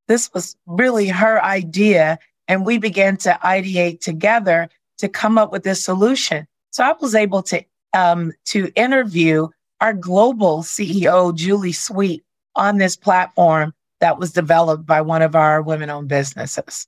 This 0.08 0.32
was 0.34 0.56
really 0.66 1.08
her 1.08 1.42
idea. 1.42 2.18
And 2.48 2.64
we 2.64 2.78
began 2.78 3.16
to 3.18 3.38
ideate 3.44 4.00
together 4.00 4.68
to 4.98 5.08
come 5.08 5.38
up 5.38 5.52
with 5.52 5.64
this 5.64 5.84
solution. 5.84 6.46
So 6.70 6.84
I 6.84 6.94
was 7.00 7.14
able 7.14 7.42
to 7.44 7.64
um, 7.94 8.32
to 8.46 8.70
interview 8.74 9.48
our 9.80 9.92
global 9.92 10.62
CEO, 10.62 11.34
Julie 11.34 11.72
Sweet, 11.72 12.24
on 12.54 12.78
this 12.78 12.96
platform 12.96 13.72
that 14.00 14.18
was 14.18 14.32
developed 14.32 14.86
by 14.86 15.00
one 15.00 15.22
of 15.22 15.34
our 15.34 15.62
women-owned 15.62 16.08
businesses. 16.08 16.86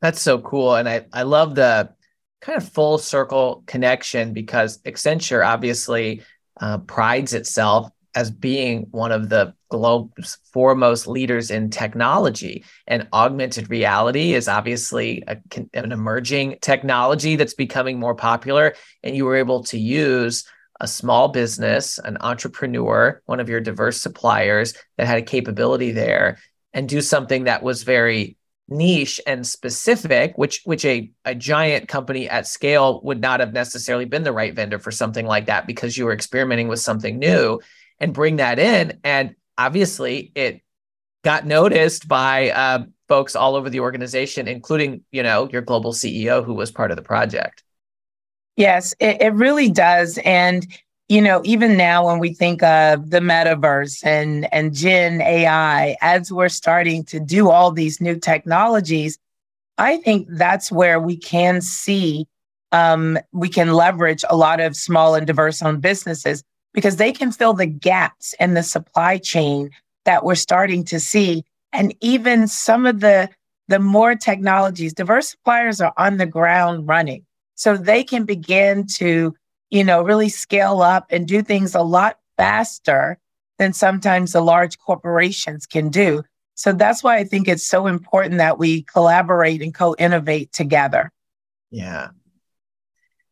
That's 0.00 0.20
so 0.20 0.38
cool. 0.40 0.74
And 0.74 0.88
I, 0.88 1.06
I 1.12 1.22
love 1.22 1.54
the 1.54 1.90
kind 2.40 2.60
of 2.60 2.68
full 2.68 2.98
circle 2.98 3.62
connection 3.66 4.32
because 4.32 4.78
Accenture 4.82 5.46
obviously 5.46 6.22
uh, 6.60 6.78
prides 6.78 7.34
itself 7.34 7.88
as 8.14 8.30
being 8.30 8.88
one 8.90 9.10
of 9.10 9.28
the 9.28 9.54
globe's 9.70 10.36
foremost 10.52 11.06
leaders 11.06 11.50
in 11.50 11.70
technology. 11.70 12.64
And 12.86 13.08
augmented 13.12 13.70
reality 13.70 14.34
is 14.34 14.48
obviously 14.48 15.22
a, 15.26 15.38
an 15.72 15.92
emerging 15.92 16.58
technology 16.60 17.36
that's 17.36 17.54
becoming 17.54 17.98
more 17.98 18.14
popular. 18.14 18.74
And 19.02 19.16
you 19.16 19.24
were 19.24 19.36
able 19.36 19.64
to 19.64 19.78
use 19.78 20.44
a 20.82 20.86
small 20.88 21.28
business, 21.28 21.98
an 21.98 22.18
entrepreneur, 22.20 23.22
one 23.26 23.40
of 23.40 23.48
your 23.48 23.60
diverse 23.60 24.02
suppliers 24.02 24.74
that 24.98 25.06
had 25.06 25.18
a 25.18 25.22
capability 25.22 25.92
there, 25.92 26.38
and 26.74 26.88
do 26.88 27.00
something 27.00 27.44
that 27.44 27.62
was 27.62 27.84
very 27.84 28.36
niche 28.68 29.20
and 29.26 29.46
specific, 29.46 30.36
which 30.36 30.62
which 30.64 30.84
a, 30.84 31.10
a 31.24 31.34
giant 31.34 31.88
company 31.88 32.28
at 32.28 32.46
scale 32.46 33.00
would 33.02 33.20
not 33.20 33.40
have 33.40 33.52
necessarily 33.52 34.04
been 34.04 34.24
the 34.24 34.32
right 34.32 34.54
vendor 34.54 34.78
for 34.78 34.90
something 34.90 35.26
like 35.26 35.46
that 35.46 35.66
because 35.66 35.96
you 35.96 36.04
were 36.04 36.12
experimenting 36.12 36.68
with 36.68 36.80
something 36.80 37.18
new 37.18 37.60
and 38.00 38.12
bring 38.12 38.36
that 38.36 38.58
in. 38.58 38.98
And 39.04 39.34
obviously 39.56 40.32
it 40.34 40.62
got 41.22 41.46
noticed 41.46 42.08
by 42.08 42.50
uh, 42.50 42.84
folks 43.08 43.36
all 43.36 43.54
over 43.54 43.70
the 43.70 43.80
organization, 43.80 44.48
including, 44.48 45.02
you 45.12 45.22
know, 45.22 45.48
your 45.52 45.62
global 45.62 45.92
CEO 45.92 46.44
who 46.44 46.54
was 46.54 46.70
part 46.70 46.90
of 46.90 46.96
the 46.96 47.02
project. 47.02 47.62
Yes, 48.56 48.94
it, 49.00 49.20
it 49.20 49.32
really 49.34 49.70
does. 49.70 50.18
And 50.24 50.66
you 51.08 51.20
know, 51.20 51.42
even 51.44 51.76
now 51.76 52.06
when 52.06 52.18
we 52.18 52.32
think 52.32 52.62
of 52.62 53.10
the 53.10 53.20
metaverse 53.20 54.02
and, 54.02 54.50
and 54.52 54.74
Gen 54.74 55.20
AI, 55.20 55.94
as 56.00 56.32
we're 56.32 56.48
starting 56.48 57.04
to 57.04 57.20
do 57.20 57.50
all 57.50 57.70
these 57.70 58.00
new 58.00 58.18
technologies, 58.18 59.18
I 59.76 59.98
think 59.98 60.26
that's 60.30 60.72
where 60.72 60.98
we 60.98 61.18
can 61.18 61.60
see, 61.60 62.26
um, 62.72 63.18
we 63.32 63.50
can 63.50 63.74
leverage 63.74 64.24
a 64.30 64.36
lot 64.36 64.60
of 64.60 64.74
small 64.74 65.14
and 65.14 65.26
diverse 65.26 65.60
owned 65.60 65.82
businesses 65.82 66.42
because 66.72 66.96
they 66.96 67.12
can 67.12 67.30
fill 67.30 67.52
the 67.52 67.66
gaps 67.66 68.34
in 68.40 68.54
the 68.54 68.62
supply 68.62 69.18
chain 69.18 69.68
that 70.06 70.24
we're 70.24 70.34
starting 70.34 70.82
to 70.84 70.98
see. 70.98 71.44
And 71.74 71.94
even 72.00 72.48
some 72.48 72.86
of 72.86 73.00
the, 73.00 73.28
the 73.68 73.78
more 73.78 74.14
technologies, 74.14 74.94
diverse 74.94 75.30
suppliers 75.30 75.78
are 75.82 75.92
on 75.98 76.16
the 76.16 76.26
ground 76.26 76.88
running. 76.88 77.26
So 77.54 77.76
they 77.76 78.04
can 78.04 78.24
begin 78.24 78.86
to 78.98 79.34
you 79.72 79.82
know, 79.82 80.02
really 80.02 80.28
scale 80.28 80.82
up 80.82 81.06
and 81.08 81.26
do 81.26 81.42
things 81.42 81.74
a 81.74 81.80
lot 81.80 82.18
faster 82.36 83.18
than 83.58 83.72
sometimes 83.72 84.32
the 84.32 84.42
large 84.42 84.78
corporations 84.78 85.66
can 85.66 85.88
do. 85.88 86.22
So 86.54 86.74
that's 86.74 87.02
why 87.02 87.16
I 87.16 87.24
think 87.24 87.48
it's 87.48 87.66
so 87.66 87.86
important 87.86 88.36
that 88.36 88.58
we 88.58 88.82
collaborate 88.82 89.62
and 89.62 89.74
co 89.74 89.96
innovate 89.98 90.52
together. 90.52 91.10
Yeah. 91.70 92.08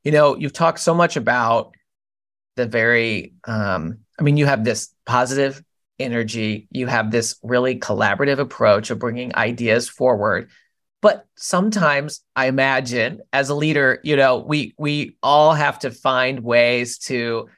You 0.02 0.12
know, 0.12 0.34
you've 0.34 0.54
talked 0.54 0.80
so 0.80 0.94
much 0.94 1.16
about 1.16 1.74
the 2.56 2.64
very, 2.64 3.34
um, 3.44 3.98
I 4.18 4.22
mean, 4.22 4.38
you 4.38 4.46
have 4.46 4.64
this 4.64 4.94
positive 5.04 5.62
energy, 5.98 6.68
you 6.70 6.86
have 6.86 7.10
this 7.10 7.38
really 7.42 7.78
collaborative 7.78 8.38
approach 8.38 8.88
of 8.88 8.98
bringing 8.98 9.36
ideas 9.36 9.90
forward. 9.90 10.48
But 11.02 11.26
sometimes 11.36 12.22
I 12.36 12.46
imagine 12.46 13.20
as 13.32 13.48
a 13.48 13.54
leader, 13.54 14.00
you 14.02 14.16
know, 14.16 14.38
we 14.38 14.74
we 14.78 15.16
all 15.22 15.54
have 15.54 15.78
to 15.80 15.90
find 15.90 16.40
ways 16.40 16.98
to 16.98 17.48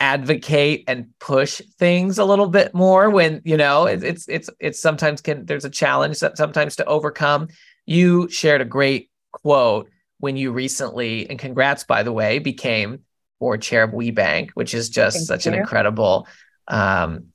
advocate 0.00 0.84
and 0.88 1.08
push 1.18 1.60
things 1.78 2.18
a 2.18 2.24
little 2.24 2.48
bit 2.48 2.74
more 2.74 3.08
when 3.08 3.40
you 3.44 3.56
know 3.56 3.86
it, 3.86 4.04
it's 4.04 4.28
it's 4.28 4.50
it's 4.60 4.78
sometimes 4.78 5.22
can 5.22 5.46
there's 5.46 5.64
a 5.64 5.70
challenge 5.70 6.20
that 6.20 6.36
sometimes 6.36 6.76
to 6.76 6.84
overcome 6.84 7.48
you 7.86 8.28
shared 8.28 8.60
a 8.60 8.64
great 8.66 9.10
quote 9.32 9.88
when 10.18 10.36
you 10.36 10.52
recently 10.52 11.26
and 11.30 11.38
congrats 11.38 11.84
by 11.84 12.02
the 12.02 12.12
way 12.12 12.38
became 12.38 13.00
board 13.38 13.62
chair 13.62 13.82
of 13.82 13.90
WBENC, 13.90 14.50
which 14.52 14.74
is 14.74 14.88
just 14.88 15.16
Thank 15.16 15.26
such 15.26 15.46
you. 15.46 15.52
an 15.52 15.58
incredible 15.58 16.26
um, 16.68 17.26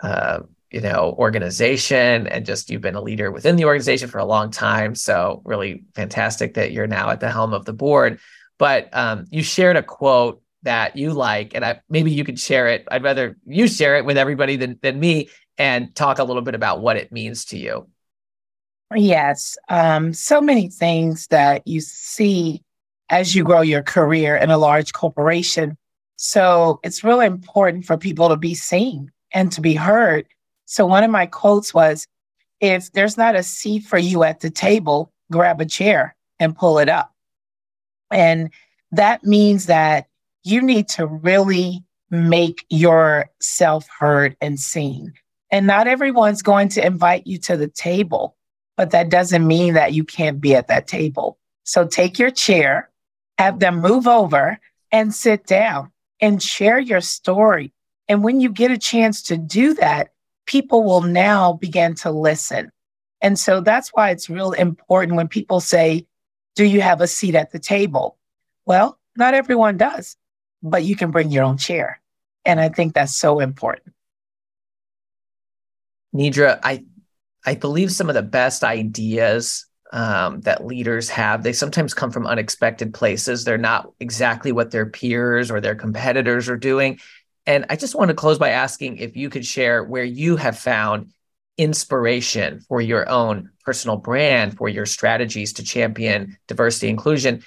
uh, 0.00 0.40
you 0.70 0.80
know 0.80 1.14
organization 1.18 2.26
and 2.26 2.44
just 2.44 2.70
you've 2.70 2.82
been 2.82 2.94
a 2.94 3.00
leader 3.00 3.30
within 3.30 3.56
the 3.56 3.64
organization 3.64 4.08
for 4.08 4.18
a 4.18 4.24
long 4.24 4.50
time. 4.50 4.94
So 4.94 5.42
really 5.44 5.84
fantastic 5.94 6.54
that 6.54 6.72
you're 6.72 6.86
now 6.86 7.10
at 7.10 7.20
the 7.20 7.30
helm 7.30 7.52
of 7.52 7.64
the 7.64 7.72
board. 7.72 8.20
But 8.58 8.88
um, 8.92 9.26
you 9.30 9.42
shared 9.42 9.76
a 9.76 9.82
quote 9.82 10.42
that 10.62 10.96
you 10.96 11.12
like 11.12 11.54
and 11.54 11.64
I, 11.64 11.80
maybe 11.88 12.10
you 12.10 12.24
could 12.24 12.38
share 12.38 12.68
it. 12.68 12.86
I'd 12.90 13.04
rather 13.04 13.38
you 13.46 13.68
share 13.68 13.96
it 13.96 14.04
with 14.04 14.18
everybody 14.18 14.56
than, 14.56 14.78
than 14.82 14.98
me 14.98 15.30
and 15.56 15.94
talk 15.94 16.18
a 16.18 16.24
little 16.24 16.42
bit 16.42 16.54
about 16.54 16.80
what 16.80 16.96
it 16.96 17.12
means 17.12 17.46
to 17.46 17.58
you. 17.58 17.88
Yes 18.94 19.56
um, 19.68 20.12
so 20.12 20.40
many 20.40 20.68
things 20.68 21.28
that 21.28 21.66
you 21.66 21.80
see 21.80 22.62
as 23.10 23.34
you 23.34 23.44
grow 23.44 23.60
your 23.60 23.82
career 23.82 24.36
in 24.36 24.50
a 24.50 24.58
large 24.58 24.92
corporation. 24.92 25.78
So 26.16 26.80
it's 26.82 27.04
really 27.04 27.26
important 27.26 27.84
for 27.84 27.96
people 27.96 28.28
to 28.28 28.36
be 28.36 28.54
seen 28.54 29.12
and 29.32 29.52
to 29.52 29.60
be 29.60 29.74
heard 29.74 30.26
so 30.70 30.84
one 30.84 31.02
of 31.02 31.10
my 31.10 31.24
quotes 31.24 31.72
was 31.72 32.06
if 32.60 32.92
there's 32.92 33.16
not 33.16 33.34
a 33.34 33.42
seat 33.42 33.84
for 33.84 33.96
you 33.96 34.22
at 34.22 34.40
the 34.40 34.50
table, 34.50 35.10
grab 35.32 35.62
a 35.62 35.64
chair 35.64 36.14
and 36.38 36.54
pull 36.54 36.78
it 36.78 36.90
up. 36.90 37.10
And 38.10 38.50
that 38.92 39.24
means 39.24 39.64
that 39.66 40.08
you 40.42 40.60
need 40.60 40.86
to 40.88 41.06
really 41.06 41.82
make 42.10 42.66
yourself 42.68 43.88
heard 43.98 44.36
and 44.42 44.60
seen. 44.60 45.14
And 45.50 45.66
not 45.66 45.86
everyone's 45.86 46.42
going 46.42 46.68
to 46.70 46.84
invite 46.84 47.26
you 47.26 47.38
to 47.38 47.56
the 47.56 47.68
table, 47.68 48.36
but 48.76 48.90
that 48.90 49.08
doesn't 49.08 49.46
mean 49.46 49.72
that 49.72 49.94
you 49.94 50.04
can't 50.04 50.38
be 50.38 50.54
at 50.54 50.68
that 50.68 50.86
table. 50.86 51.38
So 51.64 51.86
take 51.86 52.18
your 52.18 52.30
chair, 52.30 52.90
have 53.38 53.58
them 53.58 53.80
move 53.80 54.06
over 54.06 54.58
and 54.92 55.14
sit 55.14 55.46
down 55.46 55.92
and 56.20 56.42
share 56.42 56.78
your 56.78 57.00
story. 57.00 57.72
And 58.06 58.22
when 58.22 58.42
you 58.42 58.50
get 58.50 58.70
a 58.70 58.78
chance 58.78 59.22
to 59.24 59.38
do 59.38 59.72
that, 59.74 60.10
people 60.48 60.82
will 60.82 61.02
now 61.02 61.52
begin 61.52 61.94
to 61.94 62.10
listen. 62.10 62.72
And 63.20 63.38
so 63.38 63.60
that's 63.60 63.90
why 63.90 64.10
it's 64.10 64.30
real 64.30 64.52
important 64.52 65.14
when 65.14 65.28
people 65.28 65.60
say, 65.60 66.06
Do 66.56 66.64
you 66.64 66.80
have 66.80 67.00
a 67.00 67.06
seat 67.06 67.36
at 67.36 67.52
the 67.52 67.58
table? 67.60 68.16
Well, 68.64 68.98
not 69.16 69.34
everyone 69.34 69.76
does, 69.76 70.16
but 70.62 70.84
you 70.84 70.96
can 70.96 71.12
bring 71.12 71.30
your 71.30 71.44
own 71.44 71.58
chair. 71.58 72.00
And 72.44 72.58
I 72.58 72.70
think 72.70 72.94
that's 72.94 73.14
so 73.14 73.38
important. 73.38 73.94
Nedra, 76.14 76.58
I 76.62 76.84
I 77.44 77.54
believe 77.54 77.92
some 77.92 78.08
of 78.08 78.14
the 78.14 78.22
best 78.22 78.64
ideas 78.64 79.66
um, 79.92 80.40
that 80.42 80.66
leaders 80.66 81.08
have, 81.08 81.42
they 81.42 81.52
sometimes 81.52 81.94
come 81.94 82.10
from 82.10 82.26
unexpected 82.26 82.92
places. 82.92 83.44
They're 83.44 83.58
not 83.58 83.90
exactly 84.00 84.52
what 84.52 84.70
their 84.70 84.86
peers 84.86 85.50
or 85.50 85.60
their 85.60 85.74
competitors 85.74 86.48
are 86.48 86.56
doing. 86.56 86.98
And 87.48 87.64
I 87.70 87.76
just 87.76 87.94
want 87.94 88.10
to 88.10 88.14
close 88.14 88.38
by 88.38 88.50
asking 88.50 88.98
if 88.98 89.16
you 89.16 89.30
could 89.30 89.46
share 89.46 89.82
where 89.82 90.04
you 90.04 90.36
have 90.36 90.58
found 90.58 91.12
inspiration 91.56 92.60
for 92.60 92.82
your 92.82 93.08
own 93.08 93.48
personal 93.64 93.96
brand, 93.96 94.58
for 94.58 94.68
your 94.68 94.84
strategies 94.84 95.54
to 95.54 95.64
champion 95.64 96.36
diversity 96.46 96.88
inclusion 96.88 97.42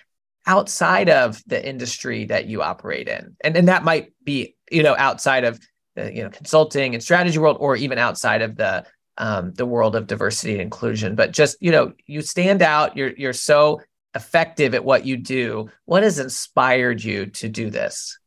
outside 0.48 1.08
of 1.08 1.44
the 1.46 1.64
industry 1.64 2.26
that 2.26 2.48
you 2.48 2.64
operate 2.64 3.08
in. 3.08 3.38
And, 3.44 3.56
and 3.56 3.68
that 3.68 3.84
might 3.84 4.12
be, 4.24 4.56
you 4.72 4.82
know, 4.82 4.96
outside 4.98 5.44
of 5.44 5.60
the, 5.96 6.12
you 6.12 6.24
know, 6.24 6.32
consulting 6.32 6.96
and 6.96 7.04
strategy 7.04 7.38
world, 7.38 7.58
or 7.60 7.76
even 7.76 8.00
outside 8.00 8.42
of 8.42 8.56
the 8.56 8.84
um, 9.20 9.54
the 9.54 9.68
world 9.68 9.96
of 9.96 10.08
diversity 10.08 10.54
and 10.54 10.62
inclusion. 10.62 11.14
But 11.14 11.32
just 11.32 11.58
you 11.62 11.70
know, 11.70 11.94
you 12.08 12.24
stand 12.24 12.64
out. 12.64 12.98
You're 12.98 13.12
you're 13.18 13.34
so 13.34 13.82
effective 14.16 14.74
at 14.74 14.84
what 14.84 15.06
you 15.06 15.16
do. 15.16 15.70
What 15.86 16.02
has 16.02 16.18
inspired 16.18 17.04
you 17.04 17.28
to 17.28 17.48
do 17.48 17.70
this? 17.70 18.18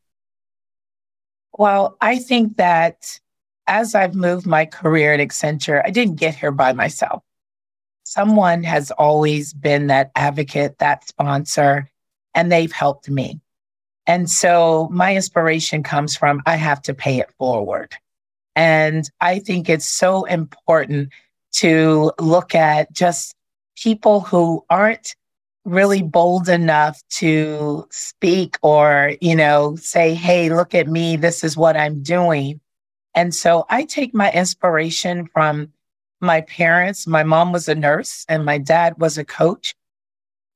Well, 1.57 1.97
I 2.01 2.19
think 2.19 2.57
that 2.57 3.19
as 3.67 3.95
I've 3.95 4.15
moved 4.15 4.47
my 4.47 4.67
career 4.67 5.15
at 5.15 5.21
Accenture, 5.21 5.83
I 5.85 5.91
didn't 5.91 6.17
get 6.17 6.35
here 6.35 6.51
by 6.51 6.73
myself. 6.73 7.23
Someone 8.03 8.63
has 8.65 8.91
always 8.91 9.55
been 9.55 9.87
that 9.87 10.11
advocate, 10.15 10.79
that 10.79 11.09
sponsor, 11.09 11.89
and 12.35 12.51
they've 12.51 12.73
helped 12.73 13.09
me. 13.09 13.41
And 14.07 14.29
so 14.29 14.89
my 14.93 15.15
inspiration 15.17 15.83
comes 15.83 16.17
from 16.17 16.43
I 16.45 16.57
have 16.57 16.83
to 16.83 16.93
pay 16.93 17.19
it 17.19 17.31
forward. 17.39 17.95
And 18.55 19.09
I 19.21 19.39
think 19.39 19.69
it's 19.69 19.89
so 19.89 20.25
important 20.25 21.11
to 21.53 22.13
look 22.21 22.55
at 22.55 22.93
just 22.93 23.35
people 23.77 24.21
who 24.21 24.65
aren't 24.69 25.15
really 25.65 26.03
bold 26.03 26.49
enough 26.49 27.03
to 27.09 27.87
speak 27.91 28.59
or, 28.63 29.15
you 29.21 29.35
know, 29.35 29.77
say, 29.77 30.15
hey, 30.15 30.51
look 30.51 30.75
at 30.75 30.89
me, 30.89 31.17
this 31.17 31.43
is 31.43 31.57
what 31.57 31.77
I'm 31.77 32.03
doing. 32.03 32.61
And 33.15 33.35
so 33.35 33.65
I 33.71 33.85
take 33.85 34.15
my 34.15 34.31
inspiration 34.33 35.27
from 35.27 35.73
my 36.21 36.43
parents. 36.43 37.07
My 37.07 37.23
mom 37.23 37.53
was 37.53 37.69
a 37.69 37.75
nurse 37.75 38.25
and 38.29 38.45
my 38.45 38.59
dad 38.59 38.95
was 38.99 39.17
a 39.19 39.25
coach. 39.25 39.75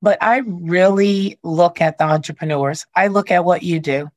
But 0.00 0.18
I 0.22 0.38
really 0.46 1.38
look 1.42 1.80
at 1.80 1.98
the 1.98 2.04
entrepreneurs. 2.04 2.86
I 2.94 3.09
look 3.09 3.30
at 3.30 3.44
what 3.44 3.62
you 3.62 3.80
do. 3.80 4.11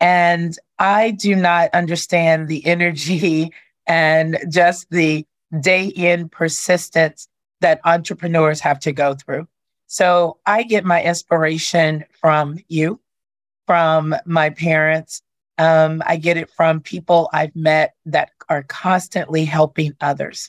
And 0.00 0.56
I 0.78 1.10
do 1.10 1.34
not 1.34 1.70
understand 1.74 2.48
the 2.48 2.64
energy 2.64 3.52
and 3.86 4.38
just 4.48 4.88
the 4.90 5.26
day 5.60 5.86
in 5.86 6.28
persistence 6.28 7.28
that 7.60 7.80
entrepreneurs 7.84 8.60
have 8.60 8.80
to 8.80 8.92
go 8.92 9.14
through. 9.14 9.46
So 9.92 10.38
I 10.46 10.62
get 10.62 10.84
my 10.84 11.02
inspiration 11.02 12.04
from 12.20 12.60
you, 12.68 13.00
from 13.66 14.14
my 14.24 14.50
parents. 14.50 15.20
Um, 15.58 16.00
I 16.06 16.16
get 16.16 16.36
it 16.36 16.48
from 16.48 16.80
people 16.80 17.28
I've 17.32 17.56
met 17.56 17.94
that 18.06 18.30
are 18.48 18.62
constantly 18.62 19.44
helping 19.44 19.96
others. 20.00 20.48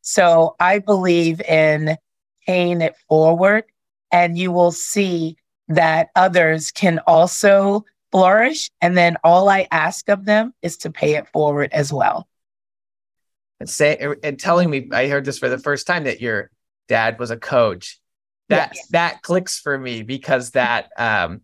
So 0.00 0.56
I 0.58 0.80
believe 0.80 1.40
in 1.42 1.98
paying 2.44 2.80
it 2.80 2.96
forward, 3.08 3.62
and 4.10 4.36
you 4.36 4.50
will 4.50 4.72
see 4.72 5.36
that 5.68 6.08
others 6.16 6.72
can 6.72 6.98
also 7.06 7.84
flourish. 8.10 8.72
And 8.80 8.98
then 8.98 9.18
all 9.22 9.48
I 9.48 9.68
ask 9.70 10.08
of 10.08 10.24
them 10.24 10.52
is 10.62 10.76
to 10.78 10.90
pay 10.90 11.14
it 11.14 11.28
forward 11.28 11.70
as 11.70 11.92
well. 11.92 12.26
And 13.60 13.70
say 13.70 14.04
and 14.24 14.36
telling 14.36 14.68
me, 14.68 14.88
I 14.90 15.06
heard 15.06 15.24
this 15.24 15.38
for 15.38 15.48
the 15.48 15.58
first 15.58 15.86
time 15.86 16.02
that 16.04 16.20
your 16.20 16.50
dad 16.88 17.20
was 17.20 17.30
a 17.30 17.36
coach. 17.36 17.99
That 18.50 18.72
yes. 18.74 18.88
that 18.88 19.22
clicks 19.22 19.58
for 19.58 19.76
me 19.78 20.02
because 20.02 20.50
that 20.50 20.90
um 20.96 21.40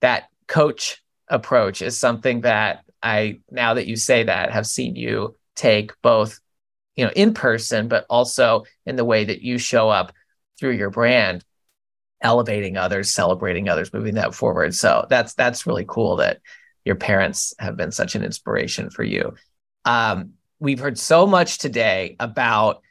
that 0.00 0.24
coach 0.46 1.02
approach 1.28 1.80
is 1.80 1.98
something 1.98 2.42
that 2.42 2.84
I 3.02 3.40
now 3.50 3.74
that 3.74 3.86
you 3.86 3.96
say 3.96 4.24
that 4.24 4.52
have 4.52 4.66
seen 4.66 4.96
you 4.96 5.36
take 5.56 5.92
both 6.02 6.40
you 6.96 7.04
know 7.04 7.12
in 7.14 7.32
person 7.34 7.88
but 7.88 8.04
also 8.10 8.64
in 8.84 8.96
the 8.96 9.04
way 9.04 9.24
that 9.24 9.42
you 9.42 9.58
show 9.58 9.88
up 9.88 10.12
through 10.58 10.72
your 10.72 10.90
brand 10.90 11.44
elevating 12.24 12.76
others, 12.76 13.12
celebrating 13.12 13.68
others, 13.68 13.92
moving 13.92 14.14
that 14.14 14.34
forward. 14.34 14.74
So 14.74 15.06
that's 15.08 15.34
that's 15.34 15.66
really 15.66 15.84
cool 15.86 16.16
that 16.16 16.40
your 16.84 16.96
parents 16.96 17.54
have 17.58 17.76
been 17.76 17.92
such 17.92 18.14
an 18.14 18.24
inspiration 18.24 18.90
for 18.90 19.04
you. 19.04 19.34
Um, 19.84 20.32
we've 20.58 20.80
heard 20.80 20.98
so 20.98 21.26
much 21.26 21.58
today 21.58 22.16
about 22.18 22.82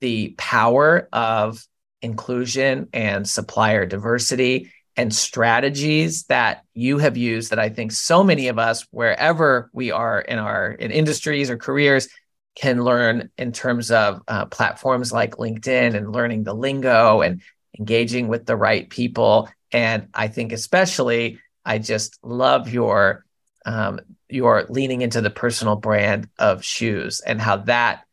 the 0.00 0.34
power 0.36 1.08
of 1.12 1.66
inclusion 2.06 2.88
and 2.92 3.28
supplier 3.28 3.84
diversity 3.84 4.72
and 4.96 5.14
strategies 5.14 6.24
that 6.24 6.64
you 6.72 6.96
have 6.98 7.18
used 7.18 7.50
that 7.50 7.58
I 7.58 7.68
think 7.68 7.92
so 7.92 8.24
many 8.24 8.48
of 8.48 8.58
us, 8.58 8.86
wherever 8.90 9.68
we 9.74 9.90
are 9.90 10.18
in 10.20 10.38
our 10.38 10.70
in 10.72 10.90
industries 10.90 11.50
or 11.50 11.58
careers, 11.58 12.08
can 12.54 12.82
learn 12.82 13.28
in 13.36 13.52
terms 13.52 13.90
of 13.90 14.22
uh, 14.26 14.46
platforms 14.46 15.12
like 15.12 15.36
LinkedIn 15.36 15.94
and 15.94 16.12
learning 16.12 16.44
the 16.44 16.54
lingo 16.54 17.20
and 17.20 17.42
engaging 17.78 18.28
with 18.28 18.46
the 18.46 18.56
right 18.56 18.88
people. 18.88 19.50
And 19.70 20.08
I 20.14 20.28
think 20.28 20.52
especially, 20.52 21.40
I 21.62 21.78
just 21.78 22.18
love 22.22 22.72
your 22.72 23.26
um, 23.66 24.00
your 24.30 24.64
leaning 24.70 25.02
into 25.02 25.20
the 25.20 25.30
personal 25.30 25.76
brand 25.76 26.28
of 26.38 26.64
shoes 26.64 27.20
and 27.20 27.40
how 27.40 27.58
that 27.58 28.04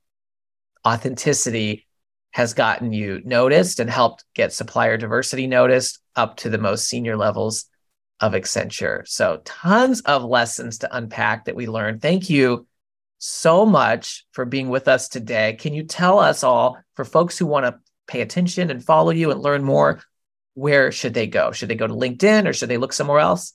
authenticity 0.85 1.82
has 2.33 2.53
gotten 2.53 2.91
you 2.91 3.21
noticed 3.23 3.79
and 3.79 3.89
helped 3.89 4.25
get 4.33 4.51
supplier 4.51 4.97
diversity 4.97 5.47
noticed 5.47 5.99
up 6.15 6.35
to 6.37 6.49
the 6.49 6.57
most 6.57 6.87
senior 6.87 7.15
levels 7.15 7.65
of 8.19 8.33
Accenture. 8.33 9.07
So, 9.07 9.41
tons 9.45 10.01
of 10.01 10.23
lessons 10.23 10.79
to 10.79 10.95
unpack 10.95 11.45
that 11.45 11.55
we 11.55 11.67
learned. 11.67 12.01
Thank 12.01 12.29
you 12.29 12.67
so 13.19 13.65
much 13.65 14.25
for 14.31 14.45
being 14.45 14.69
with 14.69 14.87
us 14.87 15.07
today. 15.07 15.53
Can 15.59 15.73
you 15.73 15.83
tell 15.83 16.19
us 16.19 16.43
all, 16.43 16.77
for 16.95 17.05
folks 17.05 17.37
who 17.37 17.45
want 17.45 17.65
to 17.65 17.79
pay 18.07 18.21
attention 18.21 18.69
and 18.69 18.83
follow 18.83 19.11
you 19.11 19.31
and 19.31 19.41
learn 19.41 19.63
more, 19.63 20.01
where 20.55 20.91
should 20.91 21.13
they 21.13 21.27
go? 21.27 21.51
Should 21.51 21.69
they 21.69 21.75
go 21.75 21.87
to 21.87 21.93
LinkedIn 21.93 22.47
or 22.47 22.53
should 22.53 22.69
they 22.69 22.77
look 22.77 22.93
somewhere 22.93 23.19
else? 23.19 23.53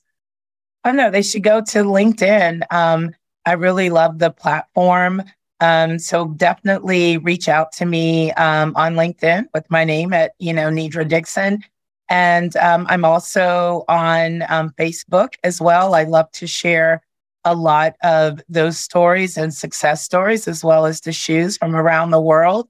Oh 0.85 0.91
no, 0.91 1.11
they 1.11 1.21
should 1.21 1.43
go 1.43 1.61
to 1.61 1.83
LinkedIn. 1.83 2.63
Um, 2.71 3.11
I 3.45 3.53
really 3.53 3.89
love 3.89 4.19
the 4.19 4.31
platform. 4.31 5.23
Um, 5.61 5.99
so 5.99 6.27
definitely 6.29 7.17
reach 7.17 7.49
out 7.49 7.71
to 7.73 7.85
me 7.85 8.31
um, 8.33 8.73
on 8.75 8.95
LinkedIn 8.95 9.45
with 9.53 9.69
my 9.69 9.83
name 9.83 10.13
at 10.13 10.31
you 10.39 10.53
know 10.53 10.69
Nedra 10.69 11.07
Dickson, 11.07 11.63
and 12.09 12.55
um, 12.57 12.85
I'm 12.89 13.03
also 13.05 13.83
on 13.87 14.43
um, 14.49 14.71
Facebook 14.79 15.33
as 15.43 15.59
well. 15.59 15.95
I 15.95 16.03
love 16.03 16.31
to 16.33 16.47
share 16.47 17.01
a 17.45 17.55
lot 17.55 17.95
of 18.03 18.41
those 18.49 18.79
stories 18.79 19.37
and 19.37 19.53
success 19.53 20.03
stories 20.03 20.47
as 20.47 20.63
well 20.63 20.85
as 20.85 21.01
the 21.01 21.11
shoes 21.11 21.57
from 21.57 21.75
around 21.75 22.11
the 22.11 22.21
world. 22.21 22.67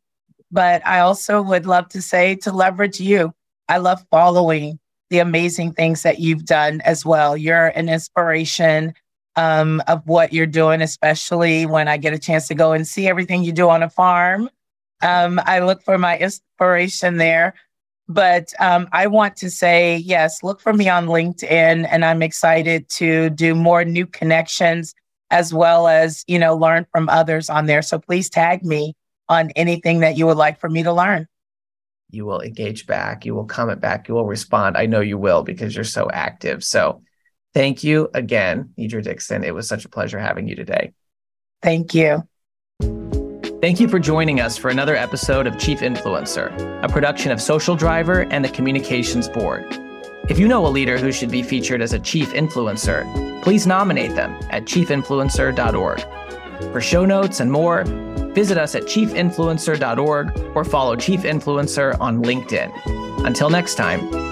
But 0.52 0.86
I 0.86 1.00
also 1.00 1.42
would 1.42 1.66
love 1.66 1.90
to 1.90 2.02
say 2.02 2.36
to 2.38 2.52
leverage 2.52 3.00
you. 3.00 3.34
I 3.68 3.78
love 3.78 4.04
following 4.10 4.80
the 5.10 5.20
amazing 5.20 5.74
things 5.74 6.04
that 6.04 6.20
you've 6.20 6.46
done 6.46 6.82
as 6.82 7.06
well. 7.06 7.36
You're 7.36 7.68
an 7.68 7.90
inspiration 7.90 8.94
um, 9.36 9.82
of 9.88 10.05
what 10.05 10.34
you're 10.34 10.45
doing, 10.45 10.82
especially 10.82 11.65
when 11.65 11.88
I 11.88 11.97
get 11.97 12.13
a 12.13 12.19
chance 12.19 12.47
to 12.47 12.55
go 12.55 12.73
and 12.73 12.88
see 12.88 13.07
everything 13.07 13.43
you 13.43 13.51
do 13.51 13.69
on 13.69 13.84
a 13.84 13.89
farm. 13.89 14.49
Um, 15.01 15.39
I 15.45 15.59
look 15.59 15.82
for 15.84 15.97
my 15.97 16.17
inspiration 16.17 17.17
there. 17.17 17.53
But 18.11 18.53
um, 18.59 18.89
I 18.91 19.05
want 19.05 19.36
to 19.38 19.51
say, 19.51 19.97
yes, 19.97 20.41
look 20.41 20.59
for 20.61 20.73
me 20.73 20.89
on 20.89 21.05
LinkedIn, 21.05 21.88
and 21.88 22.03
I'm 22.03 22.23
excited 22.23 22.89
to 22.89 23.30
do 23.30 23.53
more 23.53 23.86
new 23.86 24.07
connections 24.07 24.95
as 25.30 25.53
well 25.53 25.88
as, 25.88 26.23
you 26.27 26.39
know, 26.39 26.55
learn 26.55 26.88
from 26.91 27.07
others 27.07 27.51
on 27.51 27.67
there. 27.67 27.84
So 27.84 27.99
please 27.99 28.27
tag 28.27 28.65
me 28.65 28.95
on 29.30 29.51
anything 29.51 29.99
that 29.99 30.17
you 30.17 30.25
would 30.25 30.38
like 30.38 30.59
for 30.59 30.71
me 30.71 30.82
to 30.82 30.91
learn. 30.91 31.27
You 32.09 32.25
will 32.25 32.41
engage 32.41 32.88
back, 32.88 33.25
you 33.25 33.36
will 33.36 33.45
comment 33.45 33.80
back, 33.80 34.07
you 34.07 34.15
will 34.15 34.25
respond. 34.25 34.75
I 34.75 34.88
know 34.88 35.01
you 35.01 35.19
will 35.19 35.43
because 35.43 35.75
you're 35.75 35.84
so 35.84 36.09
active. 36.09 36.63
So 36.63 37.03
thank 37.54 37.84
you 37.84 38.10
again, 38.14 38.74
Nedra 38.78 39.04
Dickson. 39.04 39.43
It 39.43 39.54
was 39.54 39.68
such 39.68 39.86
a 39.86 39.89
pleasure 39.89 40.20
having 40.20 40.47
you 40.47 40.56
today. 40.56 40.93
Thank 41.62 41.93
you. 41.93 42.28
Thank 43.62 43.82
you 43.82 43.89
for 43.89 44.00
joining 44.00 44.39
us 44.39 44.58
for 44.58 44.70
another 44.70 44.95
episode 44.95 45.45
of 45.45 45.60
Chief 45.60 45.80
Influencer, 45.80 46.50
a 46.82 46.88
production 46.88 47.32
of 47.32 47.41
Social 47.41 47.76
Driver 47.76 48.22
and 48.32 48.45
the 48.45 48.50
Communications 48.50 49.28
Board. 49.28 49.66
If 50.30 50.39
you 50.39 50.47
know 50.47 50.66
a 50.66 50.70
leader 50.70 50.97
who 50.97 51.12
should 51.12 51.32
be 51.32 51.41
featured 51.41 51.82
as 51.82 51.91
a 51.91 52.00
chief 52.00 52.30
influencer, 52.30 53.04
please 53.41 53.68
nominate 53.68 54.16
them 54.16 54.38
at 54.52 54.66
chiefinfluencer.org. 54.66 56.72
For 56.72 56.80
show 56.80 57.04
notes 57.04 57.39
and 57.39 57.52
more, 57.52 57.84
visit 58.34 58.58
us 58.58 58.76
at 58.76 58.84
chiefinfluencer.org 58.84 60.56
or 60.56 60.64
follow 60.64 60.95
Chief 60.95 61.22
Influencer 61.22 62.00
on 62.00 62.24
LinkedIn. 62.24 63.26
Until 63.26 63.50
next 63.50 63.76
time, 63.76 64.28